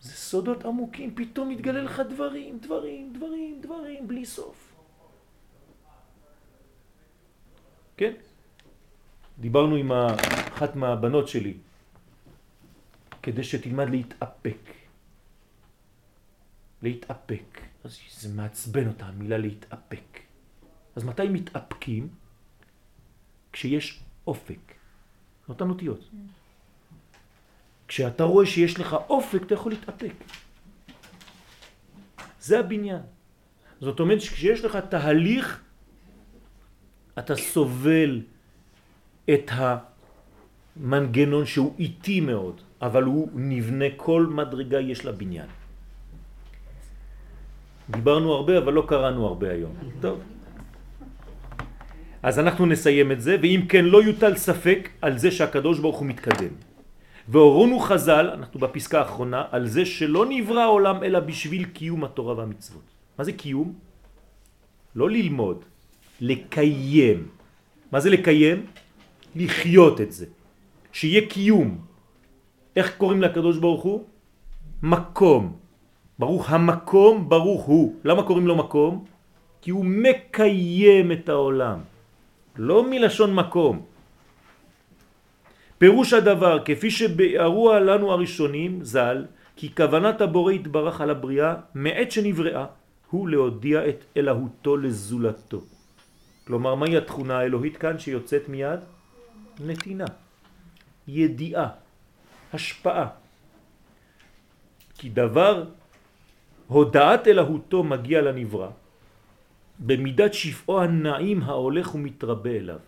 זה 0.00 0.12
סודות 0.12 0.64
עמוקים, 0.64 1.14
פתאום 1.14 1.48
מתגלה 1.48 1.82
לך 1.82 2.02
דברים, 2.08 2.58
דברים, 2.58 3.12
דברים, 3.12 3.60
דברים, 3.60 4.08
בלי 4.08 4.24
סוף. 4.24 4.56
כן? 7.96 8.12
דיברנו 9.38 9.74
עם 9.76 9.92
אחת 9.92 10.76
מהבנות 10.76 11.28
שלי, 11.28 11.54
כדי 13.22 13.44
שתלמד 13.44 13.90
להתאפק. 13.90 14.75
להתאפק. 16.82 17.60
אז 17.84 17.98
זה 18.18 18.28
מעצבן 18.34 18.88
אותה, 18.88 19.06
המילה 19.06 19.38
להתאפק. 19.38 20.20
אז 20.96 21.04
מתי 21.04 21.28
מתאפקים? 21.28 22.08
כשיש 23.52 24.02
אופק. 24.26 24.74
אותן 25.48 25.68
אותיות. 25.68 26.10
כשאתה 27.88 28.24
רואה 28.24 28.46
שיש 28.46 28.80
לך 28.80 28.96
אופק, 29.08 29.42
אתה 29.42 29.54
יכול 29.54 29.72
להתאפק. 29.72 30.14
זה 32.40 32.58
הבניין. 32.58 33.02
זאת 33.80 34.00
אומרת 34.00 34.20
שכשיש 34.20 34.64
לך 34.64 34.76
תהליך, 34.76 35.62
אתה 37.18 37.36
סובל 37.36 38.22
את 39.34 39.50
המנגנון 40.76 41.46
שהוא 41.46 41.74
איטי 41.78 42.20
מאוד, 42.20 42.60
אבל 42.82 43.02
הוא 43.02 43.28
נבנה, 43.34 43.84
כל 43.96 44.26
מדרגה 44.26 44.80
יש 44.80 45.04
לה 45.04 45.12
בניין. 45.12 45.48
דיברנו 47.90 48.32
הרבה, 48.32 48.58
אבל 48.58 48.72
לא 48.72 48.84
קראנו 48.88 49.26
הרבה 49.26 49.50
היום. 49.50 49.72
טוב. 50.00 50.20
אז 52.22 52.38
אנחנו 52.38 52.66
נסיים 52.66 53.12
את 53.12 53.20
זה, 53.20 53.36
ואם 53.42 53.60
כן 53.68 53.84
לא 53.84 54.02
יוטל 54.02 54.36
ספק 54.36 54.88
על 55.02 55.18
זה 55.18 55.30
שהקדוש 55.30 55.78
ברוך 55.78 55.98
הוא 55.98 56.06
מתקדם. 56.06 56.54
והורונו 57.28 57.78
חז"ל, 57.78 58.30
אנחנו 58.34 58.60
בפסקה 58.60 58.98
האחרונה, 58.98 59.44
על 59.50 59.66
זה 59.66 59.86
שלא 59.86 60.26
נברא 60.26 60.60
העולם 60.60 61.02
אלא 61.02 61.20
בשביל 61.20 61.64
קיום 61.64 62.04
התורה 62.04 62.34
והמצוות. 62.34 62.86
מה 63.18 63.24
זה 63.24 63.32
קיום? 63.32 63.74
לא 64.96 65.10
ללמוד, 65.10 65.64
לקיים. 66.20 67.28
מה 67.92 68.00
זה 68.00 68.10
לקיים? 68.10 68.66
לחיות 69.36 70.00
את 70.00 70.12
זה. 70.12 70.26
שיהיה 70.92 71.26
קיום. 71.28 71.78
איך 72.76 72.96
קוראים 72.98 73.22
לקדוש 73.22 73.58
ברוך 73.58 73.82
הוא? 73.82 74.04
מקום. 74.82 75.65
ברוך 76.18 76.50
המקום, 76.50 77.28
ברוך 77.28 77.62
הוא. 77.62 77.94
למה 78.04 78.22
קוראים 78.22 78.46
לו 78.46 78.56
מקום? 78.56 79.04
כי 79.62 79.70
הוא 79.70 79.84
מקיים 79.84 81.12
את 81.12 81.28
העולם. 81.28 81.78
לא 82.56 82.84
מלשון 82.90 83.34
מקום. 83.34 83.82
פירוש 85.78 86.12
הדבר, 86.12 86.64
כפי 86.64 86.90
שביארו 86.90 87.74
לנו 87.74 88.12
הראשונים, 88.12 88.84
ז"ל, 88.84 89.24
כי 89.56 89.74
כוונת 89.74 90.20
הבורא 90.20 90.52
התברך 90.52 91.00
על 91.00 91.10
הבריאה 91.10 91.54
מעת 91.74 92.12
שנבראה, 92.12 92.66
הוא 93.10 93.28
להודיע 93.28 93.88
את 93.88 94.04
אלוהותו 94.16 94.76
לזולתו. 94.76 95.60
כלומר, 96.46 96.74
מהי 96.74 96.96
התכונה 96.96 97.38
האלוהית 97.38 97.76
כאן 97.76 97.98
שיוצאת 97.98 98.48
מיד? 98.48 98.80
נתינה, 99.60 100.04
ידיעה, 101.08 101.68
השפעה. 102.52 103.08
כי 104.98 105.08
דבר 105.08 105.64
הודעת 106.66 107.28
אלוהותו 107.28 107.82
מגיע 107.82 108.22
לנברא 108.22 108.70
במידת 109.78 110.34
שפעו 110.34 110.80
הנעים 110.80 111.42
ההולך 111.42 111.94
ומתרבה 111.94 112.50
אליו. 112.50 112.78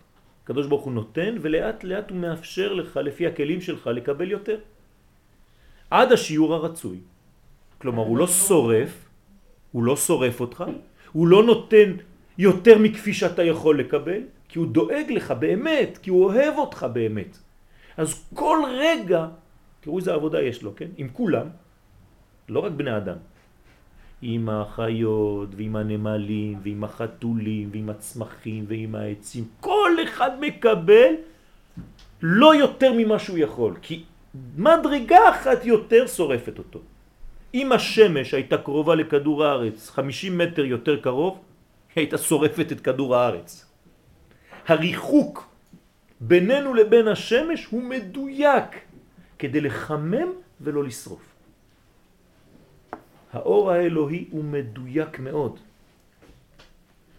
הקדוש 0.43 0.67
ברוך 0.67 0.83
הוא 0.83 0.93
נותן 0.93 1.35
ולאט 1.41 1.83
לאט 1.83 2.09
הוא 2.09 2.17
מאפשר 2.17 2.73
לך 2.73 2.97
לפי 2.97 3.27
הכלים 3.27 3.61
שלך 3.61 3.87
לקבל 3.87 4.31
יותר. 4.31 4.57
עד 5.89 6.11
השיעור 6.11 6.53
הרצוי. 6.53 6.97
כלומר 7.77 8.03
הוא 8.03 8.17
לא 8.17 8.27
שורף, 8.27 9.05
הוא 9.71 9.83
לא 9.83 9.95
שורף 9.95 10.39
אותך, 10.39 10.63
הוא 11.11 11.27
לא 11.27 11.43
נותן 11.43 11.89
יותר 12.37 12.77
מכפי 12.77 13.13
שאתה 13.13 13.43
יכול 13.43 13.79
לקבל, 13.79 14.21
כי 14.49 14.59
הוא 14.59 14.67
דואג 14.67 15.05
לך 15.09 15.31
באמת, 15.31 15.97
כי 16.01 16.09
הוא 16.09 16.23
אוהב 16.23 16.57
אותך 16.57 16.85
באמת. 16.93 17.37
אז 17.97 18.25
כל 18.33 18.57
רגע, 18.77 19.27
תראו 19.79 19.97
איזה 19.97 20.13
עבודה 20.13 20.41
יש 20.41 20.63
לו, 20.63 20.75
כן? 20.75 20.89
עם 20.97 21.09
כולם, 21.13 21.47
לא 22.49 22.59
רק 22.59 22.71
בני 22.71 22.97
אדם, 22.97 23.17
עם 24.21 24.49
החיות 24.49 25.49
ועם 25.55 25.75
הנמלים 25.75 26.59
ועם 26.63 26.83
החתולים 26.83 27.69
ועם 27.71 27.89
הצמחים 27.89 28.65
ועם 28.67 28.95
העצים. 28.95 29.43
כל 29.59 29.91
אחד 30.03 30.31
מקבל 30.39 31.13
לא 32.21 32.55
יותר 32.55 32.93
ממה 32.93 33.19
שהוא 33.19 33.37
יכול, 33.37 33.75
כי 33.81 34.03
מדרגה 34.57 35.29
אחת 35.29 35.65
יותר 35.65 36.07
שורפת 36.07 36.57
אותו. 36.57 36.79
אם 37.53 37.71
השמש 37.71 38.33
הייתה 38.33 38.57
קרובה 38.57 38.95
לכדור 38.95 39.45
הארץ 39.45 39.89
50 39.89 40.37
מטר 40.37 40.65
יותר 40.65 40.99
קרוב, 41.01 41.39
היא 41.95 42.01
הייתה 42.01 42.17
שורפת 42.17 42.71
את 42.71 42.79
כדור 42.79 43.15
הארץ. 43.15 43.65
הריחוק 44.67 45.49
בינינו 46.19 46.73
לבין 46.73 47.07
השמש 47.07 47.65
הוא 47.65 47.83
מדויק 47.83 48.65
כדי 49.39 49.61
לחמם 49.61 50.27
ולא 50.61 50.83
לשרוף. 50.83 51.28
האור 53.33 53.71
האלוהי 53.71 54.25
הוא 54.31 54.43
מדויק 54.43 55.19
מאוד, 55.19 55.59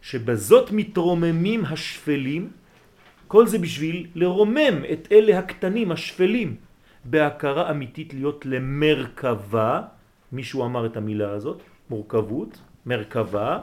שבזאת 0.03 0.73
מתרוממים 0.73 1.65
השפלים, 1.65 2.51
כל 3.29 3.47
זה 3.47 3.59
בשביל 3.59 4.07
לרומם 4.15 4.85
את 4.93 5.09
אלה 5.13 5.39
הקטנים, 5.39 5.93
השפלים, 5.93 6.57
בהכרה 7.05 7.71
אמיתית 7.71 8.15
להיות 8.15 8.47
למרכבה, 8.47 9.83
מישהו 10.33 10.65
אמר 10.65 10.87
את 10.87 10.97
המילה 10.97 11.31
הזאת, 11.31 11.63
מורכבות, 11.91 12.59
מרכבה, 12.87 13.59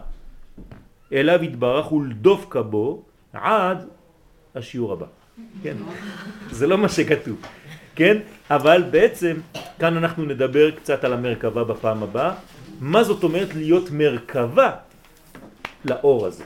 אליו 1.14 1.43
יתברך 1.43 1.91
ולדוף 1.91 2.45
כבו 2.50 3.04
עד 3.34 3.88
השיעור 4.56 4.93
הבא. 4.93 5.06
כן, 5.64 5.78
זה 6.52 6.68
לא 6.68 6.78
מה 6.78 6.89
שכתוב. 6.89 7.41
כן? 7.98 8.18
אבל 8.50 8.84
בעצם 8.91 9.34
כאן 9.80 9.98
אנחנו 9.98 10.26
נדבר 10.26 10.72
קצת 10.72 11.04
על 11.04 11.14
המרכבה 11.14 11.64
בפעם 11.64 12.04
הבאה. 12.04 12.34
מה 12.80 13.04
זאת 13.04 13.24
אומרת 13.24 13.56
להיות 13.56 13.91
מרכבה 13.91 14.72
לאור 15.86 16.26
הזה? 16.26 16.43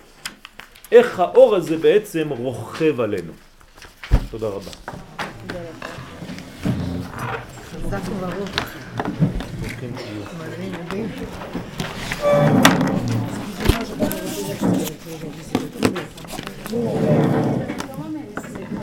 איך 0.92 1.20
האור 1.20 1.56
הזה 1.56 1.78
בעצם 1.78 2.30
רוכב 2.30 3.02
עלינו? 3.02 3.32
תודה 4.32 4.48
רבה. 4.48 4.72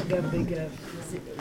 גב 0.09 0.25
בגב. 0.33 1.29